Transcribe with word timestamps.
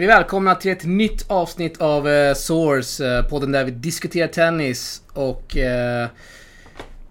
Säger 0.00 0.12
vi 0.12 0.16
välkomna 0.16 0.54
till 0.54 0.70
ett 0.70 0.84
nytt 0.84 1.24
avsnitt 1.30 1.80
av 1.80 2.08
eh, 2.08 2.34
Source, 2.34 3.06
eh, 3.06 3.22
podden 3.22 3.52
där 3.52 3.64
vi 3.64 3.70
diskuterar 3.70 4.28
tennis 4.28 5.02
och 5.12 5.56
eh, 5.56 6.08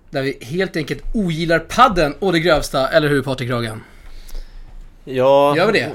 där 0.09 0.21
vi 0.21 0.37
helt 0.41 0.75
enkelt 0.75 1.03
ogillar 1.13 1.59
padden 1.59 2.15
och 2.19 2.33
det 2.33 2.39
grövsta, 2.39 2.87
eller 2.87 3.09
hur 3.09 3.21
Patrik 3.21 3.49
Ragan? 3.49 3.83
Ja, 5.05 5.57
Gör 5.57 5.71
vi 5.71 5.79
det? 5.79 5.91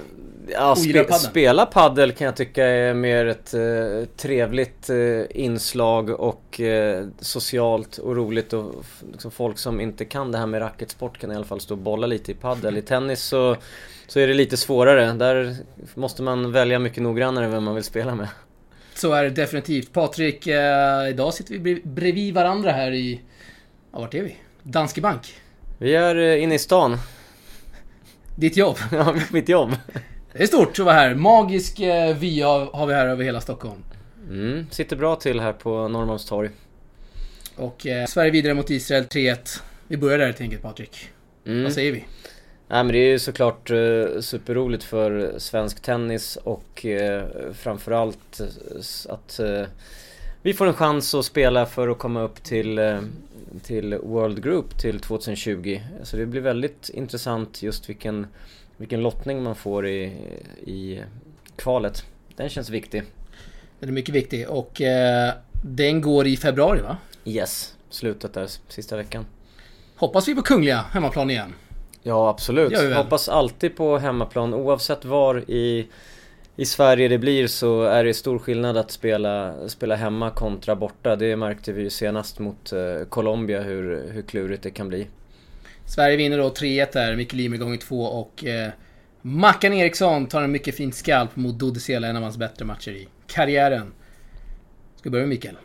Ja, 0.49 0.77
spe, 0.77 1.13
spela 1.13 1.67
paddel 1.67 2.13
kan 2.13 2.25
jag 2.25 2.37
tycka 2.37 2.65
är 2.65 2.95
mer 2.95 3.27
ett 3.27 3.55
eh, 3.55 4.09
trevligt 4.17 4.91
eh, 4.91 5.23
inslag 5.31 6.11
och 6.11 6.61
eh, 6.61 7.07
socialt 7.21 7.99
och 7.99 8.17
roligt 8.17 8.53
och 8.53 8.85
liksom 9.13 9.31
folk 9.31 9.59
som 9.59 9.81
inte 9.81 10.05
kan 10.05 10.33
det 10.33 10.39
här 10.39 10.47
med 10.47 10.61
racketsport 10.61 11.19
kan 11.19 11.33
i 11.33 11.35
alla 11.35 11.45
fall 11.45 11.61
stå 11.61 11.75
och 11.75 11.79
bolla 11.79 12.07
lite 12.07 12.33
i 12.33 12.35
paddel. 12.35 12.77
I 12.77 12.83
tennis 12.83 13.23
så, 13.23 13.57
så 14.07 14.21
är 14.21 14.29
det 14.29 14.35
lite 14.35 14.57
svårare. 14.57 15.13
Där 15.13 15.57
måste 15.95 16.23
man 16.23 16.53
välja 16.53 16.79
mycket 16.79 17.03
noggrannare 17.03 17.49
vem 17.49 17.65
man 17.65 17.75
vill 17.75 17.85
spela 17.85 18.15
med. 18.15 18.29
Så 18.95 19.13
är 19.13 19.25
det 19.25 19.31
definitivt. 19.31 19.93
Patrik, 19.93 20.47
eh, 20.47 21.09
idag 21.09 21.35
sitter 21.35 21.59
vi 21.59 21.83
bredvid 21.85 22.35
varandra 22.35 22.73
här 22.73 22.93
i... 22.93 23.21
Ja, 23.93 24.01
vart 24.01 24.15
är 24.15 24.23
vi? 24.23 24.37
Danske 24.63 25.01
Bank. 25.01 25.35
Vi 25.79 25.95
är 25.95 26.17
eh, 26.17 26.43
inne 26.43 26.55
i 26.55 26.59
stan. 26.59 26.97
Ditt 28.37 28.57
jobb. 28.57 28.77
Ja, 28.93 29.15
mitt 29.31 29.49
jobb. 29.49 29.71
Det 30.37 30.43
är 30.43 30.47
stort 30.47 30.69
att 30.69 30.79
vara 30.79 30.95
här. 30.95 31.15
Magisk 31.15 31.81
eh, 31.81 32.17
vy 32.17 32.41
har 32.43 32.87
vi 32.87 32.95
här 32.95 33.07
över 33.07 33.25
hela 33.25 33.41
Stockholm. 33.41 33.85
Mm, 34.29 34.67
sitter 34.71 34.97
bra 34.97 35.17
till 35.17 35.41
här 35.41 35.53
på 35.53 35.89
Norrmalmstorg. 35.89 36.51
Och 37.57 37.87
eh, 37.87 38.07
Sverige 38.07 38.31
vidare 38.31 38.55
mot 38.55 38.71
Israel 38.71 39.05
3-1. 39.05 39.63
Vi 39.89 39.97
börjar 39.97 40.19
där 40.19 40.27
helt 40.27 40.41
enkelt 40.41 40.63
Patrik. 40.63 41.09
Mm. 41.47 41.63
Vad 41.63 41.73
säger 41.73 41.93
vi? 41.93 42.05
Nej 42.69 42.85
men 42.85 42.89
det 42.89 42.99
är 42.99 43.11
ju 43.11 43.19
såklart 43.19 43.71
eh, 43.71 44.21
superroligt 44.21 44.85
för 44.85 45.35
svensk 45.39 45.81
tennis 45.81 46.39
och 46.45 46.87
eh, 46.87 47.25
framförallt 47.53 48.41
eh, 48.41 49.13
att 49.13 49.39
eh, 49.39 49.63
vi 50.43 50.55
får 50.55 50.67
en 50.67 50.75
chans 50.75 51.15
att 51.15 51.25
spela 51.25 51.67
för 51.67 51.89
att 51.89 51.99
komma 51.99 52.23
upp 52.23 52.43
till, 52.43 52.79
eh, 52.79 53.01
till 53.63 53.95
World 53.95 54.43
Group 54.43 54.79
till 54.79 55.01
2020. 55.01 55.81
Så 56.03 56.17
det 56.17 56.27
blir 56.27 56.41
väldigt 56.41 56.89
intressant 56.89 57.63
just 57.63 57.89
vilken, 57.89 58.27
vilken 58.77 59.03
lottning 59.03 59.43
man 59.43 59.55
får 59.55 59.87
i, 59.87 60.03
i 60.67 61.03
kvalet. 61.57 62.05
Den 62.37 62.49
känns 62.49 62.71
viktig. 62.71 63.03
Den 63.81 63.89
är 63.89 63.93
mycket 63.93 64.15
viktig 64.15 64.49
och 64.49 64.81
eh, 64.81 65.33
den 65.63 66.01
går 66.01 66.27
i 66.27 66.37
februari 66.37 66.81
va? 66.81 66.97
Yes, 67.25 67.75
slutet 67.91 68.33
där, 68.33 68.49
sista 68.69 68.97
veckan. 68.97 69.27
Hoppas 69.97 70.29
vi 70.29 70.35
på 70.35 70.43
Kungliga 70.43 70.85
hemmaplan 70.93 71.31
igen. 71.31 71.55
Ja 72.03 72.29
absolut. 72.29 72.95
Hoppas 72.95 73.29
alltid 73.29 73.77
på 73.77 73.99
hemmaplan 73.99 74.55
oavsett 74.55 75.05
var 75.05 75.51
i, 75.51 75.89
i 76.57 76.65
Sverige 76.65 77.09
det 77.09 77.19
blir 77.19 77.47
så 77.47 77.83
är 77.83 78.05
det 78.05 78.15
stor 78.15 78.39
skillnad 78.39 78.77
att 78.77 78.91
spela, 78.91 79.55
spela 79.69 79.95
hemma 79.95 80.31
kontra 80.31 80.77
borta. 80.77 81.17
Det 81.17 81.37
märkte 81.37 81.73
vi 81.73 81.83
ju 81.83 81.91
senast 81.91 82.39
mot 82.39 82.73
eh, 82.73 83.09
Colombia 83.09 83.63
hur, 83.63 84.11
hur 84.13 84.23
klurigt 84.23 84.63
det 84.63 84.71
kan 84.71 84.89
bli. 84.89 85.07
Sverige 85.87 86.17
vinner 86.17 86.39
då 86.39 86.49
3-1 86.49 86.93
där, 86.93 87.17
Micke 87.17 87.35
Ymer 87.35 87.57
gånger 87.57 87.77
två 87.77 88.03
och 88.03 88.45
eh, 88.45 88.71
Mackan 89.23 89.73
Eriksson 89.73 90.27
tar 90.27 90.43
en 90.43 90.53
mycket 90.53 90.75
fin 90.75 90.93
skalp 90.93 91.37
mot 91.37 91.59
Dodicela, 91.59 92.07
en 92.07 92.17
av 92.17 92.23
hans 92.23 92.37
bättre 92.37 92.65
matcher 92.65 92.91
i 92.91 93.09
karriären. 93.27 93.93
Ska 94.97 95.09
vi 95.09 95.11
börja 95.11 95.23
med 95.23 95.29
Mikael? 95.29 95.57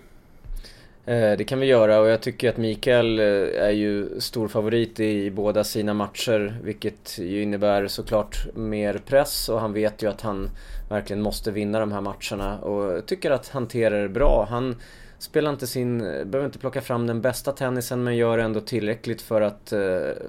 Eh, 1.06 1.38
det 1.38 1.44
kan 1.44 1.60
vi 1.60 1.66
göra 1.66 2.00
och 2.00 2.10
jag 2.10 2.22
tycker 2.22 2.50
att 2.50 2.58
Mikael 2.58 3.20
eh, 3.20 3.26
är 3.66 3.72
ju 3.72 4.20
stor 4.20 4.48
favorit 4.48 5.00
i 5.00 5.32
båda 5.32 5.64
sina 5.64 5.94
matcher 5.94 6.60
vilket 6.64 7.20
ju 7.20 7.42
innebär 7.42 7.88
såklart 7.88 8.56
mer 8.56 9.02
press 9.06 9.50
och 9.50 9.60
han 9.60 9.74
vet 9.74 10.04
ju 10.04 10.10
att 10.10 10.22
han 10.22 10.50
verkligen 10.90 11.22
måste 11.22 11.52
vinna 11.52 11.80
de 11.80 11.92
här 11.92 12.02
matcherna 12.02 12.60
och 12.60 12.94
jag 12.94 13.06
tycker 13.06 13.32
att 13.32 13.50
hanterar 13.50 14.02
det 14.02 14.10
bra. 14.10 14.48
Han 14.50 14.76
spelar 15.20 15.52
inte 15.52 15.68
sin, 15.68 15.98
behöver 16.00 16.46
inte 16.46 16.60
plocka 16.60 16.82
fram 16.82 17.08
den 17.08 17.22
bästa 17.22 17.52
tennisen 17.52 18.04
men 18.04 18.16
gör 18.16 18.38
ändå 18.38 18.62
tillräckligt 18.62 19.22
för 19.22 19.42
att, 19.42 19.72
eh, 19.72 19.80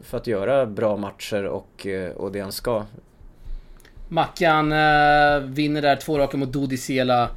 för 0.02 0.16
att 0.16 0.26
göra 0.26 0.66
bra 0.66 0.96
matcher 0.96 1.44
och, 1.44 1.86
eh, 1.86 2.10
och 2.10 2.32
det 2.32 2.40
han 2.40 2.52
ska. 2.52 2.84
Mackan 4.08 4.72
äh, 4.72 5.40
vinner 5.40 5.82
där 5.82 5.96
två 5.96 6.18
raka 6.18 6.36
mot 6.36 6.52
Dodicela. 6.52 7.30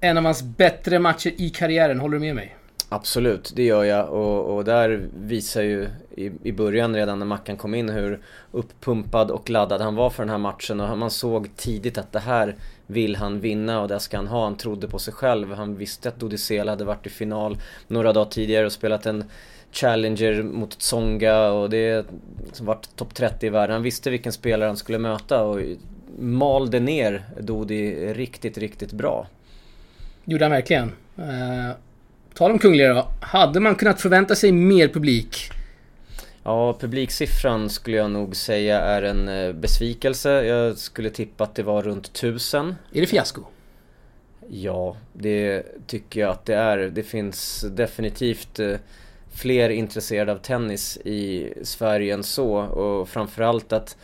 En 0.00 0.18
av 0.18 0.24
hans 0.24 0.42
bättre 0.42 0.98
matcher 0.98 1.32
i 1.36 1.50
karriären, 1.50 2.00
håller 2.00 2.14
du 2.14 2.20
med 2.20 2.34
mig? 2.34 2.57
Absolut, 2.90 3.52
det 3.56 3.64
gör 3.64 3.84
jag 3.84 4.08
och, 4.08 4.56
och 4.56 4.64
där 4.64 5.08
visar 5.20 5.62
ju 5.62 5.88
i, 6.16 6.30
i 6.42 6.52
början 6.52 6.94
redan 6.94 7.18
när 7.18 7.26
Mackan 7.26 7.56
kom 7.56 7.74
in 7.74 7.88
hur 7.88 8.20
uppumpad 8.52 9.30
och 9.30 9.50
laddad 9.50 9.80
han 9.80 9.94
var 9.94 10.10
för 10.10 10.22
den 10.22 10.30
här 10.30 10.38
matchen 10.38 10.80
och 10.80 10.98
man 10.98 11.10
såg 11.10 11.56
tidigt 11.56 11.98
att 11.98 12.12
det 12.12 12.18
här 12.18 12.56
vill 12.86 13.16
han 13.16 13.40
vinna 13.40 13.80
och 13.80 13.88
det 13.88 14.00
ska 14.00 14.16
han 14.16 14.26
ha. 14.26 14.44
Han 14.44 14.56
trodde 14.56 14.88
på 14.88 14.98
sig 14.98 15.14
själv. 15.14 15.52
Han 15.52 15.76
visste 15.76 16.08
att 16.08 16.20
Dodicel 16.20 16.68
hade 16.68 16.84
varit 16.84 17.06
i 17.06 17.10
final 17.10 17.58
några 17.88 18.12
dagar 18.12 18.30
tidigare 18.30 18.66
och 18.66 18.72
spelat 18.72 19.06
en 19.06 19.24
Challenger 19.72 20.42
mot 20.42 20.78
Tsonga 20.78 21.50
och 21.50 21.70
det 21.70 22.06
som 22.52 22.66
varit 22.66 22.96
topp 22.96 23.14
30 23.14 23.46
i 23.46 23.48
världen. 23.48 23.74
Han 23.74 23.82
visste 23.82 24.10
vilken 24.10 24.32
spelare 24.32 24.66
han 24.66 24.76
skulle 24.76 24.98
möta 24.98 25.42
och 25.42 25.60
malde 26.18 26.80
ner 26.80 27.22
Dodi 27.40 28.12
riktigt, 28.14 28.58
riktigt 28.58 28.92
bra. 28.92 29.26
Gjorde 30.24 30.44
han 30.44 30.52
verkligen. 30.52 30.92
Eh, 31.16 31.70
Tal 32.38 32.50
om 32.50 32.58
Kungliga 32.58 32.94
då. 32.94 33.08
Hade 33.20 33.60
man 33.60 33.74
kunnat 33.74 34.00
förvänta 34.00 34.34
sig 34.34 34.52
mer 34.52 34.88
publik? 34.88 35.50
Ja, 36.42 36.76
publiksiffran 36.80 37.70
skulle 37.70 37.96
jag 37.96 38.10
nog 38.10 38.36
säga 38.36 38.80
är 38.80 39.02
en 39.02 39.28
eh, 39.28 39.52
besvikelse. 39.52 40.30
Jag 40.30 40.78
skulle 40.78 41.10
tippa 41.10 41.44
att 41.44 41.54
det 41.54 41.62
var 41.62 41.82
runt 41.82 42.12
tusen. 42.12 42.74
Är 42.92 43.00
det 43.00 43.06
fiasko? 43.06 43.42
Ja, 44.48 44.96
det 45.12 45.62
tycker 45.86 46.20
jag 46.20 46.30
att 46.30 46.46
det 46.46 46.54
är. 46.54 46.78
Det 46.78 47.02
finns 47.02 47.64
definitivt 47.70 48.58
eh, 48.58 48.76
fler 49.32 49.70
intresserade 49.70 50.32
av 50.32 50.38
tennis 50.38 50.96
i 50.96 51.52
Sverige 51.62 52.14
än 52.14 52.24
så 52.24 52.56
och 52.56 53.08
framförallt 53.08 53.72
att 53.72 53.96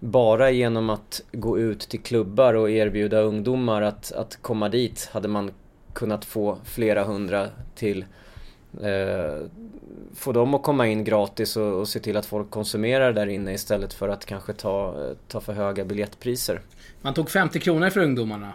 bara 0.00 0.50
genom 0.50 0.90
att 0.90 1.22
gå 1.32 1.58
ut 1.58 1.80
till 1.80 2.00
klubbar 2.00 2.54
och 2.54 2.70
erbjuda 2.70 3.20
ungdomar 3.20 3.82
att, 3.82 4.12
att 4.12 4.38
komma 4.42 4.68
dit 4.68 5.08
hade 5.12 5.28
man 5.28 5.50
kunnat 5.94 6.24
få 6.24 6.58
flera 6.64 7.04
hundra 7.04 7.48
till 7.74 8.04
eh, 8.82 9.46
få 10.14 10.32
dem 10.32 10.54
att 10.54 10.62
komma 10.62 10.86
in 10.86 11.04
gratis 11.04 11.56
och, 11.56 11.80
och 11.80 11.88
se 11.88 12.00
till 12.00 12.16
att 12.16 12.26
folk 12.26 12.50
konsumerar 12.50 13.12
där 13.12 13.26
inne 13.26 13.52
istället 13.54 13.92
för 13.94 14.08
att 14.08 14.24
kanske 14.26 14.52
ta, 14.52 14.88
eh, 14.88 15.16
ta 15.28 15.40
för 15.40 15.52
höga 15.52 15.84
biljettpriser. 15.84 16.60
Man 17.02 17.14
tog 17.14 17.30
50 17.30 17.60
kronor 17.60 17.90
för 17.90 18.00
ungdomarna. 18.00 18.52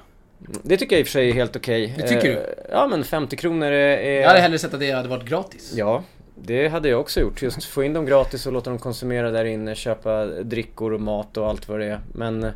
Det 0.63 0.77
tycker 0.77 0.95
jag 0.95 0.99
i 0.99 1.03
och 1.03 1.07
för 1.07 1.11
sig 1.11 1.29
är 1.29 1.33
helt 1.33 1.55
okej. 1.55 1.93
Det 1.97 2.07
tycker 2.07 2.29
Eh, 2.29 2.35
du? 2.35 2.55
Ja 2.71 2.87
men 2.87 3.03
50 3.03 3.35
kronor 3.37 3.67
är... 3.67 3.97
är... 3.97 4.21
Jag 4.21 4.27
hade 4.27 4.39
hellre 4.39 4.59
sett 4.59 4.73
att 4.73 4.79
det 4.79 4.91
hade 4.91 5.09
varit 5.09 5.25
gratis. 5.25 5.73
Ja, 5.75 6.03
det 6.35 6.67
hade 6.67 6.89
jag 6.89 6.99
också 6.99 7.19
gjort. 7.19 7.41
Just 7.41 7.63
få 7.63 7.83
in 7.83 7.93
dem 7.93 8.05
gratis 8.05 8.45
och 8.47 8.53
låta 8.53 8.69
dem 8.69 8.79
konsumera 8.79 9.31
där 9.31 9.45
inne, 9.45 9.75
köpa 9.75 10.25
drickor 10.25 10.93
och 10.93 11.01
mat 11.01 11.37
och 11.37 11.47
allt 11.49 11.67
vad 11.69 11.79
det 11.79 11.85
är. 11.85 11.99
Men 12.13 12.43
eh, 12.43 12.51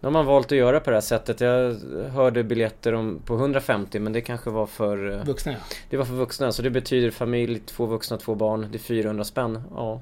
nu 0.00 0.06
har 0.06 0.10
man 0.10 0.26
valt 0.26 0.52
att 0.52 0.58
göra 0.58 0.80
på 0.80 0.90
det 0.90 0.96
här 0.96 1.00
sättet. 1.00 1.40
Jag 1.40 1.74
hörde 2.12 2.44
biljetter 2.44 2.92
om, 2.92 3.20
på 3.24 3.34
150 3.34 3.98
men 3.98 4.12
det 4.12 4.20
kanske 4.20 4.50
var 4.50 4.66
för... 4.66 5.10
eh, 5.12 5.24
Vuxna 5.24 5.52
ja. 5.52 5.58
Det 5.90 5.96
var 5.96 6.04
för 6.04 6.14
vuxna, 6.14 6.52
så 6.52 6.62
det 6.62 6.70
betyder 6.70 7.10
familj, 7.10 7.58
två 7.66 7.86
vuxna, 7.86 8.16
två 8.16 8.34
barn. 8.34 8.66
Det 8.70 8.76
är 8.76 8.80
400 8.80 9.24
spänn. 9.24 9.62
Ja. 9.74 10.00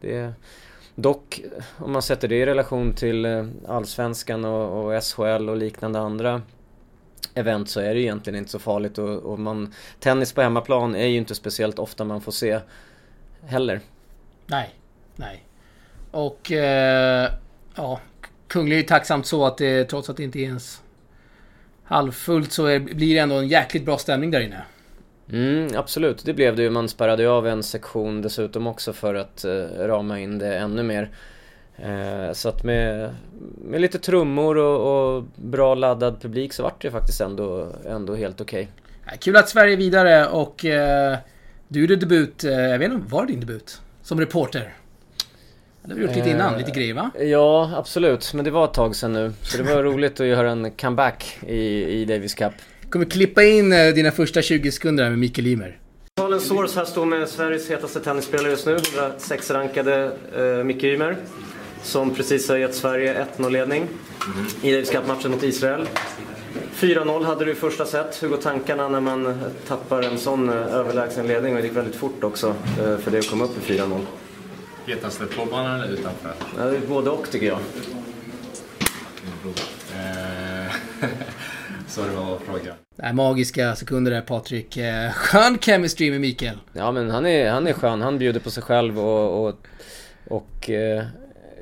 Det 0.00 0.16
är... 0.16 0.34
Dock, 0.94 1.40
om 1.78 1.92
man 1.92 2.02
sätter 2.02 2.28
det 2.28 2.36
i 2.36 2.46
relation 2.46 2.92
till 2.92 3.24
eh, 3.24 3.46
Allsvenskan 3.68 4.44
och, 4.44 4.84
och 4.94 5.02
SHL 5.04 5.48
och 5.48 5.56
liknande 5.56 5.98
andra 5.98 6.42
event 7.34 7.68
så 7.70 7.80
är 7.80 7.94
det 7.94 8.00
egentligen 8.00 8.38
inte 8.38 8.50
så 8.50 8.58
farligt 8.58 8.98
och, 8.98 9.18
och 9.18 9.38
man... 9.38 9.74
Tennis 10.00 10.32
på 10.32 10.42
hemmaplan 10.42 10.94
är 10.94 11.06
ju 11.06 11.16
inte 11.16 11.34
speciellt 11.34 11.78
ofta 11.78 12.04
man 12.04 12.20
får 12.20 12.32
se 12.32 12.60
heller. 13.46 13.80
Nej. 14.46 14.74
Nej. 15.16 15.44
Och... 16.10 16.52
Eh, 16.52 17.30
ja. 17.74 18.00
Kungliga 18.54 18.78
är 18.78 18.82
ju 18.82 18.86
tacksamt 18.86 19.26
så 19.26 19.46
att 19.46 19.58
det, 19.58 19.84
trots 19.84 20.10
att 20.10 20.16
det 20.16 20.22
inte 20.22 20.38
är 20.38 20.42
ens 20.42 20.82
halvfullt 21.84 22.52
så 22.52 22.66
är, 22.66 22.78
blir 22.78 23.14
det 23.14 23.20
ändå 23.20 23.34
en 23.34 23.48
jäkligt 23.48 23.84
bra 23.84 23.98
stämning 23.98 24.30
där 24.30 24.40
inne. 24.40 24.62
Mm, 25.32 25.68
absolut, 25.76 26.24
det 26.24 26.34
blev 26.34 26.56
det 26.56 26.62
ju. 26.62 26.70
Man 26.70 26.88
spärrade 26.88 27.22
ju 27.22 27.28
av 27.28 27.46
en 27.46 27.62
sektion 27.62 28.22
dessutom 28.22 28.66
också 28.66 28.92
för 28.92 29.14
att 29.14 29.44
eh, 29.44 29.52
rama 29.78 30.20
in 30.20 30.38
det 30.38 30.56
ännu 30.58 30.82
mer. 30.82 31.10
Eh, 31.76 32.32
så 32.32 32.48
att 32.48 32.64
med, 32.64 33.14
med 33.64 33.80
lite 33.80 33.98
trummor 33.98 34.56
och, 34.56 35.16
och 35.16 35.24
bra 35.36 35.74
laddad 35.74 36.20
publik 36.20 36.52
så 36.52 36.62
vart 36.62 36.82
det 36.82 36.90
faktiskt 36.90 37.20
ändå, 37.20 37.72
ändå 37.86 38.14
helt 38.14 38.40
okej. 38.40 38.68
Ja, 39.06 39.12
Kul 39.20 39.36
att 39.36 39.48
Sverige 39.48 39.72
är 39.72 39.76
vidare 39.76 40.26
och 40.26 40.64
eh, 40.64 41.18
du 41.68 41.80
gjorde 41.80 41.96
debut, 41.96 42.44
eh, 42.44 42.52
jag 42.52 42.78
vet 42.78 42.92
inte, 42.92 43.12
var 43.14 43.26
det 43.26 43.32
din 43.32 43.40
debut? 43.40 43.80
Som 44.02 44.20
reporter? 44.20 44.74
Det 45.86 45.92
har 45.92 45.98
vi 45.98 46.06
gjort 46.06 46.16
lite 46.16 46.30
innan, 46.30 46.52
Eh, 46.54 46.58
lite 46.58 46.70
grejer 46.70 46.94
va? 46.94 47.10
Ja, 47.20 47.72
absolut. 47.76 48.34
Men 48.34 48.44
det 48.44 48.50
var 48.50 48.64
ett 48.64 48.74
tag 48.74 48.96
sedan 48.96 49.12
nu. 49.12 49.32
Så 49.42 49.56
det 49.58 49.62
var 49.74 49.82
roligt 49.82 50.20
att 50.20 50.26
göra 50.26 50.50
en 50.50 50.70
comeback 50.70 51.38
i, 51.46 51.84
i 52.00 52.04
Davis 52.04 52.34
Cup. 52.34 52.52
Kommer 52.90 53.04
klippa 53.04 53.42
in 53.42 53.72
eh, 53.72 53.88
dina 53.94 54.10
första 54.10 54.42
20 54.42 54.72
sekunder 54.72 55.04
här 55.04 55.10
med 55.10 55.18
Mikael 55.18 55.46
Ymer. 55.46 55.78
Talen 56.16 56.40
Source 56.40 56.78
här 56.78 56.86
står 56.86 57.06
med 57.06 57.28
Sveriges 57.28 57.70
hetaste 57.70 58.00
tennisspelare 58.00 58.50
just 58.50 58.66
nu, 58.66 58.76
106-rankade 58.76 60.10
uh, 60.38 60.64
Micke 60.64 60.84
Ymer. 60.84 61.16
som 61.82 62.14
precis 62.14 62.48
har 62.48 62.56
gett 62.56 62.74
Sverige 62.74 63.26
1-0-ledning 63.36 63.82
mm. 63.82 64.46
i 64.62 64.72
Davis 64.72 64.90
Cup-matchen 64.90 65.30
mot 65.30 65.42
Israel. 65.42 65.88
4-0 66.74 67.24
hade 67.24 67.44
du 67.44 67.52
i 67.52 67.54
första 67.54 67.86
set. 67.86 68.22
Hur 68.22 68.28
går 68.28 68.36
tankarna 68.36 68.88
när 68.88 69.00
man 69.00 69.40
tappar 69.68 70.02
en 70.02 70.18
sån 70.18 70.48
eh, 70.48 70.54
överlägsen 70.54 71.26
ledning? 71.26 71.56
Och 71.56 71.62
det 71.62 71.68
gick 71.68 71.76
väldigt 71.76 71.96
fort 71.96 72.24
också 72.24 72.54
eh, 72.80 72.98
för 72.98 73.10
dig 73.10 73.20
att 73.20 73.30
komma 73.30 73.44
upp 73.44 73.70
i 73.70 73.72
4-0. 73.72 74.00
Hetast 74.86 75.20
på 75.36 75.46
banan 75.46 75.80
eller 75.80 75.92
utanför? 75.92 76.34
Ja, 76.58 76.72
både 76.88 77.10
och 77.10 77.30
tycker 77.30 77.46
jag. 77.46 77.58
Så 81.88 82.02
det 82.02 82.16
var 82.16 82.38
frågan. 82.38 82.76
Nej, 82.96 83.12
magiska 83.12 83.76
sekunder 83.76 84.12
där 84.12 84.20
Patrik. 84.20 84.76
Eh, 84.76 85.10
skön 85.10 85.58
chemistry 85.58 86.10
med 86.10 86.20
Mikael. 86.20 86.58
Ja 86.72 86.92
men 86.92 87.10
han 87.10 87.26
är, 87.26 87.50
han 87.50 87.66
är 87.66 87.72
skön. 87.72 88.02
Han 88.02 88.18
bjuder 88.18 88.40
på 88.40 88.50
sig 88.50 88.62
själv 88.62 88.98
och, 88.98 89.46
och, 89.46 89.54
och 90.28 90.70
eh, 90.70 91.04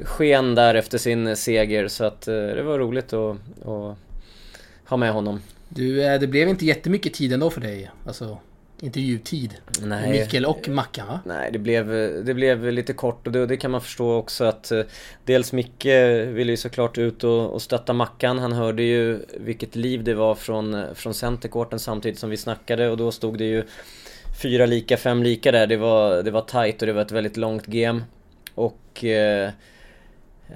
sken 0.05 0.55
där 0.55 0.75
efter 0.75 0.99
sin 0.99 1.37
seger. 1.37 1.89
Så 1.89 2.05
att 2.05 2.29
eh, 2.29 2.35
det 2.35 2.63
var 2.63 2.79
roligt 2.79 3.13
att, 3.13 3.37
att 3.67 3.97
ha 4.85 4.97
med 4.97 5.13
honom. 5.13 5.41
Du, 5.69 6.05
eh, 6.05 6.21
det 6.21 6.27
blev 6.27 6.49
inte 6.49 6.67
jättemycket 6.67 7.15
tid 7.15 7.33
ändå 7.33 7.51
för 7.51 7.61
dig. 7.61 7.91
Alltså 8.07 8.39
intervjutid. 8.83 9.55
Nej. 9.83 10.11
Mikael 10.11 10.47
och 10.47 10.69
Mackan 10.69 11.07
va? 11.07 11.21
Nej, 11.25 11.53
det 11.53 11.59
blev, 11.59 11.87
det 12.25 12.35
blev 12.35 12.73
lite 12.73 12.93
kort 12.93 13.27
och 13.27 13.33
det, 13.33 13.47
det 13.47 13.57
kan 13.57 13.71
man 13.71 13.81
förstå 13.81 14.15
också 14.15 14.45
att 14.45 14.71
eh, 14.71 14.83
dels 15.25 15.53
Micke 15.53 15.87
ville 16.27 16.53
ju 16.53 16.57
såklart 16.57 16.99
ut 16.99 17.25
och, 17.25 17.51
och 17.51 17.63
stötta 17.63 17.93
Mackan. 17.93 18.39
Han 18.39 18.53
hörde 18.53 18.83
ju 18.83 19.19
vilket 19.37 19.77
liv 19.77 20.05
det 20.05 20.15
var 20.15 20.35
från, 20.35 20.85
från 20.95 21.15
centercourten 21.15 21.79
samtidigt 21.79 22.19
som 22.19 22.31
vi 22.31 22.37
snackade 22.37 22.91
och 22.91 22.97
då 22.97 23.13
stod 23.13 23.39
det 23.39 23.45
ju 23.45 23.65
fyra 24.43 24.67
lika, 24.67 24.97
fem 24.97 25.23
lika 25.23 25.53
där. 25.53 25.67
Det 25.67 25.77
var, 25.77 26.23
det 26.23 26.31
var 26.31 26.43
tight 26.43 26.83
och 26.83 26.87
det 26.87 26.93
var 26.93 27.03
ett 27.03 27.13
väldigt 27.13 27.37
långt 27.37 27.67
game. 27.67 28.03
Och 28.55 29.05
eh, 29.05 29.51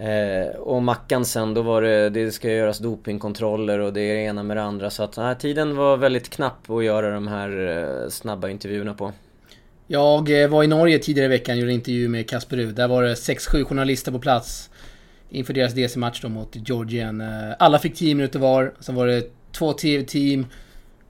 Eh, 0.00 0.56
och 0.56 0.82
Mackan 0.82 1.24
sen, 1.24 1.54
då 1.54 1.62
var 1.62 1.82
det, 1.82 2.10
det 2.10 2.32
ska 2.32 2.50
göras 2.50 2.78
dopingkontroller 2.78 3.78
och 3.78 3.92
det 3.92 4.00
är 4.00 4.14
det 4.14 4.20
ena 4.20 4.42
med 4.42 4.56
det 4.56 4.62
andra. 4.62 4.90
Så 4.90 5.02
att 5.02 5.16
nej, 5.16 5.36
tiden 5.38 5.76
var 5.76 5.96
väldigt 5.96 6.28
knapp 6.28 6.70
att 6.70 6.84
göra 6.84 7.10
de 7.10 7.28
här 7.28 7.78
eh, 8.04 8.08
snabba 8.08 8.48
intervjuerna 8.48 8.94
på. 8.94 9.12
Jag 9.86 10.42
eh, 10.42 10.48
var 10.48 10.64
i 10.64 10.66
Norge 10.66 10.98
tidigare 10.98 11.26
i 11.26 11.38
veckan 11.38 11.54
och 11.54 11.60
gjorde 11.60 11.72
en 11.72 11.74
intervju 11.74 12.08
med 12.08 12.30
Kasper 12.30 12.56
Rud. 12.56 12.74
Där 12.74 12.88
var 12.88 13.02
det 13.02 13.14
6-7 13.14 13.64
journalister 13.64 14.12
på 14.12 14.18
plats 14.18 14.70
inför 15.30 15.52
deras 15.54 15.74
DC-match 15.74 16.20
då 16.22 16.28
mot 16.28 16.68
Georgien. 16.68 17.20
Eh, 17.20 17.54
alla 17.58 17.78
fick 17.78 17.94
10 17.94 18.14
minuter 18.14 18.38
var. 18.38 18.74
Sen 18.80 18.94
var 18.94 19.06
det 19.06 19.30
två 19.52 19.72
TV-team 19.72 20.46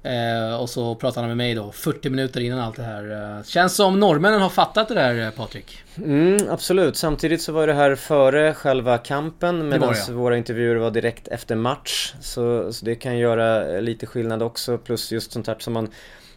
Eh, 0.06 0.60
och 0.60 0.70
så 0.70 0.94
pratade 0.94 1.20
han 1.20 1.28
med 1.28 1.36
mig 1.36 1.54
då 1.54 1.72
40 1.72 2.10
minuter 2.10 2.40
innan 2.40 2.58
allt 2.58 2.76
det 2.76 2.82
här. 2.82 3.36
Eh, 3.38 3.44
känns 3.44 3.74
som 3.74 4.00
norrmännen 4.00 4.40
har 4.40 4.48
fattat 4.48 4.88
det 4.88 4.94
där 4.94 5.26
eh, 5.26 5.30
Patrik. 5.30 5.78
Mm, 5.96 6.38
absolut. 6.50 6.96
Samtidigt 6.96 7.42
så 7.42 7.52
var 7.52 7.66
det 7.66 7.74
här 7.74 7.94
före 7.94 8.54
själva 8.54 8.98
kampen 8.98 9.68
medan 9.68 9.94
våra 10.10 10.36
intervjuer 10.36 10.76
var 10.76 10.90
direkt 10.90 11.28
efter 11.28 11.56
match. 11.56 12.14
Så, 12.20 12.72
så, 12.72 12.84
det 12.84 12.94
kan 12.94 13.18
göra 13.18 13.80
lite 13.80 14.06
skillnad 14.06 14.42
också. 14.42 14.78
Plus 14.78 15.12
just 15.12 15.32
sånt 15.32 15.46
här 15.46 15.56
som 15.58 15.72
man 15.72 15.88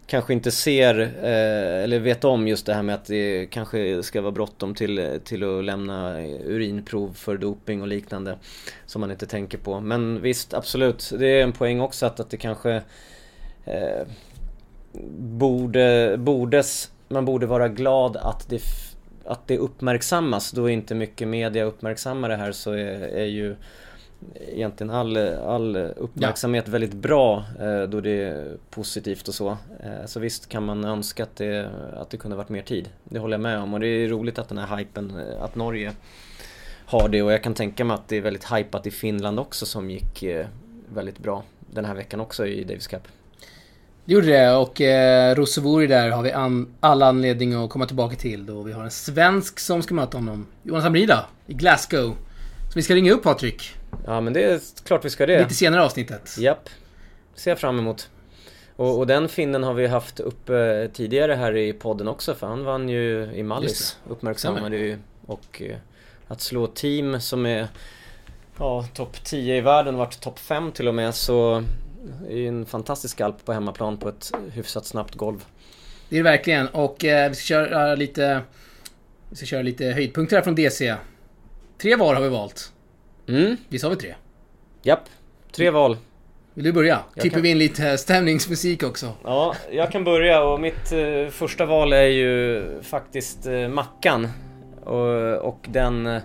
kanske 0.08 0.34
inte 0.34 0.52
ser 0.52 1.00
eh, 1.00 1.84
eller 1.84 2.00
vet 2.00 2.24
om 2.24 2.48
just 2.48 2.66
det 2.66 2.74
här 2.74 2.84
med 2.84 2.96
att 2.96 3.06
det 3.06 3.46
kanske 3.52 4.04
ska 4.04 4.22
vara 4.22 4.32
bråttom 4.32 4.76
till, 4.76 5.20
till 5.24 5.44
att 5.44 5.64
lämna 5.66 6.22
urinprov 6.46 7.14
för 7.14 7.38
doping 7.38 7.82
och 7.82 7.88
liknande. 7.88 8.38
Som 8.86 9.02
man 9.02 9.12
inte 9.12 9.26
tänker 9.26 9.58
på. 9.58 9.80
Men 9.80 10.22
visst, 10.22 10.54
absolut. 10.54 11.12
Det 11.20 11.28
är 11.28 11.44
en 11.44 11.52
poäng 11.52 11.82
också 11.82 12.06
att, 12.06 12.20
att 12.20 12.30
det 12.30 12.38
kanske 12.38 12.82
eh, 13.66 14.08
borde, 15.20 16.16
bordes, 16.18 16.92
man 17.08 17.26
borde 17.26 17.46
vara 17.46 17.68
glad 17.68 18.18
att 18.18 18.50
det, 18.50 18.62
att 19.26 19.48
det 19.48 19.58
uppmärksammas. 19.58 20.52
Då 20.52 20.70
inte 20.70 20.96
mycket 20.96 21.28
media 21.28 21.64
uppmärksammar 21.64 22.30
det 22.30 22.36
här 22.36 22.52
så 22.52 22.72
är, 22.72 23.02
är 23.02 23.26
ju 23.26 23.56
egentligen 24.48 24.92
all, 24.92 25.18
all 25.18 25.76
uppmärksamhet 25.78 26.64
ja. 26.68 26.72
väldigt 26.72 26.94
bra 26.94 27.46
eh, 27.60 27.82
då 27.82 28.02
det 28.02 28.24
är 28.24 28.58
positivt 28.70 29.28
och 29.28 29.34
så. 29.34 29.50
Eh, 29.84 30.06
så 30.06 30.20
visst 30.20 30.50
kan 30.50 30.66
man 30.66 30.86
önska 30.86 31.24
att 31.24 31.36
det, 31.36 31.70
att 31.94 32.10
det 32.10 32.18
kunde 32.18 32.38
varit 32.38 32.50
mer 32.50 32.62
tid. 32.62 32.90
Det 33.04 33.20
håller 33.20 33.34
jag 33.34 33.42
med 33.42 33.60
om 33.60 33.74
och 33.74 33.80
det 33.80 33.88
är 33.88 34.08
roligt 34.08 34.40
att 34.40 34.50
den 34.50 34.58
här 34.58 34.78
hypen, 34.78 35.22
att 35.40 35.56
Norge 35.56 35.92
har 36.86 37.10
det 37.10 37.22
och 37.22 37.32
jag 37.32 37.44
kan 37.44 37.54
tänka 37.54 37.86
mig 37.86 37.96
att 37.96 38.08
det 38.08 38.18
är 38.18 38.22
väldigt 38.22 38.52
hypat 38.52 38.88
i 38.88 38.92
Finland 38.92 39.40
också 39.40 39.66
som 39.66 39.90
gick 39.90 40.24
eh, 40.24 40.48
väldigt 40.94 41.20
bra 41.20 41.44
den 41.60 41.86
här 41.86 41.96
veckan 41.96 42.20
också 42.20 42.48
i 42.48 42.64
Davis 42.64 42.88
Cup. 42.88 43.08
Det 44.10 44.14
gjorde 44.14 44.28
det 44.28 44.52
och 44.52 44.82
eh, 44.82 45.36
Rosevori 45.36 45.88
där 45.88 46.10
har 46.10 46.24
vi 46.24 46.32
an, 46.32 46.76
alla 46.80 47.06
anledning 47.06 47.54
att 47.54 47.70
komma 47.70 47.86
tillbaka 47.86 48.16
till 48.16 48.46
då 48.46 48.62
vi 48.62 48.72
har 48.72 48.84
en 48.84 48.92
svensk 48.92 49.60
som 49.60 49.82
ska 49.82 49.94
möta 49.94 50.18
honom. 50.18 50.48
Jonas 50.64 50.86
Amrida 50.86 51.26
i 51.48 51.54
Glasgow. 51.54 52.16
Så 52.68 52.74
vi 52.76 52.82
ska 52.82 52.96
ringa 52.96 53.12
upp 53.12 53.24
Patrik. 53.24 53.76
Ja 54.06 54.22
men 54.22 54.34
det 54.34 54.44
är 54.44 54.60
klart 54.84 55.06
vi 55.06 55.10
ska 55.10 55.26
det. 55.26 55.40
Lite 55.40 55.54
senare 55.54 55.84
avsnittet. 55.84 56.38
Japp. 56.40 56.70
Ser 57.36 57.52
jag 57.52 57.60
fram 57.60 57.80
emot. 57.80 58.10
Och, 58.76 58.98
och, 58.98 59.08
den 59.08 59.30
finnen 59.30 59.64
har 59.64 59.74
vi 59.74 59.88
haft 59.88 60.20
uppe 60.20 60.90
tidigare 60.94 61.34
här 61.34 61.58
i 61.58 61.74
podden 61.74 62.08
också 62.08 62.36
för 62.36 62.48
han 62.48 62.64
vann 62.64 62.90
ju 62.90 63.32
i 63.34 63.44
Mallis. 63.44 63.98
Uppmärksammade 64.08 64.78
ju. 64.78 64.98
Och 65.26 65.62
eh, 65.62 65.78
att 66.28 66.42
slå 66.42 66.68
team 66.68 67.22
som 67.22 67.46
är 67.46 67.68
ja, 68.58 68.86
topp 68.94 69.24
10 69.24 69.58
i 69.58 69.62
världen, 69.62 69.96
vart 69.96 70.20
topp 70.20 70.40
5 70.40 70.72
till 70.72 70.88
och 70.88 70.96
med 70.96 71.16
så 71.16 71.64
det 72.04 72.34
är 72.34 72.38
ju 72.38 72.48
en 72.48 72.66
fantastisk 72.66 73.16
skalp 73.16 73.46
på 73.46 73.54
hemmaplan 73.54 73.98
på 73.98 74.10
ett 74.10 74.32
hyfsat 74.54 74.86
snabbt 74.86 75.16
golv. 75.16 75.46
Det 76.10 76.16
är 76.16 76.24
det 76.24 76.30
verkligen 76.30 76.68
och 76.68 77.06
eh, 77.06 77.30
vi 77.30 77.36
ska 77.36 77.44
köra 77.44 77.96
lite... 77.96 78.42
Vi 79.30 79.36
ska 79.36 79.46
köra 79.46 79.62
lite 79.62 79.86
höjdpunkter 79.86 80.36
här 80.36 80.44
från 80.44 80.56
DC. 80.56 80.96
Tre 81.78 81.96
val 81.96 82.16
har 82.16 82.24
vi 82.24 82.30
valt. 82.30 82.74
Mm. 83.28 83.58
Visst 83.70 83.84
har 83.84 83.92
vi 83.92 83.98
tre? 83.98 84.16
Japp, 84.82 85.10
tre 85.52 85.70
val. 85.70 85.98
Vill 86.54 86.66
du 86.66 86.74
börja? 86.74 87.00
Klipper 87.14 87.30
kan... 87.30 87.42
vi 87.42 87.50
in 87.50 87.58
lite 87.58 87.98
stämningsmusik 87.98 88.84
också? 88.84 89.14
Ja, 89.24 89.56
jag 89.72 89.92
kan 89.92 90.04
börja 90.04 90.44
och 90.44 90.60
mitt 90.60 90.92
eh, 90.92 91.32
första 91.32 91.66
val 91.66 91.94
är 91.94 92.06
ju 92.06 92.64
faktiskt 92.82 93.48
eh, 93.48 93.68
Mackan. 93.68 94.28
Och, 94.84 95.34
och 95.34 95.66
den, 95.70 96.20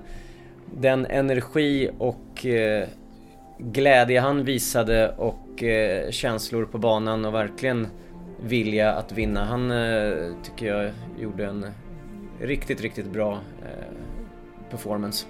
den 0.75 1.06
energi 1.06 1.91
och 1.99 2.47
eh, 2.47 2.88
glädje 3.59 4.21
han 4.21 4.45
visade 4.45 5.15
och 5.17 5.62
eh, 5.62 6.11
känslor 6.11 6.64
på 6.64 6.78
banan 6.78 7.25
och 7.25 7.35
verkligen 7.35 7.87
vilja 8.43 8.93
att 8.93 9.12
vinna. 9.12 9.45
Han 9.45 9.71
eh, 9.71 10.12
tycker 10.43 10.67
jag 10.67 10.90
gjorde 11.19 11.47
en 11.47 11.67
riktigt, 12.40 12.81
riktigt 12.81 13.07
bra 13.07 13.33
eh, 13.62 13.95
performance 14.71 15.26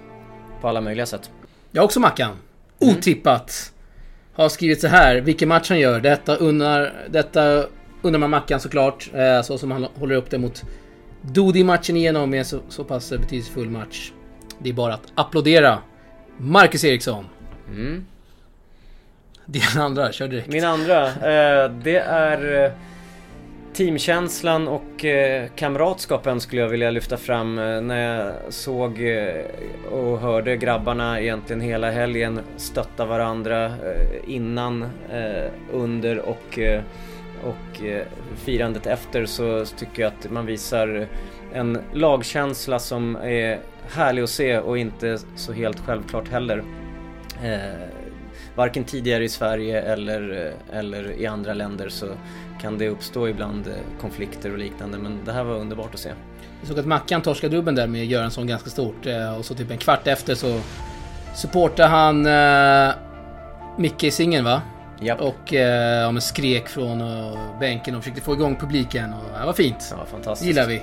på 0.61 0.67
alla 0.67 0.81
möjliga 0.81 1.05
sätt. 1.05 1.31
Jag 1.71 1.85
också 1.85 1.99
Mackan. 1.99 2.31
Mm. 2.79 2.95
Otippat. 2.97 3.71
Har 4.33 4.49
skrivit 4.49 4.81
så 4.81 4.87
här, 4.87 5.15
vilken 5.15 5.49
match 5.49 5.69
han 5.69 5.79
gör. 5.79 5.99
Detta 5.99 6.35
undrar, 6.35 7.07
detta 7.09 7.65
undrar 8.01 8.19
man 8.19 8.29
Mackan 8.29 8.59
såklart. 8.59 9.09
Eh, 9.13 9.41
så 9.41 9.57
som 9.57 9.71
han 9.71 9.83
håller 9.83 10.15
upp 10.15 10.29
det 10.29 10.37
mot 10.37 10.63
Dodi-matchen 11.21 11.97
igenom 11.97 12.29
med 12.29 12.47
så, 12.47 12.59
så 12.69 12.83
pass 12.83 13.09
betydelsefull 13.09 13.69
match. 13.69 14.11
Det 14.59 14.69
är 14.69 14.73
bara 14.73 14.93
att 14.93 15.11
applådera. 15.15 15.79
Marcus 16.37 16.83
Eriksson. 16.83 17.25
Mm. 17.67 18.05
Din 19.45 19.81
andra, 19.81 20.11
kör 20.11 20.27
direkt. 20.27 20.47
Min 20.47 20.65
andra, 20.65 21.07
eh, 21.07 21.71
det 21.71 21.97
är 21.97 22.63
eh, 22.65 22.71
teamkänslan 23.73 24.67
och 24.67 25.05
eh, 25.05 25.47
kamratskapen 25.55 26.41
skulle 26.41 26.61
jag 26.61 26.69
vilja 26.69 26.91
lyfta 26.91 27.17
fram 27.17 27.59
eh, 27.59 27.81
när 27.81 28.15
jag 28.15 28.33
såg 28.49 29.01
eh, 29.01 29.45
och 29.91 30.19
hörde 30.19 30.57
grabbarna 30.57 31.21
egentligen 31.21 31.61
hela 31.61 31.91
helgen 31.91 32.39
stötta 32.57 33.05
varandra 33.05 33.65
eh, 33.65 33.73
innan, 34.27 34.83
eh, 35.11 35.51
under 35.73 36.19
och, 36.19 36.59
och 37.43 37.81
firandet 38.35 38.87
efter 38.87 39.25
så 39.25 39.65
tycker 39.65 40.01
jag 40.01 40.11
att 40.19 40.31
man 40.31 40.45
visar 40.45 41.07
en 41.53 41.79
lagkänsla 41.93 42.79
som 42.79 43.15
är 43.15 43.59
härlig 43.95 44.21
att 44.23 44.29
se 44.29 44.59
och 44.59 44.77
inte 44.77 45.17
så 45.35 45.53
helt 45.53 45.79
självklart 45.79 46.27
heller 46.27 46.63
varken 48.55 48.83
tidigare 48.83 49.23
i 49.23 49.29
Sverige 49.29 49.81
eller, 49.81 50.53
eller 50.73 51.11
i 51.11 51.27
andra 51.27 51.53
länder 51.53 51.89
så 51.89 52.07
kan 52.61 52.77
det 52.77 52.89
uppstå 52.89 53.27
ibland 53.27 53.67
eh, 53.67 53.73
konflikter 54.01 54.51
och 54.51 54.57
liknande 54.57 54.97
men 54.97 55.19
det 55.25 55.31
här 55.31 55.43
var 55.43 55.55
underbart 55.55 55.93
att 55.93 55.99
se. 55.99 56.09
Jag 56.59 56.67
såg 56.67 56.79
att 56.79 56.85
Mackan 56.85 57.21
torskade 57.21 57.55
dubben 57.55 57.75
där 57.75 57.87
med 57.87 58.05
Göransson 58.05 58.47
ganska 58.47 58.69
stort 58.69 59.05
eh, 59.05 59.37
och 59.37 59.45
så 59.45 59.55
typ 59.55 59.71
en 59.71 59.77
kvart 59.77 60.07
efter 60.07 60.35
så 60.35 60.59
supportade 61.35 61.89
han 61.89 62.25
uh, 62.25 62.93
Micke 63.77 64.03
i 64.03 64.11
singeln 64.11 64.45
va? 64.45 64.61
Japp. 64.99 65.21
Och 65.21 65.53
uh, 65.53 65.59
ja, 65.59 66.19
skrek 66.19 66.67
från 66.67 67.01
uh, 67.01 67.59
bänken 67.59 67.95
och 67.95 68.03
försökte 68.03 68.21
få 68.21 68.33
igång 68.33 68.55
publiken 68.55 69.13
och 69.13 69.39
det 69.39 69.45
var 69.45 69.53
fint. 69.53 69.93
Ja, 69.97 70.05
fantastiskt. 70.11 70.47
gillar 70.47 70.67
vi. 70.67 70.81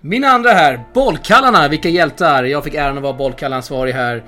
Min 0.00 0.24
andra 0.24 0.50
här, 0.50 0.84
bollkallarna, 0.94 1.68
vilka 1.68 1.88
hjältar! 1.88 2.44
Jag 2.44 2.64
fick 2.64 2.74
äran 2.74 2.96
att 2.96 3.02
vara 3.02 3.12
bollkallansvarig 3.12 3.92
här. 3.92 4.24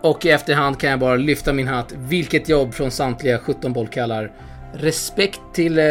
Och 0.00 0.24
i 0.24 0.30
efterhand 0.30 0.80
kan 0.80 0.90
jag 0.90 0.98
bara 0.98 1.16
lyfta 1.16 1.52
min 1.52 1.68
hatt. 1.68 1.92
Vilket 1.92 2.48
jobb 2.48 2.74
från 2.74 2.90
samtliga 2.90 3.38
17 3.38 3.72
bollkallar. 3.72 4.32
Respekt 4.72 5.40
till 5.52 5.78
eh, 5.78 5.84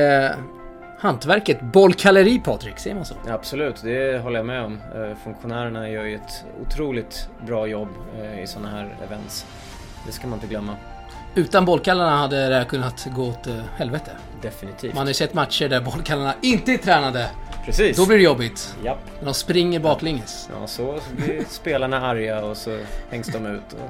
hantverket 0.99 1.61
bollkalleri 1.61 2.39
Patrik, 2.39 2.79
säger 2.79 2.95
man 2.95 3.05
så? 3.05 3.15
Absolut, 3.27 3.81
det 3.83 4.23
håller 4.23 4.39
jag 4.39 4.45
med 4.45 4.63
om. 4.63 4.73
Eh, 4.95 5.17
funktionärerna 5.23 5.89
gör 5.89 6.03
ju 6.03 6.15
ett 6.15 6.45
otroligt 6.61 7.29
bra 7.47 7.67
jobb 7.67 7.89
eh, 8.21 8.43
i 8.43 8.47
sådana 8.47 8.69
här 8.69 8.95
events. 9.05 9.45
Det 10.05 10.11
ska 10.11 10.27
man 10.27 10.37
inte 10.37 10.47
glömma. 10.47 10.75
Utan 11.35 11.65
bollkallarna 11.65 12.17
hade 12.17 12.49
det 12.49 12.55
här 12.55 12.63
kunnat 12.63 13.07
gå 13.15 13.23
åt 13.23 13.47
eh, 13.47 13.53
helvete. 13.77 14.11
Definitivt. 14.41 14.93
Man 14.93 15.01
har 15.01 15.07
ju 15.07 15.13
sett 15.13 15.33
matcher 15.33 15.69
där 15.69 15.81
bollkallarna 15.81 16.33
inte 16.41 16.71
är 16.71 16.77
tränade. 16.77 17.29
Precis. 17.65 17.97
Då 17.97 18.05
blir 18.05 18.17
det 18.17 18.23
jobbigt. 18.23 18.75
Japp. 18.83 18.99
När 19.19 19.25
de 19.25 19.33
springer 19.33 19.79
baklänges. 19.79 20.49
Ja, 20.59 20.67
så 20.67 20.99
blir 21.17 21.43
spelarna 21.49 22.01
arga 22.01 22.43
och 22.43 22.57
så 22.57 22.79
hängs 23.09 23.27
de 23.27 23.45
ut. 23.45 23.73
Och... 23.73 23.89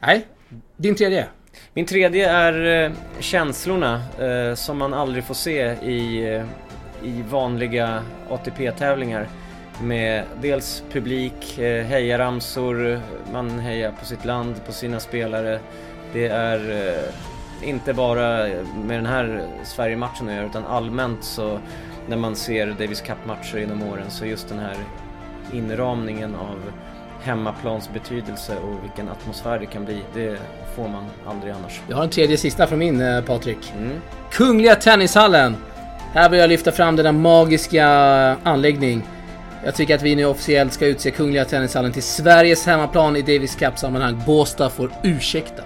Nej, 0.00 0.26
din 0.76 0.94
tredje. 0.94 1.26
Min 1.74 1.86
tredje 1.86 2.30
är 2.30 2.84
eh, 2.84 2.92
känslorna 3.20 4.02
eh, 4.20 4.54
som 4.54 4.78
man 4.78 4.94
aldrig 4.94 5.24
får 5.24 5.34
se 5.34 5.60
i, 5.82 6.34
eh, 6.34 6.44
i 7.08 7.22
vanliga 7.30 8.02
ATP-tävlingar. 8.30 9.28
Med 9.82 10.24
dels 10.42 10.82
publik, 10.92 11.58
eh, 11.58 11.84
hejaramsor, 11.84 13.00
man 13.32 13.58
hejar 13.58 13.92
på 14.00 14.04
sitt 14.06 14.24
land, 14.24 14.64
på 14.66 14.72
sina 14.72 15.00
spelare. 15.00 15.60
Det 16.12 16.26
är 16.26 16.98
inte 17.62 17.94
bara 17.94 18.48
med 18.84 18.98
den 18.98 19.06
här 19.06 19.46
Sverige-matchen 19.64 20.28
att 20.28 20.34
göra 20.34 20.46
utan 20.46 20.64
allmänt 20.64 21.24
så 21.24 21.58
när 22.08 22.16
man 22.16 22.36
ser 22.36 22.66
Davis 22.66 23.00
Cup-matcher 23.00 23.58
genom 23.58 23.82
åren 23.82 24.10
så 24.10 24.26
just 24.26 24.48
den 24.48 24.58
här 24.58 24.76
inramningen 25.52 26.34
av 26.34 26.58
hemmaplans 27.22 27.90
betydelse 27.92 28.56
och 28.56 28.84
vilken 28.84 29.08
atmosfär 29.08 29.58
det 29.58 29.66
kan 29.66 29.84
bli, 29.84 30.02
det 30.14 30.38
får 30.76 30.88
man 30.88 31.04
aldrig 31.26 31.52
annars. 31.52 31.80
Jag 31.88 31.96
har 31.96 32.04
en 32.04 32.10
tredje 32.10 32.36
sista 32.36 32.66
från 32.66 32.78
min 32.78 33.00
eh, 33.00 33.24
Patrik. 33.24 33.72
Mm. 33.76 34.00
Kungliga 34.30 34.74
Tennishallen. 34.74 35.56
Här 36.14 36.28
vill 36.28 36.40
jag 36.40 36.48
lyfta 36.48 36.72
fram 36.72 36.96
denna 36.96 37.12
magiska 37.12 37.86
anläggning. 38.42 39.02
Jag 39.64 39.74
tycker 39.74 39.94
att 39.94 40.02
vi 40.02 40.16
nu 40.16 40.24
officiellt 40.24 40.72
ska 40.72 40.86
utse 40.86 41.10
Kungliga 41.10 41.44
Tennishallen 41.44 41.92
till 41.92 42.02
Sveriges 42.02 42.66
hemmaplan 42.66 43.16
i 43.16 43.22
Davis 43.22 43.56
Cup-sammanhang. 43.56 44.22
Båstad 44.26 44.70
får 44.70 44.92
ursäkta. 45.02 45.62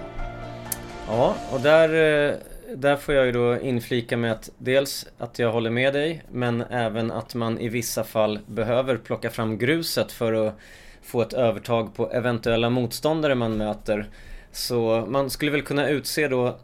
Ja, 1.07 1.35
och 1.51 1.59
där, 1.59 1.89
eh, 2.29 2.33
där 2.75 2.95
får 2.95 3.15
jag 3.15 3.25
ju 3.25 3.31
då 3.31 3.59
inflika 3.59 4.17
med 4.17 4.31
att 4.31 4.49
dels 4.57 5.07
att 5.17 5.39
jag 5.39 5.51
håller 5.51 5.69
med 5.69 5.93
dig, 5.93 6.23
men 6.31 6.61
även 6.61 7.11
att 7.11 7.35
man 7.35 7.59
i 7.59 7.69
vissa 7.69 8.03
fall 8.03 8.39
behöver 8.45 8.97
plocka 8.97 9.29
fram 9.29 9.57
gruset 9.57 10.11
för 10.11 10.33
att 10.33 10.55
få 11.01 11.21
ett 11.21 11.33
övertag 11.33 11.95
på 11.95 12.11
eventuella 12.11 12.69
motståndare 12.69 13.35
man 13.35 13.57
möter. 13.57 14.09
Så 14.51 15.05
man 15.07 15.29
skulle 15.29 15.51
väl 15.51 15.61
kunna 15.61 15.89
utse 15.89 16.27
då 16.27 16.57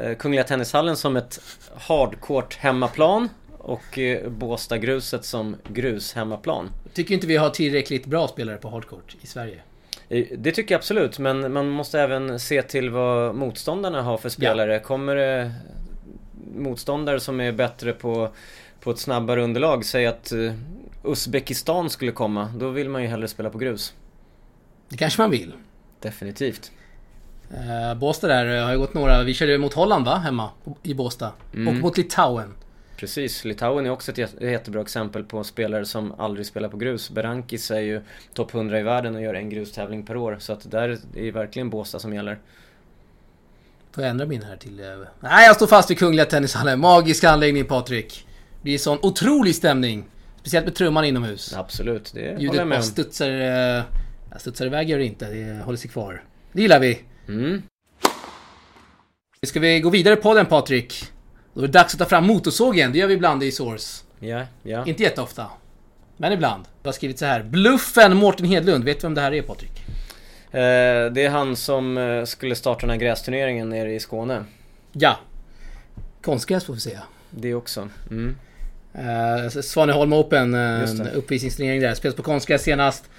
eh, 0.00 0.16
Kungliga 0.16 0.44
Tennishallen 0.44 0.96
som 0.96 1.16
ett 1.16 1.40
hardcourt 1.74 2.54
hemmaplan 2.56 3.28
och 3.58 3.98
eh, 3.98 4.28
Båstadgruset 4.28 5.24
som 5.24 5.56
grus 5.68 6.12
hemmaplan. 6.12 6.68
Tycker 6.92 7.14
inte 7.14 7.26
vi 7.26 7.36
har 7.36 7.50
tillräckligt 7.50 8.06
bra 8.06 8.28
spelare 8.28 8.56
på 8.56 8.68
hardcourt 8.68 9.16
i 9.20 9.26
Sverige. 9.26 9.62
Eh, 10.10 10.26
Det 10.38 10.52
tycker 10.52 10.74
jag 10.74 10.78
absolut, 10.78 11.18
men 11.18 11.52
man 11.52 11.68
måste 11.68 12.00
även 12.00 12.40
se 12.40 12.62
till 12.62 12.90
vad 12.90 13.34
motståndarna 13.34 14.02
har 14.02 14.18
för 14.18 14.28
spelare. 14.28 14.78
Kommer 14.78 15.16
det 15.16 15.52
motståndare 16.56 17.20
som 17.20 17.40
är 17.40 17.52
bättre 17.52 17.92
på, 17.92 18.28
på 18.80 18.90
ett 18.90 18.98
snabbare 18.98 19.42
underlag, 19.42 19.84
säg 19.84 20.06
att 20.06 20.32
eh, 20.32 20.52
Uzbekistan 21.04 21.90
skulle 21.90 22.12
komma, 22.12 22.52
då 22.56 22.68
vill 22.68 22.88
man 22.88 23.02
ju 23.02 23.08
hellre 23.08 23.28
spela 23.28 23.50
på 23.50 23.58
grus. 23.58 23.94
Det 24.88 24.96
kanske 24.96 25.22
man 25.22 25.30
vill. 25.30 25.52
Definitivt. 26.00 26.72
Uh, 27.52 27.98
Båstad 27.98 28.28
där 28.28 28.58
eh, 28.58 28.64
har 28.64 28.72
ju 28.72 28.78
gått 28.78 28.94
några, 28.94 29.22
vi 29.22 29.34
körde 29.34 29.58
mot 29.58 29.74
Holland 29.74 30.04
va, 30.04 30.14
hemma 30.14 30.50
i 30.82 30.94
Båstad. 30.94 31.32
Mm. 31.54 31.68
Och 31.68 31.74
mot 31.74 31.96
Litauen. 31.96 32.54
Precis, 33.00 33.44
Litauen 33.44 33.86
är 33.86 33.90
också 33.90 34.12
ett 34.12 34.18
jät- 34.18 34.36
ett 34.36 34.50
jättebra 34.50 34.82
exempel 34.82 35.24
på 35.24 35.44
spelare 35.44 35.84
som 35.84 36.20
aldrig 36.20 36.46
spelar 36.46 36.68
på 36.68 36.76
grus. 36.76 37.10
Berankis 37.10 37.70
är 37.70 37.80
ju 37.80 38.00
topp 38.34 38.54
100 38.54 38.80
i 38.80 38.82
världen 38.82 39.14
och 39.14 39.22
gör 39.22 39.34
en 39.34 39.50
grustävling 39.50 40.06
per 40.06 40.16
år. 40.16 40.36
Så 40.40 40.52
att 40.52 40.70
där 40.70 40.88
är 40.88 40.98
det 41.12 41.30
verkligen 41.30 41.70
Båstad 41.70 41.98
som 41.98 42.14
gäller. 42.14 42.38
Får 43.92 44.04
jag 44.04 44.10
ändra 44.10 44.26
min 44.26 44.42
här 44.42 44.56
till... 44.56 44.80
Uh... 44.80 45.06
Nej, 45.20 45.46
jag 45.46 45.56
står 45.56 45.66
fast 45.66 45.90
vid 45.90 45.98
Kungliga 45.98 46.24
Tennishallen. 46.24 46.80
Magisk 46.80 47.24
anläggning 47.24 47.64
Patrik. 47.64 48.26
Det 48.56 48.62
blir 48.62 48.78
sån 48.78 48.98
otrolig 49.02 49.54
stämning. 49.54 50.04
Speciellt 50.40 50.66
med 50.66 50.74
trumman 50.74 51.04
inomhus. 51.04 51.54
Absolut, 51.56 52.12
det 52.14 52.20
håller 52.20 52.40
Ljudet 52.40 52.56
jag 52.56 52.68
med 52.68 52.78
om. 52.78 52.82
studsar... 52.84 53.30
Uh... 53.30 53.82
Ja, 54.32 54.38
studsar 54.38 54.66
iväg 54.66 54.88
gör 54.90 54.98
det 54.98 55.04
inte, 55.04 55.30
det 55.30 55.62
håller 55.64 55.78
sig 55.78 55.90
kvar. 55.90 56.24
Det 56.52 56.62
gillar 56.62 56.80
vi. 56.80 57.00
Mm. 57.28 57.62
Ska 59.46 59.60
vi 59.60 59.80
gå 59.80 59.90
vidare 59.90 60.16
på 60.16 60.34
den 60.34 60.46
Patrik? 60.46 61.12
Då 61.54 61.60
är 61.60 61.66
det 61.66 61.72
dags 61.72 61.94
att 61.94 61.98
ta 61.98 62.06
fram 62.06 62.26
motorsågen, 62.26 62.92
det 62.92 62.98
gör 62.98 63.06
vi 63.06 63.14
ibland 63.14 63.42
i 63.42 63.52
Source. 63.52 64.04
Ja, 64.18 64.46
ja. 64.62 64.86
Inte 64.86 65.02
jätteofta. 65.02 65.46
Men 66.16 66.32
ibland. 66.32 66.64
Jag 66.82 66.88
har 66.88 66.92
skrivit 66.92 67.18
så 67.18 67.24
här. 67.24 67.42
Bluffen 67.42 68.16
Mårten 68.16 68.46
Hedlund. 68.46 68.84
Vet 68.84 69.00
du 69.00 69.06
vem 69.06 69.14
det 69.14 69.20
här 69.20 69.32
är 69.32 69.42
Patrik? 69.42 69.82
Eh, 70.50 71.12
det 71.12 71.24
är 71.24 71.28
han 71.28 71.56
som 71.56 71.98
eh, 71.98 72.24
skulle 72.24 72.54
starta 72.54 72.80
den 72.80 72.90
här 72.90 72.96
grästurneringen 72.96 73.68
nere 73.68 73.94
i 73.94 74.00
Skåne. 74.00 74.44
Ja. 74.92 75.18
Konstgräs 76.22 76.64
får 76.64 76.74
vi 76.74 76.80
säga. 76.80 77.02
Det 77.30 77.54
också. 77.54 77.88
Mm. 78.10 78.36
Uh, 78.94 79.48
Svaneholm 79.48 80.12
Open, 80.12 80.52
det. 80.52 81.12
uppvisningsturnering 81.14 81.80
där. 81.80 81.94
Spelas 81.94 82.16
på 82.16 82.22
konstgräs 82.22 82.62
senast. 82.62 83.10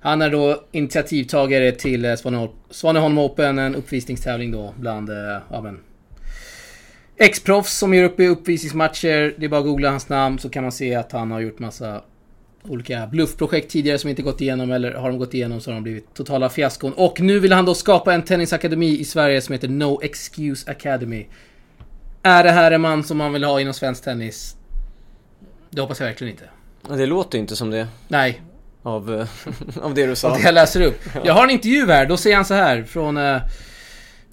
Han 0.00 0.22
är 0.22 0.30
då 0.30 0.64
initiativtagare 0.72 1.72
till 1.72 2.04
uh, 2.04 2.16
Svaneholm, 2.16 2.52
Svaneholm 2.70 3.18
Open, 3.18 3.58
en 3.58 3.74
uppvisningstävling 3.74 4.52
då 4.52 4.74
bland, 4.76 5.10
uh, 5.10 5.38
ja 5.50 5.60
men... 5.60 5.80
Ex-proffs 7.18 7.78
som 7.78 7.94
gör 7.94 8.04
upp 8.04 8.20
i 8.20 8.26
uppvisningsmatcher. 8.26 9.34
Det 9.38 9.44
är 9.44 9.48
bara 9.48 9.60
att 9.60 9.66
googla 9.66 9.90
hans 9.90 10.08
namn 10.08 10.38
så 10.38 10.48
kan 10.48 10.62
man 10.62 10.72
se 10.72 10.94
att 10.94 11.12
han 11.12 11.30
har 11.30 11.40
gjort 11.40 11.58
massa 11.58 12.02
olika 12.68 13.06
bluffprojekt 13.06 13.70
tidigare 13.70 13.98
som 13.98 14.10
inte 14.10 14.22
gått 14.22 14.40
igenom 14.40 14.70
eller 14.70 14.92
har 14.92 15.08
de 15.08 15.18
gått 15.18 15.34
igenom 15.34 15.60
så 15.60 15.70
har 15.70 15.74
de 15.74 15.82
blivit 15.82 16.14
totala 16.14 16.48
fiaskon. 16.48 16.92
Och 16.92 17.20
nu 17.20 17.38
vill 17.38 17.52
han 17.52 17.64
då 17.64 17.74
skapa 17.74 18.14
en 18.14 18.22
tennisakademi 18.22 18.98
i 19.00 19.04
Sverige 19.04 19.40
som 19.40 19.52
heter 19.52 19.68
No 19.68 20.00
Excuse 20.02 20.70
Academy. 20.70 21.26
Är 22.22 22.44
det 22.44 22.50
här 22.50 22.70
en 22.72 22.80
man 22.80 23.04
som 23.04 23.16
man 23.16 23.32
vill 23.32 23.44
ha 23.44 23.60
inom 23.60 23.74
svensk 23.74 24.04
tennis? 24.04 24.56
Det 25.70 25.80
hoppas 25.80 26.00
jag 26.00 26.06
verkligen 26.06 26.32
inte. 26.32 26.44
Det 26.96 27.06
låter 27.06 27.38
inte 27.38 27.56
som 27.56 27.70
det 27.70 27.88
Nej, 28.08 28.40
av, 28.82 29.20
eh, 29.20 29.28
av 29.84 29.94
det 29.94 30.06
du 30.06 30.16
sa. 30.16 30.36
det 30.36 30.42
jag 30.42 30.54
läser 30.54 30.80
upp. 30.80 31.00
Jag 31.24 31.34
har 31.34 31.44
en 31.44 31.50
intervju 31.50 31.86
här, 31.86 32.06
då 32.06 32.16
säger 32.16 32.36
han 32.36 32.44
så 32.44 32.54
här 32.54 32.82
från 32.82 33.16
eh, 33.16 33.40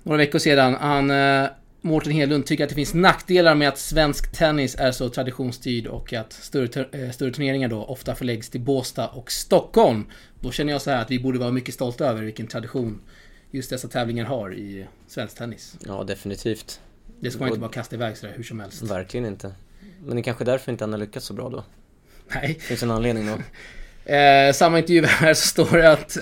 några 0.04 0.18
veckor 0.18 0.40
sedan. 0.40 0.76
Han, 0.80 1.12
eh, 1.12 1.46
Mårten 1.86 2.12
Hedlund 2.12 2.46
tycker 2.46 2.64
att 2.64 2.70
det 2.70 2.76
finns 2.76 2.94
nackdelar 2.94 3.56
med 3.56 3.70
att 3.70 3.78
svensk 3.78 4.32
tennis 4.32 4.76
är 4.76 4.92
så 4.92 5.10
traditionsstyrd 5.10 5.88
och 5.88 6.14
att 6.14 6.34
större, 6.34 6.86
eh, 6.92 7.12
större 7.12 7.32
turneringar 7.32 7.70
då 7.70 7.84
ofta 7.84 8.16
förläggs 8.16 8.50
till 8.50 8.62
Båstad 8.62 9.08
och 9.08 9.32
Stockholm. 9.32 10.06
Då 10.40 10.52
känner 10.52 10.74
jag 10.74 10.82
så 10.82 10.92
här 10.92 11.02
att 11.02 11.12
vi 11.12 11.20
borde 11.20 11.40
vara 11.40 11.52
mycket 11.52 11.74
stolta 11.74 12.06
över 12.06 12.22
vilken 12.22 12.48
tradition 12.48 13.02
just 13.52 13.70
dessa 13.70 13.88
tävlingar 13.88 14.26
har 14.26 14.54
i 14.54 14.86
svensk 15.08 15.38
tennis. 15.38 15.78
Ja, 15.86 16.04
definitivt. 16.04 16.80
Det 17.20 17.32
ska 17.32 17.40
man 17.40 17.48
inte 17.48 17.60
bara 17.60 17.72
kasta 17.72 17.96
iväg 17.96 18.18
sådär 18.18 18.34
hur 18.36 18.44
som 18.44 18.60
helst. 18.60 18.82
Verkligen 18.82 19.26
inte. 19.26 19.52
Men 20.06 20.16
det 20.16 20.22
är 20.22 20.24
kanske 20.24 20.44
därför 20.44 20.72
inte 20.72 20.84
han 20.84 20.92
har 20.92 21.00
lyckats 21.00 21.26
så 21.26 21.34
bra 21.34 21.50
då. 21.50 21.64
Nej. 22.28 22.60
Finns 22.60 22.84
en 22.84 22.92
anledning 22.92 23.28
då. 23.28 23.38
Eh, 24.06 24.54
samma 24.54 24.80
intervju 24.80 25.06
här 25.08 25.34
så 25.34 25.48
står 25.48 25.78
det 25.78 25.92
att... 25.92 26.18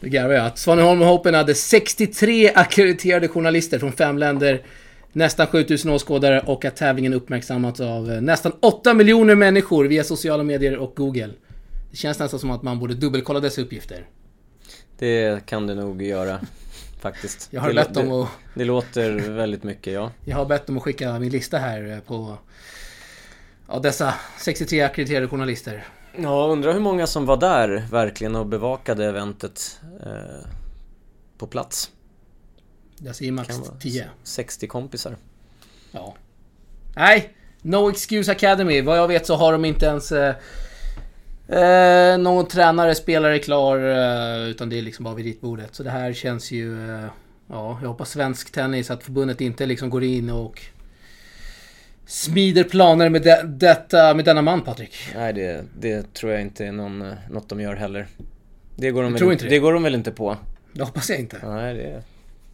Nu 0.00 0.08
garvar 0.08 0.34
jag. 0.34 0.46
Att 0.46 0.58
Svaneholm 0.58 1.02
Open 1.02 1.34
hade 1.34 1.54
63 1.54 2.52
akkrediterade 2.54 3.28
journalister 3.28 3.78
från 3.78 3.92
fem 3.92 4.18
länder. 4.18 4.62
Nästan 5.12 5.46
7000 5.46 5.90
åskådare 5.90 6.40
och 6.40 6.64
att 6.64 6.76
tävlingen 6.76 7.14
uppmärksammats 7.14 7.80
av 7.80 8.10
eh, 8.10 8.20
nästan 8.20 8.52
8 8.60 8.94
miljoner 8.94 9.34
människor 9.34 9.84
via 9.84 10.04
sociala 10.04 10.42
medier 10.42 10.76
och 10.76 10.92
Google. 10.96 11.30
Det 11.90 11.96
känns 11.96 12.18
nästan 12.18 12.40
som 12.40 12.50
att 12.50 12.62
man 12.62 12.78
borde 12.78 12.94
dubbelkolla 12.94 13.40
dessa 13.40 13.60
uppgifter. 13.60 14.06
Det 14.98 15.46
kan 15.46 15.66
du 15.66 15.74
nog 15.74 16.02
göra. 16.02 16.40
Faktiskt. 17.00 17.48
Jag 17.50 17.60
har 17.60 17.68
det, 17.68 17.74
bett 17.74 17.94
dem 17.94 18.12
att, 18.12 18.28
det 18.54 18.64
låter 18.64 19.10
väldigt 19.12 19.62
mycket, 19.62 19.92
ja. 19.92 20.10
jag 20.24 20.36
har 20.36 20.44
bett 20.44 20.66
dem 20.66 20.76
att 20.76 20.82
skicka 20.82 21.18
min 21.18 21.32
lista 21.32 21.58
här 21.58 21.92
eh, 21.92 21.98
på... 21.98 22.38
Ja, 23.68 23.78
dessa 23.78 24.14
63 24.38 24.80
akkrediterade 24.80 25.28
journalister. 25.28 25.84
Ja, 26.16 26.46
undrar 26.46 26.72
hur 26.72 26.80
många 26.80 27.06
som 27.06 27.26
var 27.26 27.36
där 27.36 27.86
verkligen 27.90 28.36
och 28.36 28.46
bevakade 28.46 29.06
eventet 29.06 29.80
eh, 30.06 30.46
på 31.38 31.46
plats. 31.46 31.90
Jag 33.04 33.16
säger 33.16 33.32
max 33.32 33.48
Kan 33.48 33.60
vara 33.60 33.74
10. 33.74 34.08
60 34.22 34.66
kompisar. 34.66 35.16
Ja. 35.92 36.16
Nej, 36.96 37.32
No 37.62 37.90
Excuse 37.90 38.32
Academy. 38.32 38.80
Vad 38.80 38.98
jag 38.98 39.08
vet 39.08 39.26
så 39.26 39.36
har 39.36 39.52
de 39.52 39.64
inte 39.64 39.86
ens 39.86 40.12
eh, 40.12 40.34
eh, 41.48 42.18
någon 42.18 42.46
tränare, 42.46 42.94
spelare 42.94 43.38
klar. 43.38 43.78
Eh, 43.78 44.48
utan 44.48 44.68
det 44.68 44.78
är 44.78 44.82
liksom 44.82 45.04
bara 45.04 45.14
vid 45.14 45.24
ritbordet. 45.24 45.74
Så 45.74 45.82
det 45.82 45.90
här 45.90 46.12
känns 46.12 46.50
ju... 46.50 46.90
Eh, 46.90 47.06
ja, 47.48 47.78
jag 47.82 47.88
hoppas 47.88 48.10
svensk 48.10 48.52
tennis 48.52 48.90
att 48.90 49.02
förbundet 49.02 49.40
inte 49.40 49.66
liksom 49.66 49.90
går 49.90 50.04
in 50.04 50.30
och 50.30 50.62
smider 52.06 52.64
planer 52.64 53.08
med, 53.08 53.22
de, 53.22 53.42
detta, 53.44 54.14
med 54.14 54.24
denna 54.24 54.42
man 54.42 54.60
Patrik. 54.60 54.94
Nej, 55.14 55.32
det, 55.32 55.64
det 55.78 56.14
tror 56.14 56.32
jag 56.32 56.40
inte 56.40 56.66
är 56.66 56.72
någon, 56.72 57.02
eh, 57.02 57.14
något 57.30 57.48
de 57.48 57.60
gör 57.60 57.74
heller. 57.74 58.06
Det 58.76 58.90
går, 58.90 59.02
de 59.02 59.12
väl, 59.12 59.32
inte 59.32 59.44
det? 59.44 59.50
det 59.50 59.58
går 59.58 59.72
de 59.72 59.82
väl 59.82 59.94
inte 59.94 60.10
på? 60.10 60.36
Det 60.72 60.82
hoppas 60.82 61.10
jag 61.10 61.18
inte. 61.18 61.40
Nej, 61.44 61.74
det... 61.74 62.02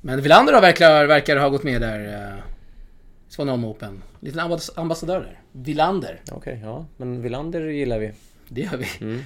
Men 0.09 0.21
Wilander 0.23 0.61
verkar, 0.61 1.07
verkar 1.07 1.37
ha 1.37 1.49
gått 1.49 1.63
med 1.63 1.81
där. 1.81 2.15
Eh, 2.15 2.35
Svaneholm 3.29 3.65
Open. 3.65 4.03
Liten 4.21 4.41
ambass- 4.41 4.71
ambassadör 4.77 5.21
där. 5.21 5.39
Villander. 5.53 6.21
Okej, 6.33 6.61
ja. 6.65 6.87
Men 6.97 7.23
Villander 7.23 7.61
gillar 7.61 7.99
vi. 7.99 8.13
Det 8.49 8.61
gör 8.61 8.77
vi. 8.77 8.87
Mm. 9.01 9.19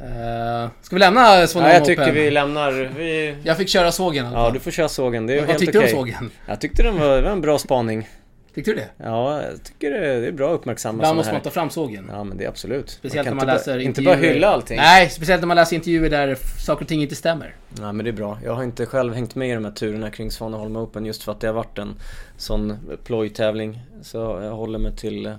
Uh, 0.00 0.70
ska 0.82 0.96
vi 0.96 1.00
lämna 1.00 1.20
Ja, 1.20 1.46
Svaneholm 1.46 1.74
jag 1.76 1.84
tycker 1.84 2.02
Open? 2.02 2.14
vi 2.14 2.30
lämnar... 2.30 2.72
Vi... 2.96 3.36
Jag 3.42 3.56
fick 3.56 3.68
köra 3.68 3.92
sågen 3.92 4.24
i 4.24 4.28
alla 4.28 4.38
Ja, 4.38 4.44
fall. 4.44 4.52
du 4.54 4.60
får 4.60 4.70
köra 4.70 4.88
sågen. 4.88 5.26
Det 5.26 5.34
är 5.34 5.38
Vad 5.40 5.46
helt 5.48 5.58
tyckte 5.58 5.78
du 5.78 5.84
om 5.84 5.90
sågen? 5.90 6.30
Jag 6.46 6.60
tyckte 6.60 6.82
den 6.82 6.98
var, 6.98 7.16
det 7.16 7.22
var 7.22 7.30
en 7.30 7.40
bra 7.40 7.58
spaning. 7.58 8.08
Tyckte 8.54 8.70
du 8.70 8.76
det? 8.76 8.88
Ja, 8.96 9.42
jag 9.42 9.64
tycker 9.64 9.90
det, 9.90 10.26
är 10.26 10.32
bra 10.32 10.48
att 10.48 10.60
uppmärksamma 10.60 10.96
Ibland 10.96 11.16
måste 11.16 11.30
här. 11.30 11.34
man 11.38 11.42
ta 11.42 11.50
fram 11.50 11.70
sågen. 11.70 12.10
Ja, 12.12 12.24
men 12.24 12.36
det 12.36 12.44
är 12.44 12.48
absolut. 12.48 12.90
Speciellt 12.90 13.28
kan 13.28 13.36
när 13.36 13.44
man 13.46 13.54
inte 13.54 13.58
läser 13.58 13.72
bara, 13.72 13.82
Inte 13.82 14.00
intervjuer. 14.00 14.22
bara 14.22 14.32
hylla 14.34 14.48
allting. 14.48 14.76
Nej, 14.76 15.10
speciellt 15.10 15.42
när 15.42 15.46
man 15.46 15.56
läser 15.56 15.76
intervjuer 15.76 16.10
där 16.10 16.34
saker 16.66 16.82
och 16.84 16.88
ting 16.88 17.02
inte 17.02 17.14
stämmer. 17.14 17.54
Ja, 17.80 17.92
men 17.92 18.04
det 18.04 18.10
är 18.10 18.12
bra. 18.12 18.38
Jag 18.44 18.54
har 18.54 18.62
inte 18.62 18.86
själv 18.86 19.14
hängt 19.14 19.34
med 19.34 19.50
i 19.50 19.54
de 19.54 19.64
här 19.64 19.72
turerna 19.72 20.10
kring 20.10 20.30
Svaneholm 20.30 20.76
Open 20.76 21.06
just 21.06 21.22
för 21.22 21.32
att 21.32 21.40
det 21.40 21.46
har 21.46 21.54
varit 21.54 21.78
en 21.78 21.94
sån 22.36 22.78
plojtävling. 23.04 23.80
Så 24.02 24.18
jag 24.18 24.52
håller 24.52 24.78
mig 24.78 24.96
till 24.96 25.26
eh, 25.26 25.34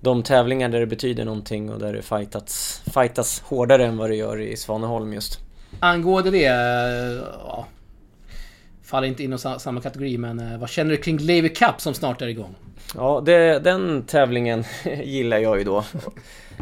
de 0.00 0.22
tävlingar 0.22 0.68
där 0.68 0.80
det 0.80 0.86
betyder 0.86 1.24
någonting 1.24 1.70
och 1.70 1.78
där 1.78 1.92
det 1.92 2.02
fightats, 2.02 2.82
fightas 2.94 3.40
hårdare 3.40 3.86
än 3.86 3.96
vad 3.96 4.10
det 4.10 4.16
gör 4.16 4.40
i 4.40 4.56
Svaneholm 4.56 5.12
just. 5.12 5.38
Angående 5.80 6.30
det, 6.30 6.46
eh, 6.46 7.24
ja, 7.46 7.66
faller 8.92 9.08
inte 9.08 9.24
inom 9.24 9.38
sa- 9.38 9.58
samma 9.58 9.80
kategori, 9.80 10.18
men 10.18 10.40
eh, 10.40 10.58
vad 10.58 10.68
känner 10.68 10.90
du 10.90 10.96
kring 10.96 11.18
Lever 11.18 11.48
Cup 11.48 11.80
som 11.80 11.94
snart 11.94 12.22
är 12.22 12.26
igång? 12.26 12.54
Ja, 12.94 13.22
det, 13.26 13.58
den 13.58 14.02
tävlingen 14.02 14.64
gillar 15.04 15.38
jag 15.38 15.58
ju 15.58 15.64
då. 15.64 15.84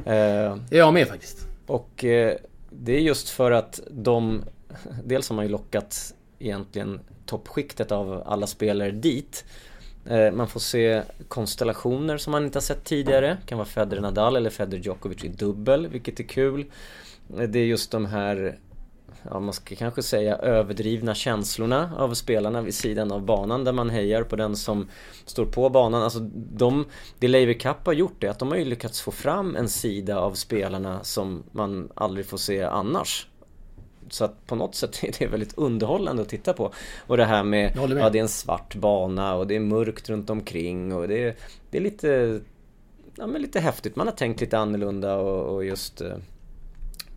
Eh, 0.07 0.57
jag 0.71 0.95
med 0.95 1.09
faktiskt. 1.09 1.47
Och 1.67 2.05
eh, 2.05 2.37
det 2.71 2.93
är 2.93 3.01
just 3.01 3.29
för 3.31 3.51
att 3.51 3.81
de, 3.91 4.43
dels 5.05 5.29
har 5.29 5.37
man 5.37 5.45
ju 5.45 5.51
lockat 5.51 6.15
egentligen 6.39 7.01
toppskiktet 7.27 7.93
av 7.93 8.23
alla 8.27 8.47
spelare 8.47 8.91
dit. 8.91 9.45
Eh, 10.07 10.31
man 10.33 10.49
får 10.49 10.61
se 10.61 11.03
konstellationer 11.29 12.17
som 12.19 12.31
man 12.31 12.45
inte 12.45 12.57
har 12.57 12.63
sett 12.63 12.85
tidigare. 12.85 13.27
Det 13.41 13.47
kan 13.47 13.59
vara 13.59 13.69
Federer 13.69 14.01
Nadal 14.01 14.37
eller 14.37 14.51
Federer 14.51 14.83
Djokovic 14.83 15.25
i 15.25 15.29
dubbel, 15.29 15.87
vilket 15.87 16.21
är 16.21 16.25
kul. 16.25 16.65
Eh, 17.39 17.43
Det 17.49 17.59
är 17.59 17.65
just 17.65 17.91
de 17.91 18.07
här, 18.07 18.59
ja 19.31 19.41
man 19.41 19.53
ska 19.53 19.77
kanske 19.77 20.03
säga 20.03 20.37
överdrivna 20.37 21.15
känslorna 21.15 21.93
av 21.99 22.15
spelarna 22.15 22.63
vid 22.63 22.75
sidan 22.75 23.13
av 23.13 23.23
banan 23.23 23.65
där 23.65 23.73
man 23.73 23.91
hejar 23.91 24.23
på 24.23 24.37
den 24.37 24.57
som 24.57 24.89
står 25.25 25.47
på 25.47 25.69
banan. 25.69 26.03
Alltså 26.03 26.21
de, 26.35 26.85
det 27.19 27.29
Laver 27.29 27.53
Cup 27.53 27.87
har 27.87 27.93
gjort 27.93 28.25
är 28.25 28.29
att 28.29 28.39
de 28.39 28.49
har 28.49 28.57
ju 28.57 28.65
lyckats 28.65 29.01
få 29.01 29.11
fram 29.11 29.57
en 29.57 29.69
sida 29.69 30.19
av 30.19 30.35
spelarna 30.35 31.05
som 31.05 31.43
man 31.53 31.89
aldrig 31.95 32.27
får 32.27 32.39
se 32.39 32.63
annars. 32.63 33.27
Så 34.11 34.25
att 34.25 34.47
på 34.47 34.55
något 34.55 34.75
sätt 34.75 35.05
är 35.05 35.15
det 35.19 35.27
väldigt 35.27 35.59
underhållande 35.59 36.23
att 36.23 36.29
titta 36.29 36.53
på. 36.53 36.73
Och 37.07 37.17
det 37.17 37.25
här 37.25 37.43
med, 37.43 37.77
med. 37.77 37.99
ja 37.99 38.11
det 38.11 38.19
är 38.19 38.23
en 38.23 38.29
svart 38.29 38.75
bana 38.75 39.35
och 39.35 39.47
det 39.47 39.57
är 39.57 39.61
mörkt 39.61 40.09
runt 40.09 40.31
omkring 40.31 40.95
och 40.95 41.09
det 41.09 41.25
är, 41.25 41.37
det 41.71 41.79
är 41.79 41.83
lite, 41.83 42.41
ja 43.17 43.27
men 43.27 43.43
lite 43.43 43.61
häftigt. 43.61 43.97
Man 43.97 44.07
har 44.07 44.15
tänkt 44.15 44.41
lite 44.41 44.59
annorlunda 44.59 45.17
och, 45.17 45.55
och 45.55 45.65
just 45.65 46.01
eh, 46.01 46.17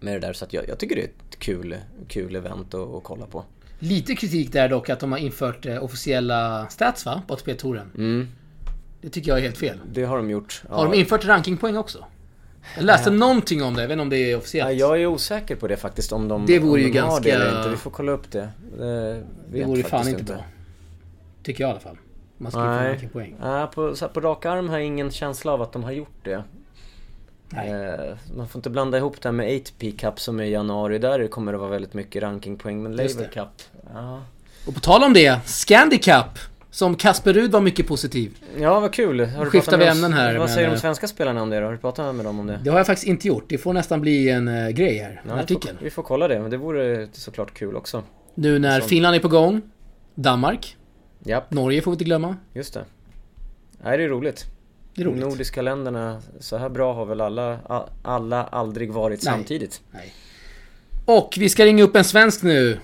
med 0.03 0.13
det 0.13 0.19
där. 0.27 0.33
Så 0.33 0.45
jag, 0.49 0.69
jag 0.69 0.77
tycker 0.79 0.95
det 0.95 1.01
är 1.01 1.05
ett 1.05 1.39
kul, 1.39 1.75
kul 2.07 2.35
event 2.35 2.73
att, 2.73 2.93
att 2.95 3.03
kolla 3.03 3.25
på. 3.25 3.43
Lite 3.79 4.15
kritik 4.15 4.51
där 4.53 4.69
dock 4.69 4.89
att 4.89 4.99
de 4.99 5.11
har 5.11 5.19
infört 5.19 5.65
eh, 5.65 5.83
officiella 5.83 6.67
stats 6.69 7.05
va? 7.05 7.21
På 7.27 7.33
ATP-touren. 7.33 7.91
Mm, 7.97 8.27
Det 9.01 9.09
tycker 9.09 9.29
jag 9.31 9.37
är 9.37 9.41
helt 9.41 9.57
fel. 9.57 9.79
det 9.91 10.03
har 10.03 10.17
de 10.17 10.29
gjort. 10.29 10.63
Ja. 10.69 10.75
Har 10.75 10.85
de 10.91 10.93
infört 10.99 11.25
rankingpoäng 11.25 11.77
också? 11.77 12.05
Jag 12.75 12.85
läste 12.85 13.11
någonting 13.11 13.63
om 13.63 13.73
det, 13.73 13.83
inte 13.83 13.99
om 13.99 14.09
det 14.09 14.17
är 14.17 14.37
officiellt. 14.37 14.69
Ja, 14.79 14.87
jag 14.95 15.01
är 15.01 15.05
osäker 15.05 15.55
på 15.55 15.67
det 15.67 15.77
faktiskt 15.77 16.11
om 16.11 16.27
de, 16.27 16.45
Det 16.45 16.59
vore 16.59 16.71
om 16.81 16.87
ju 16.87 16.93
de 16.93 16.99
har 16.99 17.21
det 17.21 17.29
ganska- 17.29 17.33
eller 17.47 17.57
inte. 17.57 17.69
Vi 17.69 17.75
får 17.77 17.91
kolla 17.91 18.11
upp 18.11 18.31
det. 18.31 18.49
Det, 18.77 18.85
det 19.13 19.23
vet 19.51 19.67
vore 19.67 19.83
fan 19.83 20.07
inte 20.07 20.23
bra. 20.23 20.43
Tycker 21.43 21.63
jag 21.63 21.69
i 21.69 21.71
alla 21.71 21.79
fall. 21.79 21.97
Man 22.37 22.51
ska 22.51 22.59
ju 22.61 22.65
få 22.65 22.83
rankingpoäng. 22.83 23.35
Nej, 23.41 23.67
på, 23.75 23.95
på 24.13 24.21
rak 24.21 24.45
arm 24.45 24.69
har 24.69 24.77
jag 24.77 24.85
ingen 24.87 25.11
känsla 25.11 25.51
av 25.51 25.61
att 25.61 25.71
de 25.73 25.83
har 25.83 25.91
gjort 25.91 26.23
det. 26.23 26.43
Eh, 27.57 28.17
man 28.35 28.47
får 28.47 28.59
inte 28.59 28.69
blanda 28.69 28.97
ihop 28.97 29.21
det 29.21 29.27
här 29.29 29.33
med 29.33 29.55
ATP 29.55 29.91
Cup 29.91 30.19
som 30.19 30.39
är 30.39 30.43
i 30.43 30.49
januari. 30.51 30.99
Där 30.99 31.27
kommer 31.27 31.51
det 31.51 31.57
vara 31.57 31.69
väldigt 31.69 31.93
mycket 31.93 32.23
rankingpoäng. 32.23 32.83
Men 32.83 32.95
det. 32.95 33.33
Cup, 33.33 33.47
ja. 33.93 34.21
Och 34.67 34.73
på 34.73 34.79
tal 34.79 35.03
om 35.03 35.13
det, 35.13 35.39
Scandi 35.45 35.97
Cup. 35.97 36.39
Som 36.71 36.95
Kasper 36.95 37.33
Rud 37.33 37.51
var 37.51 37.61
mycket 37.61 37.87
positiv. 37.87 38.37
Ja, 38.59 38.79
vad 38.79 38.93
kul. 38.93 39.25
Har 39.25 39.45
du 39.45 39.51
skiftar 39.51 39.77
vi 39.77 39.85
ämnen 39.85 40.13
här, 40.13 40.31
Vad 40.31 40.39
men, 40.39 40.55
säger 40.55 40.69
de 40.71 40.77
svenska 40.77 41.07
spelarna 41.07 41.41
om 41.41 41.49
det 41.49 41.59
då? 41.59 41.65
Har 41.65 41.71
du 41.71 41.77
pratat 41.77 42.15
med 42.15 42.25
dem 42.25 42.39
om 42.39 42.47
det? 42.47 42.59
Det 42.63 42.69
har 42.69 42.77
jag 42.77 42.87
faktiskt 42.87 43.07
inte 43.07 43.27
gjort. 43.27 43.45
Det 43.47 43.57
får 43.57 43.73
nästan 43.73 44.01
bli 44.01 44.29
en 44.29 44.47
uh, 44.47 44.69
grej 44.69 44.97
här. 44.97 45.09
En 45.09 45.29
Ja, 45.29 45.35
vi, 45.35 45.41
artikel. 45.41 45.77
får, 45.77 45.83
vi 45.83 45.89
får 45.89 46.03
kolla 46.03 46.27
det. 46.27 46.39
Men 46.39 46.51
det 46.51 46.57
vore 46.57 47.07
såklart 47.11 47.53
kul 47.53 47.75
också. 47.75 48.03
Nu 48.35 48.59
när 48.59 48.79
Sånt. 48.79 48.89
Finland 48.89 49.15
är 49.15 49.19
på 49.19 49.27
gång. 49.27 49.61
Danmark. 50.15 50.77
Japp, 51.23 51.51
Norge 51.51 51.81
får 51.81 51.91
vi 51.91 51.95
inte 51.95 52.03
glömma. 52.05 52.37
just 52.53 52.73
det. 52.73 52.85
Nej, 53.83 53.97
det 53.97 54.03
är 54.03 54.09
roligt. 54.09 54.45
Det 54.95 55.01
är 55.01 55.05
roligt. 55.05 55.21
De 55.21 55.29
nordiska 55.29 55.61
länderna, 55.61 56.21
så 56.39 56.57
här 56.57 56.69
bra 56.69 56.93
har 56.93 57.05
väl 57.05 57.21
alla, 57.21 57.59
alla 58.03 58.43
aldrig 58.43 58.91
varit 58.91 59.23
Nej. 59.23 59.33
samtidigt. 59.33 59.81
Nej. 59.91 60.13
Och 61.05 61.35
vi 61.39 61.49
ska 61.49 61.65
ringa 61.65 61.83
upp 61.83 61.95
en 61.95 62.03
svensk 62.03 62.43
nu. 62.43 62.79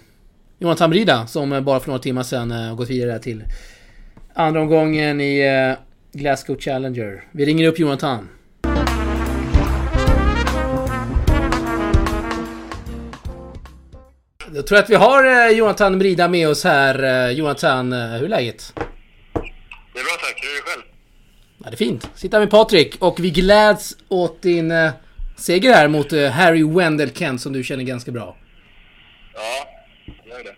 Jonathan 0.58 0.90
Brida 0.90 1.28
som 1.28 1.64
bara 1.64 1.80
för 1.80 1.88
några 1.88 2.00
timmar 2.00 2.24
sedan 2.24 2.52
eh, 2.52 2.58
har 2.58 2.76
gått 2.76 2.90
vidare 2.90 3.20
till 3.20 3.44
andra 4.34 4.62
omgången 4.62 5.22
i 5.22 5.40
eh, 5.40 6.20
Glasgow 6.20 6.58
Challenger. 6.60 7.24
Vi 7.32 7.46
ringer 7.46 7.68
upp 7.68 7.80
Jonathan. 7.80 8.30
Då 14.52 14.62
tror 14.62 14.78
jag 14.78 14.84
att 14.84 14.90
vi 14.90 14.96
har 14.96 15.48
eh, 15.48 15.58
Jonathan 15.58 16.00
Brida 16.00 16.28
med 16.28 16.50
oss 16.50 16.64
här. 16.64 17.30
Jonathan, 17.30 17.92
hur 17.94 18.24
är 18.24 18.28
läget? 18.28 18.74
Det 18.76 20.00
är 20.00 20.04
bra 20.04 20.18
tack, 20.22 20.40
hur 20.44 20.50
är 20.50 20.56
det 20.56 20.72
själv? 20.72 20.89
Ja, 21.70 21.76
det 21.78 21.84
är 21.84 21.88
fint. 21.88 22.10
Sitter 22.16 22.40
med 22.40 22.50
Patrik 22.50 22.96
och 23.00 23.20
vi 23.20 23.30
gläds 23.30 23.98
åt 24.08 24.42
din 24.42 24.72
eh, 24.72 24.92
seger 25.38 25.74
här 25.74 25.88
mot 25.88 26.14
eh, 26.14 26.30
Harry 26.30 26.64
Wendell 26.64 27.12
Kent 27.14 27.42
som 27.42 27.54
du 27.54 27.64
känner 27.64 27.84
ganska 27.84 28.12
bra. 28.12 28.38
Ja, 29.34 29.68
gör 30.30 30.44
det. 30.44 30.56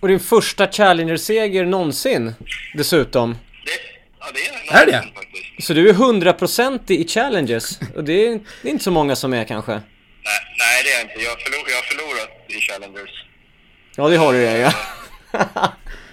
Och 0.00 0.08
din 0.08 0.20
första 0.20 0.66
Challenger-seger 0.66 1.64
någonsin 1.64 2.34
dessutom. 2.74 3.32
det 3.32 3.38
ja, 4.20 4.26
det 4.34 4.76
är 4.78 4.82
Är 4.82 4.86
det? 4.86 5.08
Faktiskt. 5.14 5.66
Så 5.66 5.74
du 5.74 5.88
är 5.88 5.94
100% 5.94 6.80
i 6.92 7.08
Challenges. 7.08 7.80
Och 7.96 8.04
det 8.04 8.26
är, 8.26 8.40
det 8.62 8.68
är 8.68 8.72
inte 8.72 8.84
så 8.84 8.90
många 8.90 9.16
som 9.16 9.32
är 9.34 9.44
kanske. 9.44 9.72
Nej, 9.72 9.82
nej, 10.58 10.82
det 10.84 10.90
är 10.90 10.94
jag 10.94 11.02
inte. 11.02 11.24
Jag 11.24 11.30
har, 11.30 11.36
förlor, 11.36 11.64
jag 11.68 11.76
har 11.76 11.82
förlorat 11.82 12.30
i 12.48 12.60
Challengers. 12.60 13.24
Ja, 13.96 14.08
det 14.08 14.16
har 14.16 14.32
du 14.32 14.38
det 14.40 14.58
ja. 14.58 14.72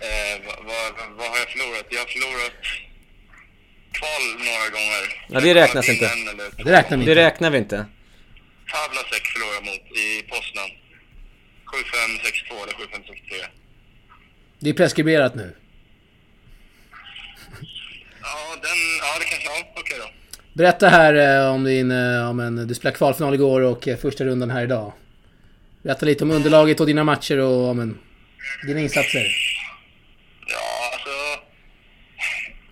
Eh, 0.09 0.41
vad, 0.45 0.57
vad, 0.65 1.17
vad 1.17 1.27
har 1.27 1.37
jag 1.37 1.49
förlorat? 1.49 1.85
Jag 1.89 1.99
har 1.99 2.05
förlorat 2.05 2.53
kval 3.97 4.23
några 4.47 4.69
gånger. 4.75 5.03
Ja, 5.29 5.39
det 5.39 5.53
räknas 5.61 5.89
inte. 5.89 6.09
Det 6.63 6.71
räknar 6.71 6.97
vi 6.97 7.05
Det 7.05 7.11
inte. 7.11 7.21
räknar 7.25 7.49
vi 7.49 7.57
inte. 7.57 7.85
Pavlasek 8.71 9.23
förlorade 9.27 9.55
jag 9.55 9.65
mot 9.65 9.97
i 9.97 10.21
Poznan. 10.29 10.69
7562 11.65 12.55
eller 12.63 12.73
7563. 12.73 13.37
Det 14.59 14.69
är 14.69 14.73
preskriberat 14.73 15.35
nu. 15.35 15.55
Ja, 18.21 18.55
den... 18.61 18.77
Ja, 19.01 19.19
det 19.19 19.25
kanske... 19.25 19.47
Ja, 19.47 19.73
okej 19.75 19.97
då. 19.99 20.09
Berätta 20.53 20.89
här 20.89 21.13
eh, 21.45 21.53
om 21.53 21.63
din... 21.63 21.91
eh, 21.91 22.29
Om 22.29 22.39
en, 22.39 22.67
du 22.67 22.73
spelade 22.75 22.97
kvalfinal 22.97 23.33
igår 23.33 23.61
och 23.61 23.87
eh, 23.87 23.97
första 23.97 24.23
rundan 24.23 24.49
här 24.49 24.63
idag. 24.63 24.93
Berätta 25.83 26.05
lite 26.05 26.23
om 26.23 26.31
underlaget 26.31 26.79
och 26.79 26.85
dina 26.87 27.03
matcher 27.03 27.37
och 27.37 27.69
om 27.69 27.79
en, 27.79 27.99
dina 28.67 28.79
insatser. 28.79 29.25
Ja, 30.47 30.91
alltså... 30.93 31.09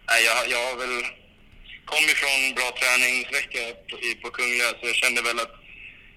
Nej, 0.10 0.11
jag, 0.28 0.38
jag 0.54 0.62
har 0.68 0.76
väl... 0.84 0.96
Kom 1.92 2.04
ifrån 2.14 2.40
bra 2.58 2.70
träningsvecka 2.80 3.64
på, 3.90 3.96
på 4.22 4.30
Kungliga, 4.38 4.70
så 4.80 4.84
jag 4.92 4.96
kände 4.96 5.22
väl 5.22 5.40
att 5.40 5.54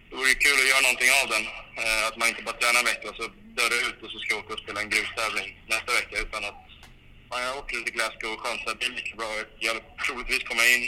det 0.08 0.16
vore 0.16 0.34
kul 0.34 0.58
att 0.62 0.70
göra 0.72 0.86
någonting 0.86 1.12
av 1.20 1.26
den. 1.34 1.44
Eh, 1.80 2.02
att 2.08 2.16
man 2.16 2.28
inte 2.28 2.42
bara 2.46 2.60
tränar 2.60 2.80
en 2.80 2.90
vecka 2.92 3.06
och 3.10 3.16
så 3.20 3.26
dör 3.58 3.70
det 3.74 3.80
ut 3.88 3.98
och 4.04 4.10
så 4.12 4.18
ska 4.18 4.28
jag 4.34 4.42
åka 4.42 4.52
och 4.54 4.64
spela 4.64 4.80
en 4.80 4.92
grustävling 4.94 5.48
nästa 5.72 5.90
vecka. 5.98 6.14
Utan 6.24 6.44
att 6.48 6.60
man 7.30 7.42
har 7.46 7.58
åkt 7.58 7.72
lite 7.72 7.84
till 7.84 7.96
Glasgow 7.96 8.32
och 8.32 8.42
chansat 8.44 8.68
att 8.68 8.78
blir 8.78 8.92
lika 8.98 9.16
bra. 9.20 9.30
Jag 9.66 9.76
troligtvis 10.04 10.48
komma 10.50 10.64
in 10.74 10.82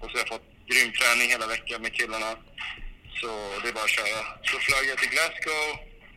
och 0.00 0.08
så 0.08 0.14
har 0.16 0.22
jag 0.24 0.32
fått 0.34 0.48
grym 0.70 0.90
träning 0.98 1.28
hela 1.34 1.46
veckan 1.54 1.82
med 1.82 1.92
killarna. 1.98 2.30
Så 3.20 3.30
det 3.60 3.68
är 3.68 3.76
bara 3.78 3.88
att 3.90 3.98
köra. 3.98 4.20
Så 4.48 4.54
flög 4.66 4.84
jag 4.90 4.98
till 4.98 5.14
Glasgow 5.14 5.66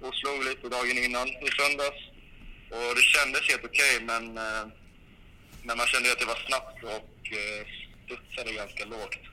och 0.05 0.15
slog 0.19 0.39
lite 0.49 0.67
dagen 0.75 0.97
innan 1.05 1.27
i 1.47 1.49
söndags. 1.59 2.01
Och 2.75 2.91
det 2.97 3.05
kändes 3.15 3.49
helt 3.51 3.65
okej, 3.69 3.93
men, 4.09 4.23
eh, 4.37 4.65
men 5.65 5.77
man 5.77 5.87
kände 5.87 6.11
att 6.11 6.19
det 6.19 6.25
var 6.33 6.41
snabbt 6.47 6.83
och 6.83 7.19
eh, 7.39 7.61
studsade 8.05 8.51
ganska 8.61 8.85
lågt. 8.85 9.23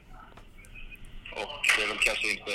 Och 1.40 1.60
det 1.76 1.82
är 1.84 1.88
väl 1.88 1.98
kanske 2.08 2.26
inte 2.30 2.54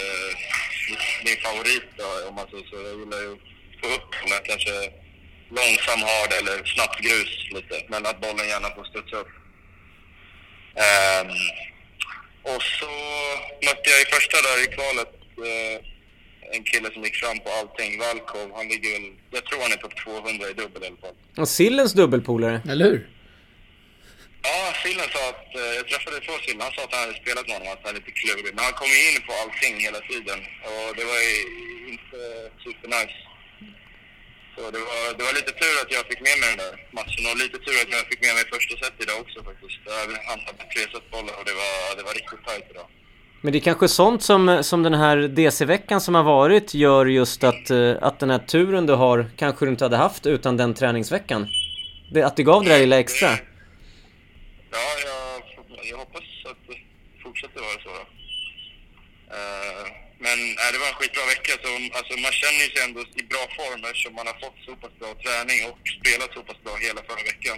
min 1.25 1.38
favorit 1.45 1.88
då, 1.97 2.07
om 2.29 2.35
man 2.35 2.47
säger 2.49 2.65
så. 2.69 2.75
Jag 2.88 2.99
gillar 2.99 3.21
ju 3.25 3.31
att 3.33 3.43
få 3.81 3.88
upp 3.97 4.11
med 4.29 4.39
kanske 4.51 4.75
långsam 5.57 6.01
hard 6.09 6.31
eller 6.39 6.55
snabbt 6.73 6.99
grus 7.05 7.33
lite, 7.55 7.75
men 7.91 8.05
att 8.05 8.21
bollen 8.21 8.47
gärna 8.53 8.69
får 8.75 8.83
studsa 8.91 9.15
upp. 9.23 9.33
Ehm, 10.85 11.29
och 12.53 12.61
så 12.79 12.91
mötte 13.67 13.88
jag 13.93 14.01
i 14.01 14.07
första 14.15 14.38
där 14.47 14.57
i 14.65 14.67
kvalet 14.75 15.13
eh, 15.49 15.77
en 16.55 16.63
kille 16.63 16.89
som 16.93 17.03
gick 17.03 17.15
fram 17.15 17.39
på 17.39 17.49
allting, 17.59 17.99
Valkov. 17.99 18.51
Han 18.55 18.67
ligger 18.67 18.91
väl, 18.91 19.11
jag 19.31 19.45
tror 19.45 19.61
han 19.61 19.71
är 19.71 19.77
topp 19.77 19.95
200 20.03 20.49
i 20.49 20.53
dubbel 20.53 20.83
i 20.83 20.88
alla 20.88 20.97
fall. 20.97 21.15
Och 21.38 21.49
Sillens 21.49 21.93
dubbelpolare. 21.93 22.61
Eller 22.69 22.85
hur? 22.85 23.09
Ja, 24.45 24.58
Sillen 24.81 25.10
sa 25.15 25.21
att, 25.34 25.47
eh, 25.62 25.73
jag 25.79 25.86
träffade 25.91 26.17
två 26.25 26.34
Sillen, 26.43 26.63
han 26.67 26.73
sa 26.75 26.81
att 26.86 26.95
han 26.95 27.03
hade 27.05 27.17
spelat 27.23 27.45
med 27.47 27.55
honom, 27.58 27.71
att 27.75 27.84
han 27.86 27.91
är 27.93 27.99
lite 27.99 28.13
klurig. 28.19 28.43
Men 28.55 28.63
han 28.67 28.75
kom 28.79 28.89
ju 28.95 28.99
in 29.10 29.19
på 29.27 29.34
allting 29.41 29.75
hela 29.88 30.01
tiden 30.12 30.39
och 30.69 30.88
det 30.97 31.05
var 31.12 31.19
ju 31.27 31.36
inte 31.93 32.19
supernice. 32.63 33.17
Så 34.55 34.62
det 34.75 34.81
var, 34.89 35.01
det 35.17 35.23
var 35.27 35.34
lite 35.39 35.53
tur 35.62 35.75
att 35.84 35.91
jag 35.97 36.03
fick 36.10 36.21
med 36.27 36.36
mig 36.41 36.47
den 36.53 36.60
där 36.63 36.73
matchen 36.99 37.23
och 37.29 37.38
lite 37.43 37.58
tur 37.65 37.75
att 37.84 37.91
jag 37.97 38.03
fick 38.12 38.21
med 38.25 38.34
mig 38.38 38.43
första 38.55 38.73
set 38.81 38.95
idag 39.03 39.17
också 39.23 39.38
faktiskt. 39.49 39.81
Han 40.29 40.39
hade 40.47 40.63
tre 40.73 40.84
setbollar 40.93 41.34
och 41.39 41.45
det 41.49 41.55
var, 41.62 41.73
det 41.97 42.03
var 42.08 42.13
riktigt 42.19 42.43
tajt 42.47 42.67
idag. 42.73 42.88
Men 43.41 43.51
det 43.51 43.60
är 43.60 43.67
kanske 43.71 43.88
sånt 43.88 44.23
som, 44.23 44.63
som 44.63 44.84
den 44.84 44.93
här 44.93 45.17
DC-veckan 45.17 46.01
som 46.01 46.15
har 46.15 46.23
varit 46.23 46.73
gör 46.73 47.05
just 47.05 47.43
att, 47.43 47.69
eh, 47.69 47.93
att 48.01 48.19
den 48.19 48.29
här 48.29 48.39
turen 48.39 48.86
du 48.86 48.93
har 48.93 49.25
kanske 49.38 49.65
du 49.65 49.69
inte 49.71 49.86
hade 49.86 49.97
haft 49.97 50.25
utan 50.25 50.58
den 50.58 50.73
träningsveckan. 50.73 51.47
Det, 52.12 52.23
att 52.23 52.36
det 52.36 52.43
gav 52.43 52.63
det 52.63 52.69
där 52.69 52.79
lilla 52.79 52.99
extra. 52.99 53.29
Ja, 54.75 54.88
jag, 55.09 55.25
jag 55.89 55.97
hoppas 55.97 56.27
att 56.51 56.61
det 56.67 56.77
fortsätter 57.23 57.59
vara 57.61 57.79
så. 57.85 57.89
Då. 57.99 58.03
Eh, 59.35 59.85
men 60.25 60.38
nej, 60.57 60.69
det 60.71 60.79
var 60.81 60.88
en 60.88 60.99
skitbra 60.99 61.25
vecka. 61.33 61.53
Så, 61.63 61.69
alltså, 61.97 62.13
man 62.25 62.33
känner 62.41 62.65
sig 62.73 62.81
ändå 62.88 63.01
i 63.21 63.23
bra 63.33 63.43
form 63.57 63.81
eftersom 63.83 64.13
man 64.19 64.27
har 64.31 64.38
fått 64.43 64.59
så 64.65 64.71
pass 64.81 64.93
bra 65.01 65.11
träning 65.23 65.59
och 65.69 65.79
spelat 65.97 66.31
så 66.33 66.41
pass 66.49 66.59
bra 66.65 66.75
hela 66.88 67.01
förra 67.09 67.23
veckan. 67.31 67.57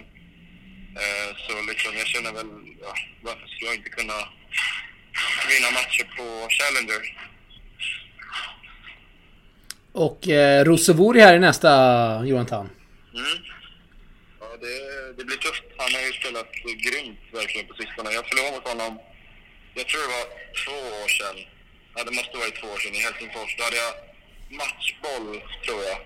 Eh, 1.02 1.28
så 1.44 1.52
liksom, 1.70 1.92
jag 2.00 2.06
känner 2.06 2.32
väl, 2.38 2.50
ja, 2.84 2.92
varför 3.26 3.46
skulle 3.46 3.70
jag 3.70 3.78
inte 3.80 3.96
kunna 3.98 4.18
vinna 5.50 5.70
matcher 5.78 6.04
på 6.16 6.24
Challenger? 6.56 7.02
Och 9.92 10.28
eh, 10.28 10.64
Rosevori 10.64 11.20
här 11.20 11.36
i 11.36 11.38
nästa, 11.38 11.70
Johan 12.24 12.46
Tan. 12.46 12.70
Mm. 13.14 13.38
Ja, 14.40 14.46
det, 14.60 14.76
det 15.16 15.24
blir 15.24 15.36
tufft. 15.36 15.64
Han 15.88 16.00
har 16.00 16.06
ju 16.10 16.12
spelat 16.12 16.52
grymt 16.86 17.20
verkligen 17.32 17.66
på 17.68 17.74
sistone. 17.74 18.12
Jag 18.18 18.28
förlorade 18.28 18.56
mot 18.56 18.68
honom, 18.72 18.92
jag 19.78 19.86
tror 19.88 20.02
det 20.06 20.14
var 20.18 20.28
två 20.64 20.78
år 21.02 21.08
sedan. 21.18 21.36
Ja, 21.94 22.04
det 22.04 22.14
måste 22.18 22.38
varit 22.38 22.60
två 22.60 22.68
år 22.74 22.78
sedan 22.82 22.94
i 22.94 23.04
Helsingfors. 23.06 23.56
Då 23.56 23.62
hade 23.64 23.80
jag 23.86 23.94
matchboll, 24.60 25.28
tror 25.64 25.82
jag. 25.90 25.98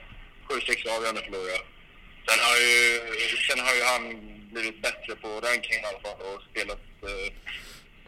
7-6 0.49 0.89
avgörande 0.95 1.23
förlorade 1.27 1.53
jag. 1.57 1.65
Sen 2.27 2.41
har, 2.47 2.57
ju, 2.67 2.79
sen 3.49 3.61
har 3.67 3.75
ju 3.79 3.83
han 3.93 4.03
blivit 4.53 4.83
bättre 4.87 5.13
på 5.23 5.29
rankingen 5.47 5.85
i 5.85 5.89
alla 5.89 6.03
fall 6.05 6.21
och 6.29 6.39
spelat 6.51 6.85
eh, 7.11 7.29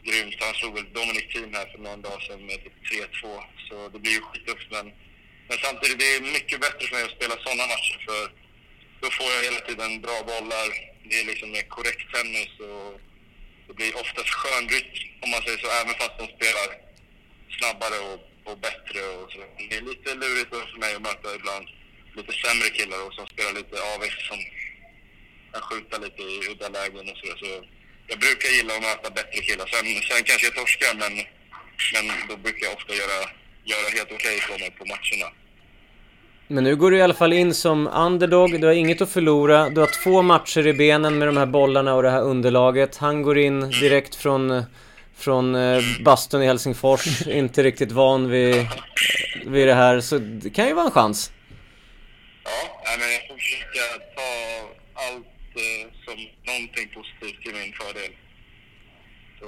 grymt. 0.07 0.37
Han 0.47 0.55
slog 0.55 0.75
väl 0.75 0.93
Dominic 0.99 1.27
Thiem 1.33 1.55
här 1.59 1.67
för 1.73 1.79
någon 1.79 2.03
dag 2.03 2.23
sedan 2.23 2.47
med 2.47 2.59
typ 2.65 2.79
3-2. 3.23 3.43
Så 3.69 3.89
det 3.93 3.99
blir 3.99 4.13
ju 4.13 4.21
skittufft. 4.21 4.69
Men, 4.77 4.87
men 5.49 5.59
samtidigt, 5.65 5.99
det 5.99 6.09
är 6.17 6.21
mycket 6.21 6.61
bättre 6.61 6.87
för 6.87 6.95
mig 6.97 7.05
att 7.05 7.17
spela 7.19 7.35
sådana 7.45 7.67
matcher. 7.73 7.99
För 8.07 8.23
då 9.01 9.07
får 9.17 9.29
jag 9.35 9.43
hela 9.49 9.61
tiden 9.69 10.01
bra 10.01 10.19
bollar. 10.33 10.94
Det 11.09 11.21
är 11.21 11.25
liksom 11.25 11.51
mer 11.51 11.62
korrekt 11.62 12.12
tennis 12.12 12.53
och 12.61 13.01
det 13.67 13.75
blir 13.75 14.01
oftast 14.03 14.31
skön 14.31 14.69
rytm 14.69 15.23
om 15.23 15.31
man 15.31 15.43
säger 15.43 15.59
så, 15.59 15.69
även 15.81 15.95
fast 15.95 16.19
de 16.19 16.27
spelar 16.37 16.69
snabbare 17.59 17.99
och, 18.11 18.19
och 18.49 18.59
bättre. 18.59 19.01
Och 19.19 19.33
så. 19.33 19.38
Det 19.69 19.77
är 19.77 19.81
lite 19.90 20.14
lurigt 20.14 20.51
för 20.51 20.79
mig 20.79 20.95
att 20.95 21.03
möta 21.03 21.35
ibland 21.35 21.67
lite 22.17 22.33
sämre 22.33 22.69
killar 22.71 23.07
och 23.07 23.14
som 23.14 23.27
spelar 23.27 23.53
lite 23.53 23.77
AVX 23.93 24.14
som 24.29 24.38
kan 25.53 25.62
skjuta 25.62 25.99
lite 25.99 26.23
i 26.23 26.49
udda 26.51 26.69
lägen 26.69 27.11
och 27.11 27.17
sådär. 27.19 27.37
Så 27.43 27.64
jag 28.07 28.19
brukar 28.19 28.49
gilla 28.49 28.75
att 28.77 28.83
möta 28.83 29.11
bättre 29.11 29.40
killar. 29.47 29.67
Sen, 29.67 29.87
sen 30.09 30.25
kanske 30.25 30.47
jag 30.47 30.55
torskar, 30.55 30.95
men, 31.03 31.14
men 31.95 32.29
då 32.29 32.37
brukar 32.37 32.67
jag 32.67 32.75
ofta 32.77 32.95
göra, 32.95 33.19
göra 33.64 33.88
helt 33.97 34.12
okej 34.12 34.37
okay 34.37 34.59
mig 34.59 34.71
på 34.71 34.85
matcherna. 34.85 35.29
Men 36.49 36.65
nu 36.65 36.77
går 36.77 36.91
du 36.91 36.97
i 36.97 37.03
alla 37.03 37.15
fall 37.15 37.33
in 37.33 37.55
som 37.55 37.87
underdog, 37.89 38.61
du 38.61 38.67
har 38.67 38.75
inget 38.75 39.01
att 39.01 39.11
förlora, 39.11 39.71
du 39.71 39.81
har 39.81 40.03
två 40.03 40.23
matcher 40.23 40.67
i 40.67 40.73
benen 40.73 41.19
med 41.19 41.29
de 41.29 41.37
här 41.37 41.47
bollarna 41.47 41.95
och 41.95 42.03
det 42.03 42.11
här 42.11 42.23
underlaget. 42.23 42.97
Han 42.97 43.23
går 43.23 43.39
in 43.39 43.61
direkt 43.71 44.15
från, 44.15 44.63
från 45.17 45.55
eh, 45.55 45.83
bastun 46.05 46.43
i 46.43 46.47
Helsingfors, 46.47 47.27
inte 47.27 47.63
riktigt 47.63 47.93
van 47.93 48.31
vid, 48.31 48.67
vid 49.47 49.69
det 49.69 49.75
här, 49.75 50.01
så 50.01 50.19
det 50.19 50.51
kan 50.51 50.67
ju 50.67 50.75
vara 50.75 50.87
en 50.87 50.93
chans. 50.93 51.33
Ja, 52.45 52.91
men 52.99 53.13
jag 53.13 53.29
får 53.29 53.35
försöka 53.35 53.85
ta 54.17 54.31
allt 54.95 55.57
eh, 55.57 55.93
som 56.05 56.17
någonting 56.47 56.89
positivt 56.95 57.43
till 57.43 57.55
min 57.55 57.73
fördel. 57.73 58.13
Så 59.41 59.47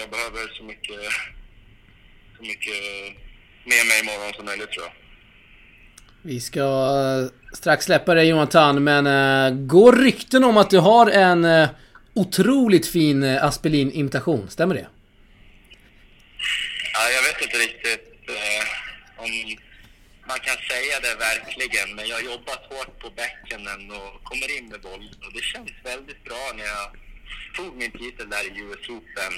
jag 0.00 0.10
behöver 0.10 0.54
så 0.58 0.64
mycket, 0.64 1.00
så 2.36 2.42
mycket 2.42 2.78
med 3.64 3.86
mig 3.86 4.00
imorgon 4.02 4.32
som 4.36 4.44
möjligt 4.44 4.72
tror 4.72 4.84
jag. 4.86 5.01
Vi 6.24 6.40
ska 6.40 6.60
eh, 6.60 7.56
strax 7.56 7.84
släppa 7.84 8.14
dig 8.14 8.28
Jonathan, 8.28 8.84
men 8.84 9.06
uh, 9.06 9.66
går 9.66 9.92
rykten 9.92 10.44
om 10.44 10.56
att 10.56 10.70
du 10.70 10.78
har 10.78 11.10
en 11.10 11.44
uh, 11.44 11.68
otroligt 12.14 12.86
fin 12.86 13.22
uh, 13.22 13.44
Aspelin-imitation. 13.44 14.50
Stämmer 14.50 14.74
det? 14.74 14.86
Ja, 16.92 17.10
jag 17.16 17.22
vet 17.22 17.42
inte 17.42 17.56
riktigt 17.56 18.08
om 19.16 19.30
man 20.28 20.38
kan 20.38 20.56
säga 20.72 21.00
det 21.06 21.14
verkligen, 21.14 21.94
men 21.96 22.08
jag 22.08 22.16
har 22.16 22.22
jobbat 22.22 22.62
hårt 22.70 22.98
på 23.02 23.10
bäckenen 23.10 23.90
och 23.90 24.24
kommer 24.24 24.58
in 24.58 24.68
med 24.68 24.80
boll. 24.80 25.06
Och 25.24 25.32
det 25.34 25.42
känns 25.52 25.70
väldigt 25.84 26.24
bra 26.24 26.52
när 26.56 26.64
jag 26.64 26.86
tog 27.56 27.76
min 27.76 27.92
titel 27.92 28.30
där 28.30 28.44
i 28.44 28.60
US 28.64 28.88
Open 28.88 29.32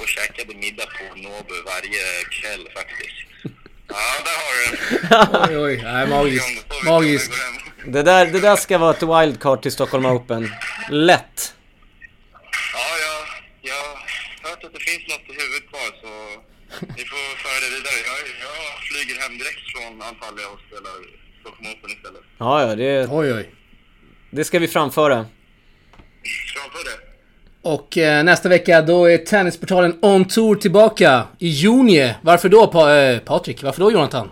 och 0.00 0.08
käkade 0.08 0.54
middag 0.54 0.88
på 0.98 1.04
Nobu 1.24 1.56
varje 1.72 2.04
kväll 2.36 2.68
faktiskt. 2.78 3.18
Ja, 3.92 4.22
där 4.24 4.36
har 4.42 4.52
du 4.58 5.48
den. 5.48 5.56
Oj, 5.64 5.76
oj. 5.76 5.82
Nej, 5.84 6.06
magiskt. 6.08 6.64
Magiskt. 6.84 7.32
Det 7.86 8.02
där, 8.02 8.26
det 8.26 8.40
där 8.40 8.56
ska 8.56 8.78
vara 8.78 8.90
ett 8.90 9.02
wildcard 9.02 9.62
till 9.62 9.72
Stockholm 9.72 10.06
Open. 10.06 10.50
Lätt. 10.90 11.54
Ja, 12.74 12.88
jag, 13.06 13.18
jag 13.70 13.74
har 13.74 14.50
hört 14.50 14.64
att 14.64 14.72
det 14.72 14.80
finns 14.80 15.08
något 15.08 15.26
i 15.28 15.32
huvudet 15.42 15.68
kvar 15.70 15.88
så 16.02 16.08
vi 16.96 17.04
får 17.04 17.36
föra 17.44 17.58
det 17.64 17.70
vidare. 17.76 17.98
Jag, 18.10 18.18
jag 18.46 18.58
flyger 18.88 19.22
hem 19.22 19.38
direkt 19.38 19.60
från 19.72 20.02
Antalya 20.02 20.48
och 20.48 20.60
spelar 20.66 20.92
Stockholm 21.40 21.66
Open 21.72 21.90
istället. 21.90 22.22
Ja, 22.38 22.60
ja, 22.68 22.74
det, 22.76 23.06
Oj, 23.10 23.32
oj. 23.34 23.50
det 24.30 24.44
ska 24.44 24.58
vi 24.58 24.68
framföra. 24.68 25.26
Framför 26.54 26.84
det. 26.84 27.11
Och 27.62 27.98
eh, 27.98 28.24
nästa 28.24 28.48
vecka 28.48 28.82
då 28.82 29.10
är 29.10 29.18
Tennisportalen 29.18 29.98
On 30.02 30.24
Tour 30.24 30.54
tillbaka 30.54 31.24
i 31.38 31.48
juni. 31.48 32.14
Varför 32.22 32.48
då 32.48 32.66
pa 32.66 32.94
eh, 32.94 33.18
Patrik? 33.18 33.62
Varför 33.62 33.80
då 33.80 33.92
Jonathan? 33.92 34.30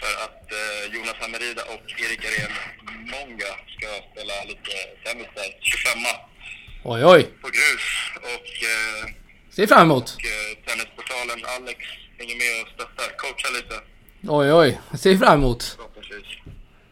För 0.00 0.24
att 0.24 0.52
eh, 0.52 0.94
Jonathan 0.94 1.30
Merida 1.30 1.62
och 1.62 1.90
Erik 2.04 2.24
Arén 2.24 2.52
Många 3.14 3.50
ska 3.74 3.86
spela 4.12 4.34
lite 4.48 4.70
tennis 5.04 5.26
där. 5.34 5.50
25 5.60 5.98
Oj, 6.84 7.04
oj. 7.04 7.22
på 7.42 7.48
grus. 7.48 7.86
Och, 8.16 8.48
eh, 8.72 9.14
Ser 9.50 9.66
fram 9.66 9.82
emot. 9.82 10.02
och 10.16 10.24
eh, 10.24 10.66
Tennisportalen 10.66 11.38
Alex 11.56 11.78
hänger 12.18 12.36
med 12.36 12.62
och 12.62 12.68
stöttar. 12.74 13.16
Coachar 13.16 13.52
lite 13.56 13.74
Oj, 14.28 14.52
oj. 14.52 14.80
Ser 14.98 15.16
fram 15.16 15.38
emot. 15.40 15.78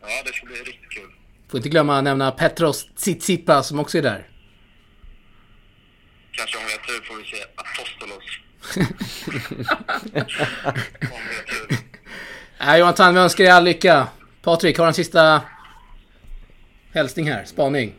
Ja, 0.03 0.09
det 0.25 0.33
ska 0.33 0.47
bli 0.47 0.55
riktigt 0.57 0.91
kul. 0.91 1.11
Får 1.51 1.59
inte 1.59 1.69
glömma 1.69 1.99
att 1.99 2.05
nämna 2.05 2.31
Petros 2.31 2.87
Tsitsipa 2.97 3.63
som 3.63 3.79
också 3.81 3.99
är 3.99 4.03
där. 4.03 4.29
Kanske 6.39 6.59
om 6.59 6.65
vi 6.67 6.73
har 6.73 6.79
tur 6.79 7.05
får 7.07 7.17
vi 7.17 7.25
se 7.25 7.45
Apostolos. 7.55 8.25
om 11.01 11.23
vi 11.29 11.37
har 11.37 11.43
tur. 11.43 11.79
Nej, 12.61 12.81
Jonathan, 12.81 13.15
vi 13.15 13.21
önskar 13.21 13.45
dig 13.45 13.53
all 13.53 13.65
lycka. 13.65 14.09
Patrik, 14.43 14.79
har 14.79 14.85
du 14.85 14.89
en 14.89 14.95
sista 14.95 15.43
hälsning 16.95 17.31
här? 17.31 17.45
Spaning? 17.45 17.95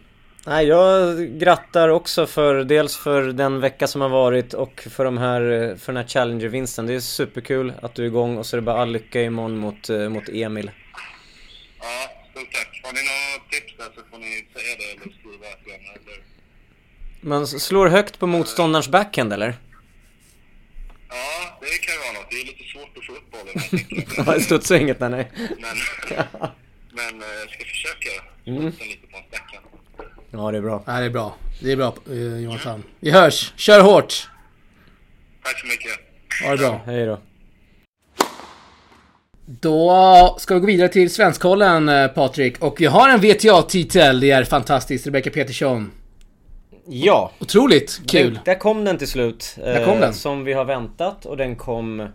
Nej, 0.46 0.68
jag 0.68 1.20
grattar 1.40 1.90
också 1.90 2.28
för 2.28 2.64
dels 2.64 2.98
för 2.98 3.22
den 3.24 3.60
vecka 3.60 3.88
som 3.88 4.02
har 4.02 4.10
varit 4.10 4.54
och 4.54 4.88
för 4.90 5.06
de 5.06 5.18
här, 5.18 5.76
för 5.80 5.94
den 5.94 6.04
här 6.04 6.10
Challenger-vinsten. 6.10 6.86
Det 6.88 6.94
är 6.94 7.00
superkul 7.00 7.74
att 7.82 7.96
du 7.96 8.04
är 8.04 8.08
igång 8.08 8.38
och 8.38 8.46
så 8.46 8.56
är 8.56 8.62
det 8.62 8.66
bara 8.66 8.82
all 8.82 8.92
lycka 8.92 9.22
imorgon 9.22 9.58
mot, 9.58 9.90
eh, 9.90 10.10
mot 10.10 10.30
Emil. 10.30 10.72
Ja, 11.80 11.86
stort 12.32 12.54
tack. 12.54 12.82
Har 12.84 12.94
ni 12.94 13.00
några 13.10 13.50
tips 13.50 13.78
där 13.78 13.86
så 13.96 14.02
får 14.12 14.18
ni 14.18 14.48
säga 14.54 14.76
det 14.80 14.92
eller 14.92 15.14
skriva. 15.20 15.46
Eller... 15.46 16.39
Man 17.22 17.48
slår 17.48 17.88
högt 17.88 18.20
på 18.20 18.28
motståndarens 18.28 18.88
backhand 18.90 19.34
eller? 19.34 19.56
Ja, 21.10 21.58
det 21.62 21.68
kan 21.78 21.94
ju 21.96 22.00
vara 22.00 22.12
något. 22.14 22.32
Det 22.32 22.36
är 22.42 22.46
lite 22.46 22.64
svårt 22.74 22.98
att 22.98 23.06
få 23.06 23.12
upp 23.14 23.32
bollen. 23.32 24.06
Ja, 24.28 24.34
det 24.34 24.42
studsar 24.42 24.76
inget 24.76 25.00
där 25.00 25.10
nej. 25.10 25.32
Men, 25.38 25.48
men 26.92 27.22
eh, 27.22 27.28
jag 27.40 27.50
ska 27.50 27.64
försöka 27.66 28.10
Mm. 28.46 28.66
lite 28.66 29.08
på 29.12 29.18
backhand. 29.32 29.66
Ja, 30.32 30.52
det 30.52 30.58
är 30.58 30.62
bra. 30.62 30.84
Nej, 30.88 31.00
det 31.02 31.06
är 31.06 31.10
bra. 31.10 31.36
Det 31.62 31.72
är 31.72 31.76
bra, 31.76 31.94
eh, 32.10 32.40
Jonathan. 32.44 32.84
Vi 33.00 33.12
hörs. 33.12 33.54
Kör 33.56 33.82
hårt! 33.82 34.30
Tack 35.44 35.60
så 35.60 35.68
mycket. 35.68 35.92
Ha 36.44 36.52
det 36.52 36.58
bra. 36.58 36.82
Hej 36.86 37.06
då. 37.06 37.20
Då 39.46 40.36
ska 40.40 40.54
vi 40.54 40.60
gå 40.60 40.66
vidare 40.68 40.88
till 40.90 41.14
Svenskkollen, 41.14 41.90
eh, 41.90 42.08
Patrik. 42.08 42.60
Och 42.64 42.82
vi 42.82 42.86
har 42.86 43.10
en 43.10 43.20
VTA-titel. 43.22 44.20
Det 44.20 44.32
är 44.32 44.44
fantastiskt. 44.44 45.08
Rebecca 45.08 45.30
Petersson. 45.30 45.92
Ja. 46.92 47.32
Otroligt 47.40 48.02
kul. 48.08 48.34
Den, 48.34 48.44
där 48.46 48.56
kom 48.56 48.86
den 48.86 48.98
till 48.98 49.08
slut. 49.08 49.56
Där 49.58 49.86
kom 49.86 49.94
eh, 49.94 50.00
den. 50.00 50.14
Som 50.14 50.44
vi 50.44 50.54
har 50.54 50.66
väntat 50.66 51.26
och 51.26 51.38
den 51.38 51.56
kom 51.56 52.08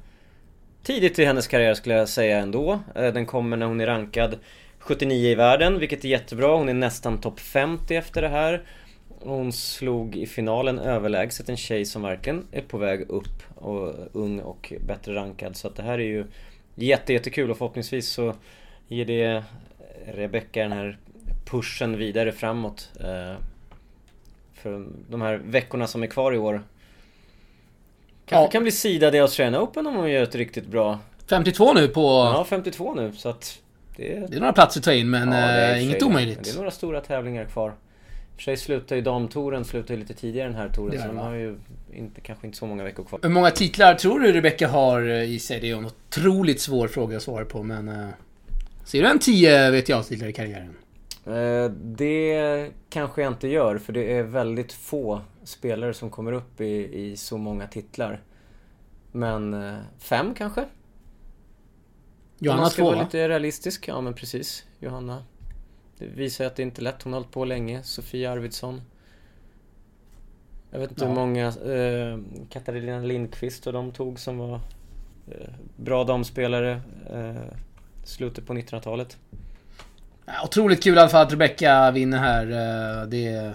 tidigt 0.83 1.19
i 1.19 1.25
hennes 1.25 1.47
karriär 1.47 1.75
skulle 1.75 1.95
jag 1.95 2.09
säga 2.09 2.39
ändå. 2.39 2.81
Eh, 2.95 3.13
den 3.13 3.27
kommer 3.27 3.57
när 3.57 3.67
hon 3.67 3.81
är 3.81 3.87
rankad 3.87 4.39
79 4.79 5.31
i 5.31 5.35
världen, 5.35 5.79
vilket 5.79 6.05
är 6.05 6.09
jättebra. 6.09 6.57
Hon 6.57 6.69
är 6.69 6.75
nästan 6.75 7.21
topp 7.21 7.41
50 7.41 7.97
efter 7.97 8.23
det 8.23 8.29
här. 8.29 8.63
Hon 9.21 9.53
slog 9.53 10.17
i 10.17 10.27
finalen 10.27 10.79
överlägset 10.79 11.49
en 11.49 11.57
tjej 11.57 11.85
som 11.85 12.03
verkligen 12.03 12.47
är 12.53 12.63
på 12.63 12.79
väg 12.79 13.11
upp 13.11 13.43
och 13.55 13.95
ung 14.13 14.41
och 14.41 14.73
bättre 14.87 15.15
rankad. 15.15 15.57
Så 15.57 15.69
att 15.69 15.77
det 15.77 15.83
här 15.83 15.99
är 15.99 16.05
ju 16.05 16.25
jätte, 16.75 17.13
jättekul 17.13 17.51
och 17.51 17.59
förhoppningsvis 17.59 18.09
så 18.09 18.35
ger 18.89 19.05
det 19.05 19.45
Rebecca 20.07 20.63
den 20.63 20.73
här 20.73 20.99
pushen 21.45 21.97
vidare 21.97 22.33
framåt. 22.33 22.91
För 24.65 24.87
de 25.11 25.23
här 25.23 25.41
veckorna 25.45 25.87
som 25.87 26.03
är 26.03 26.07
kvar 26.07 26.33
i 26.33 26.39
år. 26.39 26.63
Kanske 28.27 28.45
Ja. 28.47 28.51
kan 28.51 28.63
bli 28.63 28.73
sidad 28.73 29.15
i 29.15 29.19
Australian 29.21 29.63
Open 29.63 29.87
om 29.87 29.95
hon 29.95 30.11
gör 30.11 30.23
ett 30.23 30.35
riktigt 30.35 30.67
bra... 30.67 30.99
52 31.29 31.73
nu 31.73 31.89
på... 31.89 32.01
Ja, 32.01 32.47
52 32.49 32.95
nu 32.95 33.13
så 33.13 33.29
att... 33.29 33.59
Det, 33.97 34.03
Det 34.31 34.37
är 34.37 34.41
några 34.41 34.53
platser 34.53 34.81
att 34.81 34.85
ta 34.85 34.93
in 34.93 35.11
men 35.11 35.29
Ja, 35.29 35.35
är 35.39 35.73
eh, 35.75 35.85
inget 35.85 36.01
sig- 36.01 36.09
omöjligt. 36.09 36.45
Det 36.45 36.51
är 36.51 36.57
några 36.57 36.71
stora 36.71 37.01
tävlingar 37.01 37.45
kvar. 37.45 37.73
För 38.37 38.43
sig 38.43 38.57
slutar 38.57 38.97
ju 38.97 39.03
damtouren 39.03 39.65
slutar 39.65 39.95
ju 39.95 40.01
lite 40.01 40.15
tidigare 40.15 40.49
den 40.49 40.57
här 40.57 40.69
touren 40.69 41.01
så 41.03 41.07
de 41.07 41.17
har 41.19 41.35
ju 41.35 41.57
inte, 41.93 42.21
kanske 42.21 42.47
inte 42.47 42.59
så 42.59 42.67
många 42.67 42.85
veckor 42.85 43.05
kvar. 43.05 43.21
Hur 43.23 43.29
många 43.29 43.51
titlar 43.51 43.95
tror 43.95 44.21
du 44.21 44.33
Rebecca 44.33 44.69
har 44.69 45.09
eh, 45.09 45.23
i 45.23 45.39
sig? 45.39 45.61
Det 45.61 45.71
är 45.71 45.77
en 45.77 45.85
otroligt 45.87 46.61
svår 46.61 46.89
fråga 46.89 47.17
att 47.17 47.23
svara 47.23 47.45
på 47.45 47.63
men... 47.63 47.89
eh, 47.89 48.09
Ser 48.85 49.03
du 49.03 49.09
en 49.09 49.19
10 49.19 49.71
vet 49.71 49.89
jag 49.89 50.07
titlar 50.07 50.29
i 50.29 50.33
karriären? 50.33 50.75
Eh, 51.27 51.71
det 51.71 52.71
kanske 52.91 53.23
jag 53.23 53.33
inte 53.33 53.49
gör 53.49 53.79
för 53.79 53.93
det 53.93 54.13
är 54.13 54.23
väldigt 54.23 54.73
få 54.73 55.21
spelare 55.45 55.95
som 55.95 56.11
kommer 56.11 56.33
upp 56.33 56.61
i, 56.61 57.01
i 57.05 57.17
så 57.17 57.39
många 57.39 57.67
titlar. 57.67 58.21
Men 59.13 59.55
eh, 59.55 59.79
fem 59.99 60.35
kanske? 60.35 60.65
Johanna 62.39 62.61
man 62.63 62.71
ska 62.71 62.83
2 62.83 62.87
vara 62.87 62.97
va? 62.97 63.03
lite 63.03 63.29
realistisk, 63.29 63.89
ja 63.89 64.01
men 64.01 64.15
precis. 64.15 64.65
Johanna. 64.79 65.25
Det 65.99 66.07
visar 66.07 66.45
att 66.45 66.57
det 66.57 66.63
inte 66.63 66.81
är 66.81 66.83
lätt. 66.83 67.03
Hon 67.03 67.13
har 67.13 67.21
hållit 67.21 67.33
på 67.33 67.45
länge. 67.45 67.83
Sofia 67.83 68.33
Arvidsson. 68.33 68.81
Jag 70.71 70.79
vet 70.79 70.91
inte 70.91 71.05
Ja. 71.05 71.09
hur 71.09 71.15
många 71.15 71.47
eh, 71.47 72.19
Katarina 72.51 72.99
Lindqvist 73.01 73.67
och 73.67 73.73
de 73.73 73.93
tog 73.93 74.19
som 74.19 74.39
var 74.39 74.61
eh, 75.29 75.51
bra 75.77 76.05
damspelare 76.05 76.81
eh, 77.11 77.57
slutet 78.05 78.47
på 78.47 78.53
1900-talet. 78.55 79.19
Ja, 80.27 80.33
otroligt 80.45 80.83
kul 80.83 80.97
i 80.97 81.01
alla 81.01 81.09
fall 81.09 81.27
att 81.27 81.33
Rebecca 81.33 81.91
vinner 81.91 82.19
här. 82.19 82.43
eh, 83.03 83.09
Det 83.09 83.27
är 83.27 83.55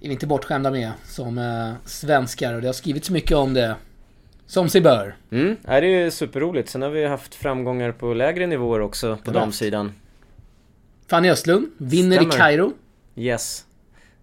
vi 0.00 0.12
inte 0.12 0.26
bortskämda 0.26 0.70
med 0.70 0.90
som 1.04 1.38
eh, 1.38 1.72
svenskar 1.84 2.54
och 2.54 2.60
det 2.60 2.68
har 2.68 2.72
skrivits 2.72 3.10
mycket 3.10 3.36
om 3.36 3.54
det. 3.54 3.74
Som 4.46 4.68
sig 4.68 4.80
bör. 4.80 5.16
Mm, 5.30 5.56
det 5.62 5.72
är 6.02 6.10
superroligt. 6.10 6.68
Sen 6.70 6.82
har 6.82 6.90
vi 6.90 7.06
haft 7.06 7.34
framgångar 7.34 7.92
på 7.92 8.14
lägre 8.14 8.46
nivåer 8.46 8.80
också 8.80 9.18
på 9.24 9.30
damsidan. 9.30 9.92
Fanny 11.08 11.30
Östlund 11.30 11.66
vinner 11.78 12.16
Stämmer. 12.16 12.34
i 12.34 12.38
Kairo. 12.38 12.72
Yes. 13.16 13.64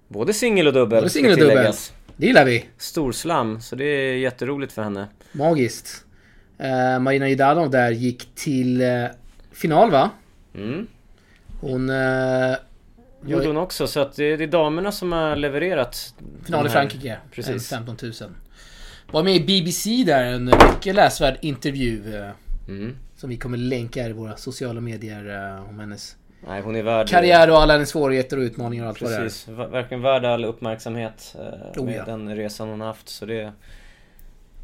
Både 0.07 0.33
singel 0.33 0.67
och 0.67 0.73
dubbel. 0.73 0.99
Både 0.99 1.09
singel 1.09 1.31
och 1.31 1.37
dubbel. 1.37 1.73
Det 2.17 2.25
gillar 2.27 2.45
vi. 2.45 2.65
Storslam, 2.77 3.61
så 3.61 3.75
det 3.75 3.83
är 3.85 4.15
jätteroligt 4.15 4.73
för 4.73 4.83
henne. 4.83 5.07
Magiskt. 5.31 6.05
Eh, 6.57 6.99
Marina 6.99 7.29
Jidalov 7.29 7.69
där 7.69 7.91
gick 7.91 8.35
till 8.35 8.81
eh, 8.81 9.05
final 9.51 9.91
va? 9.91 10.09
Mm. 10.55 10.87
Hon... 11.61 11.89
Eh, 11.89 12.55
Gjorde 13.25 13.47
hon 13.47 13.57
också, 13.57 13.87
så 13.87 13.99
att 13.99 14.15
det, 14.15 14.35
det 14.37 14.43
är 14.43 14.47
damerna 14.47 14.91
som 14.91 15.11
har 15.11 15.35
levererat. 15.35 16.13
final 16.45 16.65
i 16.67 16.69
Frankrike. 16.69 17.17
Precis. 17.31 17.71
En 17.71 17.85
15 17.85 17.97
000. 18.03 18.13
Var 19.11 19.23
med 19.23 19.35
i 19.35 19.39
BBC 19.39 20.03
där, 20.05 20.23
en 20.23 20.45
mycket 20.45 20.95
läsvärd 20.95 21.37
intervju. 21.41 22.15
Eh, 22.15 22.29
Mm. 22.67 22.95
som 23.15 23.29
vi 23.29 23.37
kommer 23.37 23.57
länka 23.57 24.07
i 24.07 24.13
våra 24.13 24.37
sociala 24.37 24.81
medier 24.81 25.55
eh, 25.59 25.69
om 25.69 25.79
hennes 25.79 26.15
Nej, 26.47 26.61
hon 26.61 26.75
är 26.75 26.83
värd... 26.83 27.07
karriär 27.07 27.49
och 27.51 27.61
alla 27.61 27.73
hennes 27.73 27.89
svårigheter 27.89 28.37
och 28.37 28.41
utmaningar 28.41 28.83
och 28.83 28.89
allt 28.89 29.01
vad 29.01 29.11
det 29.11 29.15
är. 29.17 29.21
Precis, 29.21 29.47
Ver- 29.47 29.67
verkligen 29.71 30.01
värd 30.01 30.25
all 30.25 30.45
uppmärksamhet 30.45 31.35
eh, 31.39 31.81
Oh, 31.81 31.85
med 31.85 31.95
ja. 31.95 32.05
den 32.05 32.35
resan 32.35 32.69
hon 32.69 32.79
har 32.81 32.87
haft. 32.87 33.09
Så 33.09 33.25
det, 33.25 33.51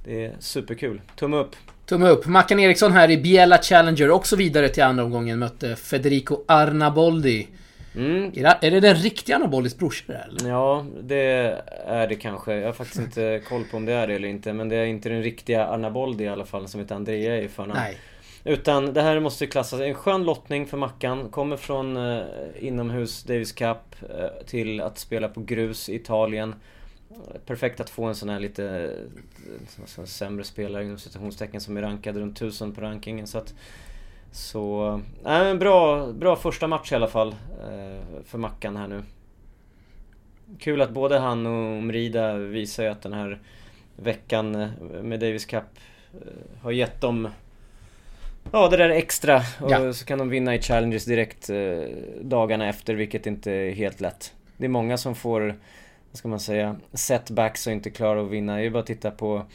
det 0.08 0.26
är 0.26 0.36
superkul. 0.39 1.02
Tumme 1.15 1.38
upp. 1.38 1.56
Tumme 1.86 2.10
upp. 2.10 2.26
Mackan 2.26 2.60
Eriksson 2.60 2.91
här 2.91 3.12
i 3.12 3.17
Biella 3.17 3.58
Challenger 3.58 4.10
också 4.10 4.36
vidare 4.36 4.70
till 4.70 4.84
andra 4.84 5.04
omgången. 5.04 5.39
Mötte 5.39 5.76
Federico 5.76 6.43
Arnaboldi. 6.48 7.48
Mm. 7.96 8.32
Är 8.62 8.72
det, 8.72 8.80
den 8.80 8.96
riktiga 8.96 9.36
Arnaboldis 9.36 9.78
brorsa 9.78 10.13
eller? 10.13 10.50
Ja, 10.50 10.86
det 11.02 11.62
är 11.86 12.08
det 12.08 12.15
kanske. 12.15 12.56
Jag 12.56 12.65
har 12.65 12.74
faktiskt 12.74 13.00
inte 13.00 13.41
koll 13.50 13.63
på 13.63 13.78
om 13.78 13.86
det 13.86 13.93
är 13.93 14.08
det 14.08 14.15
eller 14.15 14.28
inte. 14.28 14.54
Men 14.54 14.70
det 14.70 14.76
är 14.76 14.86
inte 14.86 15.10
den 15.10 15.24
riktiga 15.24 15.67
Arnaboldi 15.67 16.24
i 16.24 16.28
alla 16.28 16.46
fall 16.46 16.67
som 16.67 16.82
heter 16.82 16.96
Andrea 16.96 17.38
i 17.41 17.48
förnamn. 17.48 17.80
Nej. 17.80 17.98
Utan 18.43 18.93
det 18.93 19.02
här 19.02 19.20
måste 19.20 19.48
klassas, 19.48 19.82
en 19.82 19.93
skön 19.93 20.24
lottning 20.24 20.65
för 20.65 20.78
Mackan. 20.78 21.30
Kommer 21.30 21.58
från 21.58 21.98
eh, 21.98 22.24
inomhus 22.60 23.24
Davis 23.24 23.52
Cup 23.52 23.78
eh, 24.02 24.46
till 24.46 24.82
att 24.82 24.98
spela 24.98 25.28
på 25.28 25.41
grus 25.41 25.89
i 25.89 25.96
Italien. 25.96 26.56
Perfekt 27.46 27.80
att 27.80 27.89
få 27.89 28.04
en 28.06 28.15
sån 28.15 28.30
här 28.30 28.39
lite 28.39 28.65
eh, 28.65 29.86
sån 29.86 30.02
här 30.04 30.06
sämre 30.06 30.43
spelare 30.43 30.84
inom 30.84 30.98
citationstecken 30.98 31.62
som 31.62 31.78
är 31.78 31.82
rankad 31.82 32.17
runt 32.17 32.38
1000 32.38 32.72
på 32.72 32.82
rankingen. 32.82 33.28
Så 33.28 33.38
att, 33.38 33.54
så, 34.32 34.93
äh, 35.26 35.32
en 35.41 35.60
bra, 35.60 36.08
bra 36.12 36.36
första 36.36 36.67
match 36.67 36.91
i 36.91 36.96
alla 36.96 37.08
fall 37.08 37.36
eh, 37.72 38.24
för 38.26 38.38
Mackan 38.38 38.78
här 38.78 38.88
nu. 38.88 39.04
Kul 40.60 40.82
att 40.82 40.89
både 40.91 41.20
han 41.20 41.46
och 41.46 41.84
Mrida 41.84 42.34
visar 42.34 42.84
ju 42.84 42.89
att 42.89 43.02
den 43.02 43.13
här 43.13 43.39
veckan 43.96 44.56
eh, 44.56 44.70
med 45.04 45.20
Davis 45.20 45.46
Cup 45.46 45.63
eh, 46.13 46.62
har 46.62 46.72
gett 46.72 47.02
dem 47.02 47.28
Ja, 48.52 48.70
det 48.70 48.78
där 48.78 48.89
extra 48.89 49.41
och 49.62 49.72
Ja. 49.72 49.93
så 49.93 50.06
kan 50.06 50.20
de 50.20 50.30
vinna 50.30 50.56
i 50.56 50.62
challenges 50.62 51.06
direkt 51.06 51.50
eh, 51.50 51.82
dagarna 52.22 52.70
efter, 52.70 52.96
vilket 52.96 53.26
inte 53.28 53.52
är 53.52 53.72
helt 53.72 54.02
lätt. 54.02 54.34
Det 54.58 54.65
är 54.65 54.70
många 54.70 54.98
som 54.98 55.15
får, 55.15 55.56
vad 56.12 56.17
ska 56.17 56.28
man 56.28 56.39
säga, 56.39 56.76
setbacks 56.93 57.67
och 57.67 57.74
inte 57.74 57.89
klarar 57.89 58.26
att 58.26 58.32
vinna. 58.32 58.54
Det 58.54 58.60
är 58.60 58.63
ju 58.63 58.70
bara 58.70 58.80
att 58.80 58.86
titta 58.86 59.12
på 59.12 59.46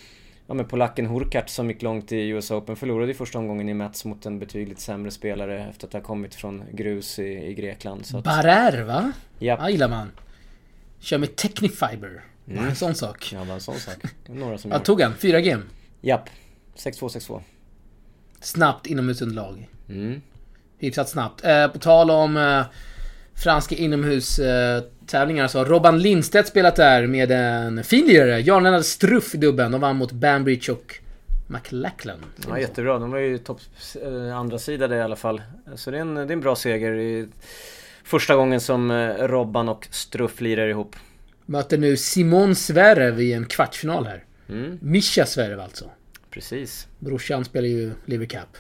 Ja 0.47 0.55
men 0.55 0.67
polacken 0.67 1.07
Hurkacz 1.07 1.55
som 1.55 1.69
gick 1.71 1.83
långt 1.83 2.13
i 2.13 2.29
US 2.29 2.51
Open 2.51 2.77
förlorade 2.77 3.11
i 3.11 3.15
första 3.15 3.39
omgången 3.39 3.69
i 3.69 3.75
Mats 3.75 4.05
mot 4.05 4.27
en 4.27 4.39
betydligt 4.39 4.81
sämre 4.81 5.11
spelare 5.11 5.67
efter 5.71 5.87
att 5.87 5.93
ha 5.93 6.01
kommit 6.01 6.35
från 6.35 6.65
grus 6.73 7.19
i, 7.19 7.23
i 7.47 7.55
Grekland. 7.55 8.07
Så 8.07 8.19
att, 8.19 8.25
Barer 8.25 8.83
va? 8.83 9.13
ja, 9.39 9.57
Ja, 9.61 9.71
gillar 9.71 9.89
man. 9.89 10.11
Kör 11.01 11.19
med 11.19 11.37
Technifiber. 11.37 12.25
Bara 12.45 12.57
Mm. 12.59 12.69
en 12.69 12.77
sån 12.77 12.95
sak. 12.95 13.31
ja, 13.33 13.45
bara 13.45 13.55
en 13.55 13.61
sån 13.61 13.77
sak. 13.79 13.95
Några 14.27 14.59
som 14.59 14.71
gör. 14.71 14.79
tog 14.79 15.01
han? 15.01 15.15
Fyra 15.15 15.41
game. 15.41 15.63
Japp. 16.01 16.29
6-2, 16.77 17.09
6-2. 17.09 17.41
Snabbt 18.41 18.87
inomhusunderlag. 18.87 19.69
Mm. 19.89 20.21
Hyfsat 20.79 21.09
snabbt. 21.09 21.45
Eh, 21.45 21.69
på 21.69 21.79
tal 21.79 22.11
om 22.11 22.37
eh, 22.37 22.63
franska 23.35 23.75
inomhustävlingar 23.75 25.49
så 25.49 25.59
har 25.59 25.65
Robban 25.65 25.99
Lindstedt 25.99 26.49
spelat 26.49 26.77
där 26.77 27.07
med 27.07 27.31
en 27.31 27.85
fin 27.85 28.07
lirare. 28.07 28.41
Jan-Lennart 28.41 28.85
Struff 28.85 29.35
i 29.35 29.39
dubben. 29.39 29.73
De 29.73 29.81
vann 29.81 29.97
mot 29.97 30.13
Banbridge 30.13 30.73
och 30.73 30.95
McLachlan. 31.47 32.19
Ja, 32.49 32.59
jättebra. 32.59 32.99
De 32.99 33.11
var 33.11 33.19
ju 33.19 33.39
topp 33.39 33.61
eh, 34.03 34.37
andra 34.37 34.59
sida 34.59 34.89
där 34.89 34.97
i 34.97 35.03
alla 35.03 35.17
fall. 35.17 35.43
Så 35.75 35.91
det 35.91 35.97
är 35.97 36.01
en, 36.01 36.15
det 36.15 36.21
är 36.23 36.33
en 36.33 36.41
bra 36.41 36.57
seger. 36.57 36.95
i 36.95 37.29
Första 38.05 38.37
gången 38.37 38.61
som 38.61 38.91
eh, 38.91 39.15
Robban 39.15 39.69
och 39.69 39.89
Struff 39.91 40.41
lirar 40.41 40.69
ihop. 40.69 40.97
Möter 41.47 41.79
nu 41.79 41.97
Simon 41.97 42.55
Zverev 42.55 43.21
i 43.21 43.33
en 43.33 43.47
kvartsfinal 43.47 44.07
här. 44.07 44.25
Mm, 44.49 44.79
Mischa 44.83 45.27
Zverev 45.27 45.61
alltså. 45.61 45.91
precis. 46.31 46.87
Brorsan 46.99 47.45
spelar 47.45 47.69
ju 47.69 47.93
Lever 48.07 48.27
Cup. 48.27 48.57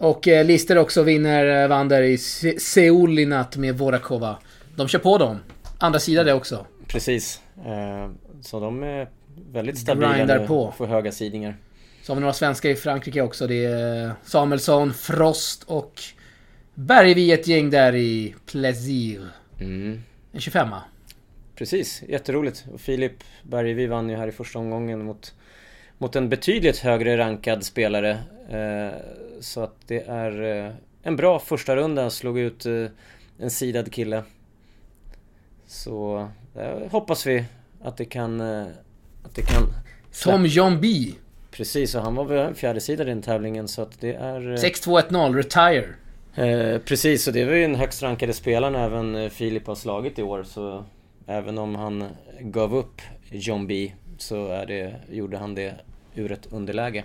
Och 0.00 0.28
eh, 0.28 0.44
Lister 0.44 0.78
också 0.78 1.02
vinner, 1.02 1.62
eh, 1.62 1.68
vann 1.68 1.88
där 1.88 2.02
i 2.02 2.18
Se- 2.18 2.60
Seoul 2.60 3.18
i 3.18 3.26
natt 3.26 3.56
med 3.56 3.78
Vorakova. 3.78 4.38
De 4.76 4.88
kör 4.88 4.98
på 4.98 5.18
dem. 5.18 5.38
Andra 5.78 5.98
sidan 5.98 6.26
det 6.26 6.32
också. 6.32 6.66
Precis. 6.86 7.40
Eh, 7.66 8.10
Så 8.42 8.60
de 8.60 8.82
är 8.82 9.08
väldigt 9.52 9.78
stabila 9.78 10.16
Grindar 10.16 10.46
på. 10.46 10.74
får 10.78 10.86
höga 10.86 11.12
sidningar. 11.12 11.56
Så 12.02 12.12
har 12.12 12.14
vi 12.16 12.20
några 12.20 12.32
svenskar 12.32 12.70
i 12.70 12.74
Frankrike 12.74 13.20
också. 13.22 13.46
Det 13.46 13.64
är 13.64 14.12
Samuelsson, 14.24 14.94
Frost 14.94 15.62
och 15.62 16.00
Bergvi 16.74 17.32
ett 17.32 17.46
gäng 17.46 17.70
där 17.70 17.94
i 17.94 18.34
Plaisir. 18.46 19.20
Mm. 19.60 20.02
En 20.32 20.40
25 20.40 20.68
Precis, 21.54 22.02
jätteroligt. 22.08 22.64
Och 22.72 22.80
Filip 22.80 23.12
Bergevi 23.42 23.86
vann 23.86 24.08
ju 24.10 24.16
här 24.16 24.28
i 24.28 24.32
första 24.32 24.58
omgången 24.58 25.04
mot, 25.04 25.34
mot 25.98 26.16
en 26.16 26.28
betydligt 26.28 26.78
högre 26.78 27.16
rankad 27.18 27.64
spelare. 27.64 28.10
Eh, 28.50 29.00
så 29.40 29.60
att 29.60 29.74
det 29.86 30.00
är 30.00 30.66
eh, 30.66 30.72
en 31.02 31.16
bra 31.16 31.38
första 31.38 31.76
runda, 31.76 32.10
slog 32.10 32.38
ut 32.38 32.66
eh, 32.66 32.86
en 33.38 33.50
sidad 33.50 33.92
kille. 33.92 34.24
Så 35.66 36.28
eh, 36.56 36.90
hoppas 36.90 37.26
vi 37.26 37.44
att 37.82 37.96
det 37.96 38.04
kan... 38.04 38.40
Att 38.40 39.34
det 39.34 39.42
kan 39.42 39.62
Tom 40.24 40.46
John 40.46 40.80
B. 40.80 40.88
Precis, 41.50 41.94
och 41.94 42.02
han 42.02 42.14
var 42.14 42.24
väl 42.24 42.38
en 42.38 42.54
fjärde 42.54 42.80
sida 42.80 43.02
i 43.02 43.06
den 43.06 43.22
tävlingen 43.22 43.68
så 43.68 43.82
att 43.82 44.00
det 44.00 44.14
är... 44.14 44.50
eh, 44.50 44.56
6-2-1-0, 44.56 45.34
retire. 45.34 45.88
Eh, 46.34 46.78
precis, 46.78 47.26
och 47.26 47.32
det 47.32 47.44
var 47.44 47.52
ju 47.52 47.62
den 47.62 47.74
högst 47.74 48.02
rankade 48.02 48.32
spelaren 48.32 48.74
även 48.74 49.30
Filip 49.30 49.66
har 49.66 49.74
slagit 49.74 50.18
i 50.18 50.22
år. 50.22 50.42
Så 50.42 50.84
även 51.26 51.58
om 51.58 51.74
han 51.74 52.04
gav 52.40 52.74
upp 52.74 53.00
John 53.30 53.66
B 53.66 53.92
så 54.18 54.46
är 54.46 54.66
det, 54.66 54.94
gjorde 55.10 55.38
han 55.38 55.54
det 55.54 55.74
ur 56.14 56.32
ett 56.32 56.52
underläge. 56.52 57.04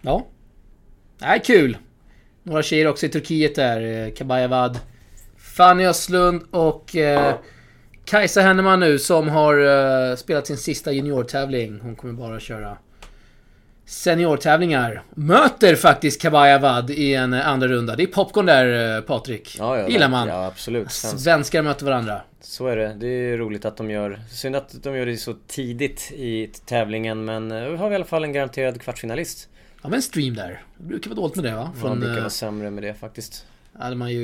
Ja. 0.00 0.26
Nej, 1.18 1.42
kul. 1.44 1.76
Några 2.42 2.62
tjejer 2.62 2.86
också 2.88 3.06
i 3.06 3.08
Turkiet 3.08 3.54
där. 3.54 4.06
eh, 4.06 4.12
Kabayavad. 4.14 4.78
Fanny 5.56 5.86
Östlund 5.86 6.42
och 6.50 6.96
eh, 6.96 7.34
Kajsa 8.04 8.40
Henneman 8.40 8.80
nu 8.80 8.98
som 8.98 9.28
har 9.28 9.58
eh, 10.10 10.16
spelat 10.16 10.46
sin 10.46 10.56
sista 10.56 10.92
juniortävling. 10.92 11.80
Hon 11.82 11.96
kommer 11.96 12.14
bara 12.14 12.40
köra 12.40 12.78
seniortävlingar. 13.86 15.02
Möter 15.14 15.76
faktiskt 15.76 16.22
Kabayavad 16.22 16.90
i 16.90 17.14
en 17.14 17.32
eh, 17.32 17.48
andra 17.48 17.68
runda. 17.68 17.96
Det 17.96 18.02
är 18.02 18.06
popcorn 18.06 18.46
där 18.46 18.96
eh, 18.96 19.02
Patrik. 19.02 19.56
Ja, 19.58 19.78
ja, 19.78 19.88
Gillar 19.88 20.08
man. 20.08 20.28
Ja, 20.28 20.46
absolut. 20.46 20.92
Svenskar 20.92 21.62
möter 21.62 21.84
varandra. 21.86 22.20
så 22.40 22.66
är 22.66 22.76
det. 22.76 22.94
Det 23.00 23.06
är 23.08 23.36
roligt 23.38 23.64
att 23.64 23.76
de 23.76 23.90
gör... 23.90 24.20
Synd 24.30 24.56
att 24.56 24.82
de 24.82 24.96
gör 24.96 25.06
det 25.06 25.16
så 25.16 25.34
tidigt 25.46 26.12
i 26.12 26.50
tävlingen 26.66 27.24
men 27.24 27.48
vi 27.70 27.76
har 27.76 27.92
i 27.92 27.94
alla 27.94 28.04
fall 28.04 28.24
en 28.24 28.32
garanterad 28.32 28.80
kvartsfinalist. 28.80 29.48
Ja 29.86 29.90
men 29.90 29.96
en 29.96 30.02
stream 30.02 30.34
där. 30.34 30.62
Det 30.78 30.84
brukar 30.84 31.10
vara 31.10 31.20
dåligt 31.20 31.36
med 31.36 31.44
det 31.44 31.54
va? 31.54 31.64
Från, 31.72 31.80
Från, 31.80 31.90
Man 31.90 31.98
brukar 32.00 32.14
eh, 32.16 32.20
vara 32.20 32.30
sämre 32.30 32.70
med 32.70 32.82
det 32.82 32.94
faktiskt. 32.94 33.46
hade 33.72 33.96
man 33.96 34.10
ju 34.12 34.20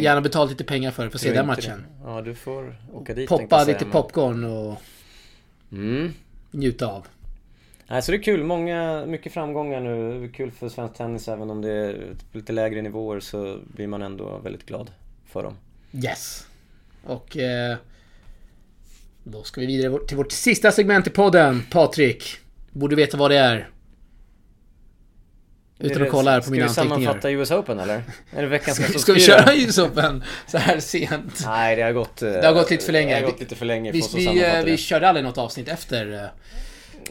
gärna 0.00 0.20
betalt 0.20 0.50
lite 0.50 0.64
pengar 0.64 0.90
för, 0.90 1.08
för 1.08 1.14
att 1.16 1.20
se 1.20 1.32
den 1.32 1.46
matchen. 1.46 1.78
det. 2.02 2.08
Ja, 2.10 2.22
du 2.22 2.34
får 2.34 2.76
åka 2.92 3.14
dit 3.14 3.28
Poppa 3.28 3.64
säga, 3.64 3.74
lite 3.74 3.84
men- 3.84 3.92
popcorn 3.92 4.44
och 4.44 4.82
Mm. 5.72 6.12
njuta 6.50 6.86
av. 6.86 7.06
Nej, 7.88 8.02
så 8.02 8.12
det 8.12 8.18
är 8.18 8.22
kul. 8.22 8.44
Många, 8.44 9.06
mycket 9.06 9.32
framgångar 9.32 9.80
nu. 9.80 10.20
Det 10.20 10.28
kul 10.28 10.50
för 10.50 10.68
svensk 10.68 10.94
tennis 10.94 11.28
även 11.28 11.50
om 11.50 11.62
det 11.62 11.70
är 11.72 12.14
lite 12.32 12.52
lägre 12.52 12.82
nivåer 12.82 13.20
så 13.20 13.58
blir 13.74 13.86
man 13.86 14.02
ändå 14.02 14.38
väldigt 14.38 14.66
glad 14.66 14.90
för 15.26 15.42
dem. 15.42 15.54
Yes. 16.04 16.46
Och 17.04 17.36
eh, 17.36 17.76
då 19.24 19.42
ska 19.42 19.60
vi 19.60 19.66
vidare 19.66 19.98
till 20.08 20.16
vårt 20.16 20.32
sista 20.32 20.72
segment 20.72 21.06
i 21.06 21.10
podden. 21.10 21.62
Patrik, 21.70 22.24
borde 22.72 22.96
veta 22.96 23.16
vad 23.16 23.30
det 23.30 23.36
är. 23.38 23.68
Utan 25.78 26.02
att 26.02 26.10
kolla 26.10 26.30
här 26.30 26.40
på 26.40 26.50
mina 26.50 26.68
Ska 26.68 26.82
vi 26.82 26.86
anteckningar. 26.88 27.10
sammanfatta 27.12 27.30
US 27.30 27.50
Open 27.50 27.78
eller? 27.80 28.02
Är 28.36 28.42
det 28.42 28.46
veckans 28.48 28.80
mest 28.80 29.00
Ska 29.00 29.12
vi 29.12 29.20
köra 29.20 29.54
US 29.56 29.78
Open 29.78 30.24
så 30.46 30.58
här 30.58 30.80
sent? 30.80 31.42
Nej, 31.46 31.76
det 31.76 31.82
har 31.82 31.92
gått... 31.92 32.22
eh, 32.22 32.30
Det 32.30 32.46
har 32.46 32.54
gått 32.54 32.70
lite 32.70 32.84
för 32.84 32.92
länge. 32.92 33.14
Det 33.14 33.20
har 33.20 33.30
gått 33.30 33.40
lite 33.40 33.54
för 33.56 33.66
länge 33.66 33.92
Vi, 33.92 34.02
vi, 34.14 34.26
eh, 34.44 34.64
vi 34.64 34.70
det. 34.70 34.76
körde 34.76 35.08
aldrig 35.08 35.24
något 35.24 35.38
avsnitt 35.38 35.68
efter 35.68 36.12
eh, 36.14 36.28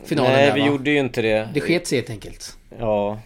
finalen 0.06 0.32
Nej, 0.34 0.46
där, 0.48 0.54
vi 0.56 0.60
va? 0.62 0.68
gjorde 0.68 0.90
ju 0.92 1.00
inte 1.00 1.22
det. 1.22 1.50
Det 1.54 1.62
sket 1.62 1.88
sig 1.88 1.98
helt 1.98 2.10
enkelt. 2.10 2.58
Ja, 2.80 3.20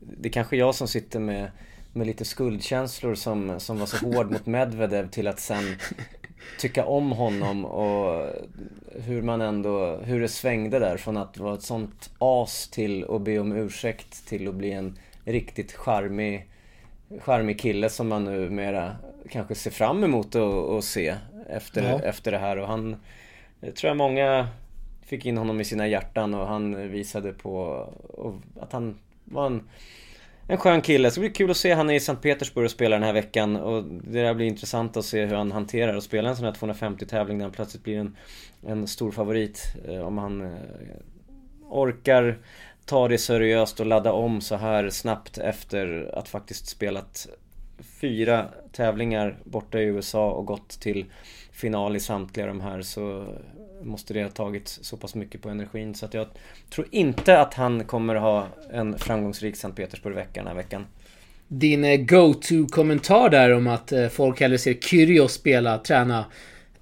det 0.00 0.28
är 0.28 0.32
kanske 0.32 0.56
jag 0.56 0.74
som 0.74 0.88
sitter 0.88 1.18
med, 1.20 1.50
med 1.92 2.06
lite 2.06 2.24
skuldkänslor 2.24 3.14
som, 3.14 3.60
som 3.60 3.78
var 3.78 3.86
så 3.86 3.96
hård 3.96 4.30
mot 4.30 4.46
Medvedev 4.46 5.08
till 5.10 5.28
att 5.28 5.40
sen 5.40 5.76
tycka 6.58 6.84
om 6.84 7.12
honom 7.12 7.64
och 7.64 8.30
hur 9.04 9.22
man 9.22 9.40
ändå, 9.40 9.96
hur 9.96 10.20
det 10.20 10.28
svängde 10.28 10.78
där 10.78 10.96
från 10.96 11.16
att 11.16 11.38
vara 11.38 11.54
ett 11.54 11.62
sånt 11.62 12.10
as 12.18 12.68
till 12.68 13.04
att 13.10 13.22
be 13.22 13.38
om 13.38 13.52
ursäkt 13.52 14.26
till 14.28 14.48
att 14.48 14.54
bli 14.54 14.72
en 14.72 14.98
riktigt 15.24 15.72
charmig, 15.72 16.46
charmig 17.20 17.60
kille 17.60 17.88
som 17.88 18.08
man 18.08 18.24
numera 18.24 18.96
kanske 19.30 19.54
ser 19.54 19.70
fram 19.70 20.04
emot 20.04 20.34
att, 20.34 20.84
se 20.84 21.14
efter, 21.48 21.82
Ja. 21.82 22.00
efter 22.00 22.32
det 22.32 22.38
här 22.38 22.56
och 22.56 22.66
han, 22.68 22.96
jag 23.60 23.76
tror 23.76 23.88
jag 23.88 23.96
många 23.96 24.48
fick 25.06 25.26
in 25.26 25.38
honom 25.38 25.60
i 25.60 25.64
sina 25.64 25.88
hjärtan 25.88 26.34
och 26.34 26.46
han 26.46 26.90
visade 26.90 27.32
på 27.32 27.86
att 28.60 28.72
han 28.72 28.98
var 29.24 29.46
en, 29.46 29.68
en 30.52 30.58
skön 30.58 30.82
kille. 30.82 31.10
Så 31.10 31.14
det 31.14 31.20
blir 31.20 31.34
kul 31.34 31.50
att 31.50 31.56
se 31.56 31.72
han 31.72 31.90
är 31.90 31.94
i 31.94 32.00
Sankt 32.00 32.22
Petersburg 32.22 32.64
och 32.64 32.70
spelar 32.70 32.96
den 32.96 33.06
här 33.06 33.12
veckan 33.12 33.56
och 33.56 33.84
det 33.84 34.22
där 34.22 34.34
blir 34.34 34.46
intressant 34.46 34.96
att 34.96 35.04
se 35.04 35.24
hur 35.24 35.34
han 35.34 35.52
hanterar 35.52 35.96
att 35.96 36.04
spela 36.04 36.28
en 36.28 36.36
sån 36.36 36.44
här 36.44 36.52
250 36.52 37.06
tävling 37.06 37.38
där 37.38 37.44
han 37.44 37.52
plötsligt 37.52 37.84
blir 37.84 37.98
en, 37.98 38.16
en 38.66 38.86
stor 38.86 39.10
favorit. 39.10 39.74
Eh, 39.88 40.00
om 40.00 40.18
han 40.18 40.42
eh, 40.42 40.48
orkar 41.68 42.38
ta 42.84 43.08
det 43.08 43.18
seriöst 43.18 43.80
och 43.80 43.86
ladda 43.86 44.12
om 44.12 44.40
så 44.40 44.56
här 44.56 44.90
snabbt 44.90 45.38
efter 45.38 46.10
att 46.14 46.28
faktiskt 46.28 46.66
spelat 46.66 47.28
fyra 48.00 48.48
tävlingar 48.72 49.38
borta 49.44 49.80
i 49.80 49.84
USA 49.84 50.30
och 50.30 50.46
gått 50.46 50.68
till 50.68 51.04
final 51.52 51.96
i 51.96 52.00
samtliga 52.00 52.46
de 52.46 52.60
här 52.60 52.82
så 52.82 53.26
måste 53.82 54.14
det 54.14 54.22
ha 54.22 54.30
tagit 54.30 54.68
så 54.68 54.96
pass 54.96 55.14
mycket 55.14 55.42
på 55.42 55.48
energin 55.48 55.94
så 55.94 56.06
att 56.06 56.14
jag 56.14 56.26
tror 56.70 56.86
inte 56.90 57.40
att 57.40 57.54
han 57.54 57.84
kommer 57.84 58.14
ha 58.14 58.46
en 58.72 58.98
framgångsrik 58.98 59.56
Sankt 59.56 59.76
Petersburg-vecka 59.76 60.40
den 60.40 60.46
här 60.46 60.54
veckan. 60.54 60.86
Din 61.48 61.84
eh, 61.84 61.96
go-to-kommentar 61.96 63.28
där 63.28 63.54
om 63.54 63.66
att 63.66 63.92
eh, 63.92 64.08
folk 64.08 64.40
hellre 64.40 64.58
ser 64.58 64.74
Kyrgios 64.74 65.32
spela, 65.32 65.78
träna, 65.78 66.24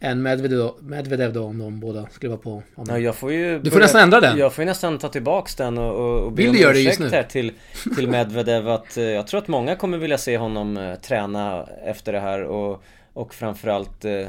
än 0.00 0.22
Medvedev, 0.22 0.70
Medvedev 0.80 1.33
då 1.33 1.44
om 1.44 1.59
de 1.59 1.80
båda 1.80 2.06
skulle 2.06 2.30
vara 2.30 2.40
på. 2.40 2.62
Ja, 2.88 2.98
jag 2.98 3.16
får 3.16 3.33
ju 3.33 3.59
Du 3.59 3.70
får 3.70 3.80
nästan 3.80 4.02
ändra 4.02 4.20
den. 4.20 4.38
Jag 4.38 4.52
får 4.52 4.62
ju 4.62 4.66
nästan 4.66 4.98
ta 4.98 5.09
tillbaks 5.09 5.54
den 5.56 5.78
och, 5.78 5.94
och, 5.94 6.20
och 6.20 6.33
be 6.33 6.42
Vill 6.42 6.66
om 6.66 6.72
ursäkt 6.72 7.12
här 7.12 7.22
till, 7.22 7.52
till 7.96 8.09
Medvedev 8.11 8.68
att 8.68 8.96
eh, 8.96 9.04
jag 9.04 9.26
tror 9.26 9.38
att 9.38 9.48
många 9.48 9.76
kommer 9.76 9.98
vilja 9.98 10.18
se 10.18 10.38
honom 10.38 10.96
träna 11.02 11.66
efter 11.85 12.12
det 12.12 12.20
här 12.20 12.42
och, 12.42 12.83
och 13.12 13.35
framförallt 13.35 14.04
eh, 14.04 14.26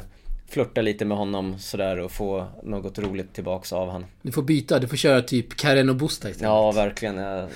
flirta 0.51 0.81
lite 0.81 1.05
med 1.05 1.17
honom 1.17 1.59
sådär 1.59 1.99
och 1.99 2.11
få 2.11 2.47
något 2.63 2.99
roligt 2.99 3.33
tillbaks 3.33 3.73
av 3.73 3.89
han. 3.89 4.05
Du 4.21 4.31
får 4.31 4.43
byta, 4.43 4.79
du 4.79 4.87
får 4.87 4.97
köra 4.97 5.21
typ 5.21 5.55
Karen 5.55 5.89
och 5.89 5.95
Busta 5.95 6.29
istället. 6.29 6.49
Ja, 6.49 6.71
verkligen. 6.71 7.17
Jag 7.17 7.49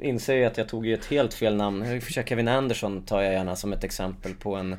inser 0.00 0.34
ju 0.34 0.44
att 0.44 0.58
jag 0.58 0.68
tog 0.68 0.86
ju 0.86 0.94
ett 0.94 1.06
helt 1.06 1.34
fel 1.34 1.56
namn. 1.56 2.00
Kevin 2.00 2.48
Anderson 2.48 3.02
tar 3.02 3.22
jag 3.22 3.32
gärna 3.32 3.56
som 3.56 3.72
ett 3.72 3.84
exempel 3.84 4.34
på 4.34 4.54
en 4.54 4.76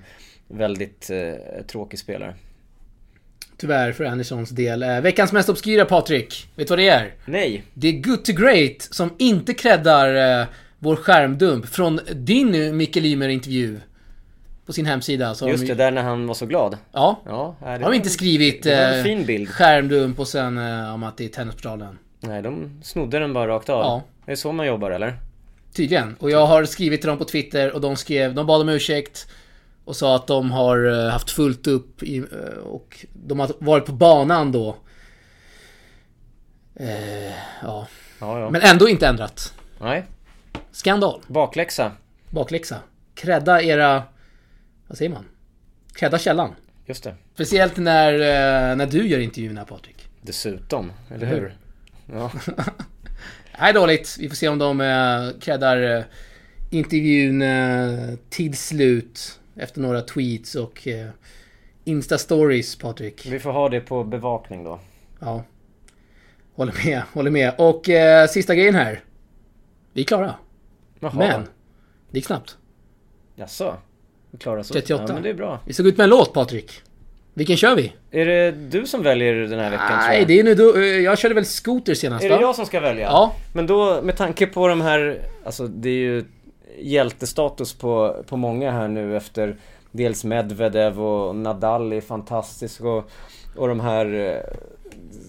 väldigt 0.48 1.10
eh, 1.10 1.64
tråkig 1.68 2.00
spelare. 2.00 2.36
Tyvärr 3.58 3.92
för 3.92 4.04
Anderssons 4.04 4.50
del. 4.50 4.84
Eh, 4.84 5.02
veckans 5.02 5.32
mest 5.32 5.50
obskyra 5.50 5.86
Patrik. 5.86 6.48
Vet 6.56 6.68
du 6.68 6.72
vad 6.72 6.80
det 6.80 6.90
är? 6.90 7.14
Nej! 7.26 7.64
Det 7.74 7.88
är 7.88 7.92
Good 7.92 8.26
to 8.26 8.34
Great 8.34 8.82
som 8.82 9.14
inte 9.18 9.54
creddar 9.54 10.40
eh, 10.42 10.48
vår 10.80 10.96
skärmdump 10.96 11.66
från 11.66 12.00
din 12.14 12.78
Micke 12.78 12.96
Lymer 12.96 13.30
intervju 13.30 13.80
På 14.70 14.74
sin 14.74 14.86
hemsida. 14.86 15.36
Så 15.36 15.50
Just 15.50 15.64
de, 15.64 15.68
det, 15.68 15.76
där 15.76 15.92
när 15.92 16.02
han 16.02 16.28
var 16.28 16.34
så 16.34 16.46
glad. 16.46 16.78
Ja. 16.92 17.20
Ja, 17.26 17.56
Har 17.60 17.80
de 17.80 17.94
inte 17.94 18.10
skrivit 18.10 18.66
en 18.66 18.98
eh, 18.98 19.04
fin 19.04 19.26
bild. 19.26 19.50
skärmdump 19.50 20.20
och 20.20 20.28
sen 20.28 20.58
eh, 20.58 20.94
om 20.94 21.04
att 21.04 21.18
det 21.18 21.26
är 21.26 21.30
Tennisportalen? 21.30 22.00
Nej, 22.20 22.42
de 22.42 22.80
snodde 22.84 23.20
den 23.20 23.34
bara 23.34 23.48
rakt 23.48 23.70
av. 23.70 23.80
Ja. 23.82 24.04
Det 24.26 24.32
är 24.32 24.36
så 24.36 24.52
man 24.52 24.68
jobbar 24.68 24.92
eller? 24.92 25.20
Tydligen. 25.74 26.16
Och 26.20 26.32
jag 26.32 26.46
har 26.46 26.66
skrivit 26.66 27.02
till 27.02 27.08
dem 27.08 27.18
på 27.18 27.26
Twitter 27.26 27.72
och 27.72 27.82
de 27.82 27.96
skrev, 27.96 28.34
de 28.34 28.48
bad 28.48 28.62
om 28.62 28.70
ursäkt. 28.70 29.28
Och 29.86 29.96
sa 29.96 30.16
att 30.16 30.28
de 30.28 30.52
har 30.52 31.06
eh, 31.06 31.12
haft 31.12 31.32
fullt 31.32 31.68
upp 31.68 32.04
i, 32.04 32.24
och 32.64 33.06
de 33.14 33.40
har 33.40 33.52
varit 33.60 33.86
på 33.86 33.92
banan 33.92 34.52
då. 34.52 34.76
Eh, 36.76 37.32
ja. 37.62 37.88
Ja, 38.20 38.40
ja. 38.40 38.50
Men 38.50 38.62
ändå 38.62 38.90
inte 38.90 39.08
ändrat. 39.08 39.54
Nej. 39.82 40.06
Skandal. 40.72 41.22
Bakläxa. 41.28 41.92
Bakläxa. 42.30 42.78
Credda 43.16 43.62
era... 43.62 44.04
Vad 44.90 44.98
säger 44.98 45.12
man? 45.12 45.26
Credda 45.94 46.20
källan. 46.20 46.56
Just 46.86 47.04
det. 47.04 47.16
Speciellt 47.34 47.78
när, 47.78 48.14
eh, 48.14 48.76
när 48.76 48.86
du 48.86 49.08
gör 49.08 49.20
intervjuerna 49.20 49.66
Patrik. 49.66 50.10
Dessutom, 50.22 50.92
eller 51.10 51.28
Eller 51.28 51.40
hur? 51.40 51.58
Ja. 52.14 52.32
Nej, 53.60 53.74
dåligt. 53.74 54.16
Vi 54.20 54.30
får 54.30 54.36
se 54.36 54.48
om 54.50 54.60
de 54.60 54.82
eh, 54.82 55.40
creddar 55.40 55.98
eh, 55.98 56.04
intervjun 56.70 57.42
eh, 57.42 58.16
till 58.30 58.58
slut. 58.58 59.40
Efter 59.56 59.82
några 59.82 60.02
tweets 60.02 60.56
och 60.56 60.88
eh, 60.88 61.10
Insta-stories, 61.86 62.82
Patrik. 62.82 63.26
Vi 63.26 63.40
får 63.40 63.52
ha 63.52 63.70
det 63.70 63.82
på 63.82 64.04
bevakning 64.04 64.64
då. 64.64 64.80
Ja. 65.20 65.44
Håller 66.56 66.86
med, 66.86 67.02
håller 67.14 67.32
med. 67.32 67.54
Och 67.58 67.90
eh, 67.90 68.28
sista 68.28 68.56
grejen 68.56 68.76
här. 68.76 69.04
Vi 69.94 70.02
är 70.02 70.06
klara. 70.06 70.36
Jaha. 71.00 71.14
Men, 71.16 71.42
det 72.12 72.18
gick 72.18 72.26
snabbt. 72.26 72.58
Jaså? 73.36 73.78
Vi 74.32 74.38
klarar 74.38 74.64
så? 74.64 74.74
38. 74.74 75.04
Ja, 75.08 75.14
men 75.14 75.24
det 75.24 75.30
är 75.30 75.34
bra. 75.34 75.60
Vi 75.66 75.74
gå 75.84 75.90
ut 75.90 75.98
med 75.98 76.04
en 76.04 76.10
låt, 76.10 76.34
Patrik. 76.34 76.82
Vilken 77.34 77.58
kör 77.58 77.76
vi? 77.76 77.94
Är 78.12 78.26
det 78.26 78.52
du 78.52 78.86
som 78.86 79.04
väljer 79.04 79.34
den 79.34 79.60
här 79.60 79.72
veckan 79.72 79.98
Nej, 79.98 80.26
det 80.26 80.40
är 80.40 80.44
nu 80.44 80.56
då, 80.56 80.76
eh, 80.76 80.84
Jag 80.84 81.18
körde 81.18 81.36
väl 81.36 81.46
Scooter 81.46 81.94
senast, 81.94 82.26
Är 82.26 82.30
va? 82.30 82.36
det 82.36 82.42
jag 82.42 82.56
som 82.56 82.66
ska 82.66 82.80
välja? 82.80 83.06
Ja. 83.06 83.34
Men 83.54 83.68
då 83.68 84.02
med 84.02 84.18
tanke 84.18 84.48
på 84.48 84.68
de 84.68 84.82
här, 84.82 85.22
alltså 85.46 85.68
det 85.68 85.90
är 85.90 85.94
ju 85.94 86.26
hjältestatus 86.80 87.74
på, 87.74 88.24
på 88.28 88.38
många 88.38 88.72
här 88.72 88.88
nu 88.88 89.18
efter 89.18 89.56
dels 89.92 90.24
Medvedev 90.24 91.02
och 91.02 91.36
Nadal 91.36 91.94
är 91.94 92.02
fantastisk 92.02 92.82
och, 92.82 93.10
och 93.56 93.68
de 93.68 93.80
här 93.80 94.14
eh, 94.14 94.58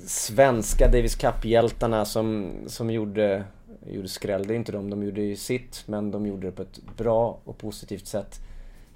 svenska 0.06 0.86
Davis 0.86 1.16
Cup-hjältarna 1.16 2.04
som, 2.04 2.52
som 2.66 2.90
gjorde, 2.90 3.44
gjorde 3.90 4.08
skräll. 4.08 4.46
Det 4.46 4.54
är 4.54 4.56
inte 4.56 4.72
de, 4.72 4.90
de 4.90 5.02
gjorde 5.02 5.22
ju 5.22 5.36
sitt 5.36 5.82
men 5.86 6.10
de 6.10 6.26
gjorde 6.26 6.46
det 6.46 6.52
på 6.52 6.62
ett 6.62 6.80
bra 6.96 7.38
och 7.44 7.58
positivt 7.58 8.06
sätt. 8.06 8.40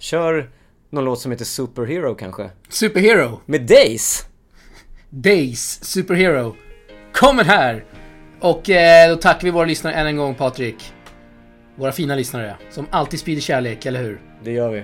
Kör 0.04 0.50
någon 0.90 1.04
låt 1.04 1.20
som 1.20 1.30
heter 1.32 1.44
Superhero 1.44 2.14
kanske? 2.14 2.50
Superhero. 2.68 3.40
Med 3.46 3.62
Days! 3.62 4.26
Days 5.10 5.84
Superhero. 5.84 6.56
Kommer 7.12 7.44
här! 7.44 7.84
Och 8.40 8.70
eh, 8.70 9.10
då 9.10 9.16
tackar 9.16 9.44
vi 9.44 9.50
våra 9.50 9.64
lyssnare 9.64 9.94
än 9.94 10.06
en 10.06 10.16
gång, 10.16 10.34
Patrik. 10.34 10.92
Våra 11.76 11.92
fina 11.92 12.14
lyssnare. 12.14 12.56
Som 12.70 12.86
alltid 12.90 13.20
sprider 13.20 13.40
kärlek, 13.40 13.86
eller 13.86 14.02
hur? 14.02 14.20
Det 14.42 14.52
gör 14.52 14.70
vi. 14.70 14.82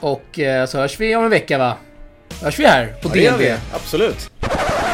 Och 0.00 0.38
eh, 0.38 0.66
så 0.66 0.78
hörs 0.78 1.00
vi 1.00 1.16
om 1.16 1.24
en 1.24 1.30
vecka, 1.30 1.58
va? 1.58 1.76
Hörs 2.42 2.58
vi 2.58 2.66
här 2.66 2.86
på 2.86 3.08
Ja, 3.08 3.12
det 3.12 3.20
gör 3.20 3.30
DNB? 3.32 3.42
vi. 3.44 3.56
Absolut. 3.72 4.30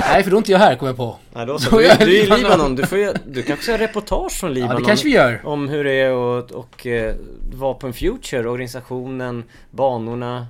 Nej, 0.09 0.23
för 0.23 0.31
då 0.31 0.37
är 0.37 0.39
inte 0.39 0.53
jag 0.53 0.59
här, 0.59 0.77
kommer 0.77 0.91
jag 0.91 0.97
på. 0.97 1.17
Nej, 1.35 1.47
då 1.47 1.59
så. 1.59 1.71
Då 1.71 1.77
Du, 1.79 1.85
gör 1.85 1.97
du 1.97 2.19
är 2.21 2.25
i 2.25 2.37
Libanon. 2.39 2.75
Du, 2.77 2.87
får 2.87 2.99
ju, 2.99 3.13
du 3.27 3.43
kanske 3.43 3.65
ska 3.65 3.79
reportage 3.79 4.33
från 4.33 4.55
Libanon. 4.55 4.75
Ja, 4.75 4.81
det 4.81 4.87
kanske 4.87 5.07
vi 5.07 5.15
gör. 5.15 5.41
Om 5.45 5.69
hur 5.69 5.85
det 5.85 5.93
är 5.93 6.13
och, 6.13 6.51
och 6.53 6.87
eh, 6.87 7.15
vara 7.55 7.75
på 7.75 7.87
en 7.87 7.93
Future, 7.93 8.49
organisationen, 8.49 9.45
banorna. 9.71 10.47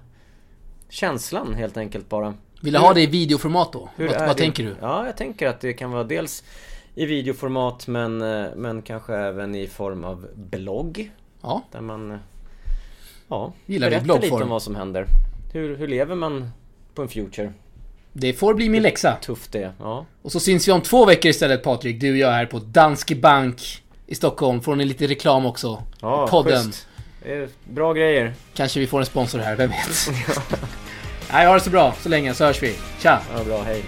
Känslan 0.89 1.55
helt 1.55 1.77
enkelt 1.77 2.09
bara. 2.09 2.35
Vill 2.61 2.73
du 2.73 2.79
ha 2.79 2.95
det 2.95 3.01
i 3.03 3.07
videoformat 3.07 3.73
då? 3.73 3.89
Hur 3.97 4.07
vad 4.09 4.17
är 4.17 4.27
vad 4.27 4.37
tänker 4.37 4.65
du? 4.65 4.75
Ja, 4.81 5.07
jag 5.07 5.17
tänker 5.17 5.49
att 5.49 5.61
det 5.61 5.73
kan 5.73 5.91
vara 5.91 6.05
dels 6.05 6.45
i 6.95 7.07
videoformat 7.07 7.87
men, 7.87 8.23
eh, 8.23 8.47
men 8.57 8.83
kanske 8.83 9.15
även 9.15 9.55
i 9.55 9.67
form 9.67 10.05
av 10.05 10.27
blogg. 10.35 11.11
Ja, 11.43 11.63
Där 11.73 11.81
man 11.81 12.11
eh, 12.11 12.17
ja, 13.29 13.53
Gillar 13.67 13.91
berättar 13.91 14.21
lite 14.21 14.35
om 14.35 14.49
vad 14.49 14.63
som 14.63 14.77
händer. 14.77 15.07
Hur, 15.53 15.77
hur 15.77 15.89
lever 15.89 16.15
man 16.15 16.51
på 16.95 17.03
en 17.03 17.09
future? 17.09 17.53
Det 18.17 18.33
får 18.33 18.55
bli 18.55 18.69
min 18.69 18.83
läxa. 18.83 19.17
Tufft 19.17 19.53
det. 19.53 19.73
Ja. 19.79 20.07
Och 20.23 20.33
så 20.33 20.41
syns 20.41 20.69
vi 20.69 20.73
om 20.73 20.81
två 20.81 21.05
veckor 21.05 21.31
istället 21.31 21.63
Patrik, 21.63 22.01
du 22.01 22.11
och 22.11 22.17
jag 22.19 22.31
här 22.31 22.47
på 22.47 22.59
Danske 22.59 23.15
Bank 23.15 23.83
i 24.07 24.15
Stockholm. 24.15 24.61
Får 24.63 24.77
ni 24.77 24.85
lite 24.85 25.07
reklam 25.07 25.47
också. 25.47 25.83
Ja, 26.01 26.27
Podden. 26.27 26.65
schysst. 26.65 26.87
Bra 27.65 27.93
grejer. 27.93 28.35
Kanske 28.55 28.81
vi 28.81 28.87
får 28.87 29.01
en 29.01 29.07
sponsor 29.07 29.39
här, 29.39 29.57
vem 29.57 29.71
vet? 29.71 30.11
Nej, 31.33 31.47
ha 31.47 31.55
det 31.55 31.61
så 31.61 31.71
bra 31.71 31.95
så 32.01 32.09
länge 32.09 32.35
så 32.35 32.45
hörs 32.45 32.63
vi. 32.63 32.75
Tja! 32.99 33.21
Ja, 33.37 33.45
bra, 33.45 33.63
hej. 33.63 33.85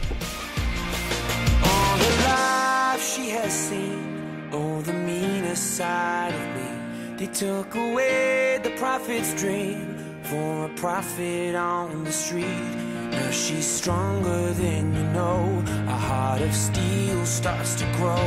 All 1.63 1.99
the 1.99 2.11
life 2.11 3.17
she 3.17 3.39
has 3.43 3.69
seen, 3.69 4.83
the 4.87 4.93
meanest 4.93 5.77
side 5.77 6.35
of 6.35 6.41
me. 6.55 7.17
They 7.19 7.27
took 7.27 7.75
away 7.75 8.59
the 8.63 8.71
prophet's 8.71 9.41
dream 9.41 9.97
for 10.23 10.65
a 10.65 10.71
prophet 10.81 11.55
on 11.55 12.05
the 12.05 12.13
street. 12.13 12.86
Now 13.17 13.31
she's 13.31 13.67
stronger 13.67 14.53
than 14.53 14.95
you 14.95 15.05
know. 15.17 15.65
A 15.89 15.99
heart 16.09 16.43
of 16.43 16.55
steel 16.55 17.25
starts 17.25 17.75
to 17.77 17.85
grow. 17.97 18.27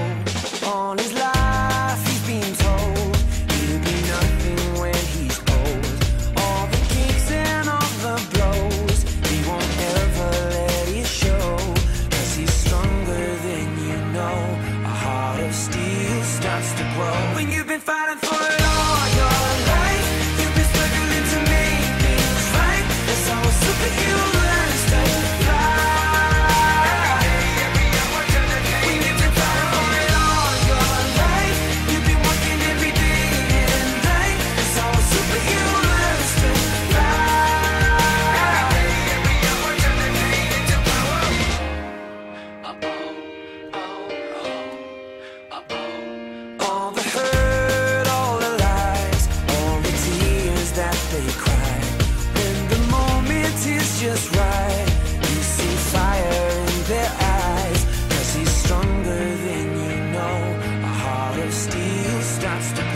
on 0.66 0.98
his 0.98 1.14
life 1.14 1.28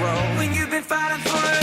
grow. 0.03 0.37
When 0.37 0.53
you've 0.53 0.69
been 0.69 0.83
fighting 0.83 1.23
for 1.23 1.57
it 1.57 1.62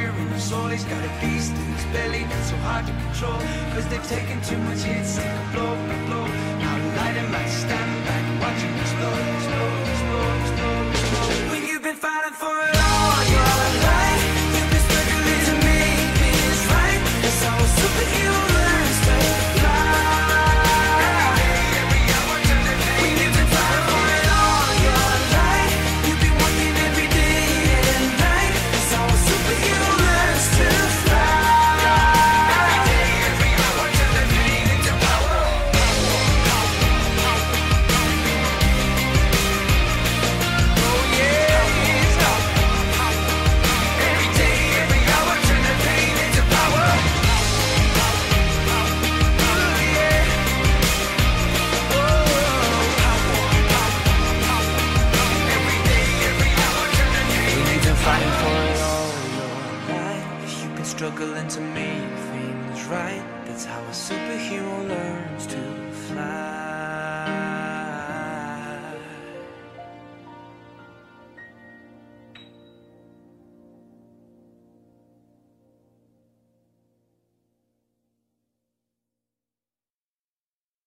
fire 0.00 0.18
in 0.20 0.28
his 0.28 0.42
soul. 0.42 0.68
He's 0.68 0.84
got 0.84 1.02
a 1.04 1.12
beast 1.20 1.52
in 1.52 1.72
his 1.74 1.84
belly 1.86 2.24
that's 2.24 2.50
so 2.50 2.56
hard 2.68 2.86
to 2.86 2.92
control. 2.92 3.38
Cause 3.72 3.86
they've 3.88 4.08
taken 4.08 4.40
too 4.42 4.58
much 4.58 4.82
hits, 4.82 5.16
take 5.16 5.26
a 5.26 5.48
blow, 5.52 5.72
a 5.72 5.96
blow. 6.06 6.26
Now 6.62 6.74
the 6.78 6.96
light 6.96 7.16
in 7.16 7.26
him 7.26 7.34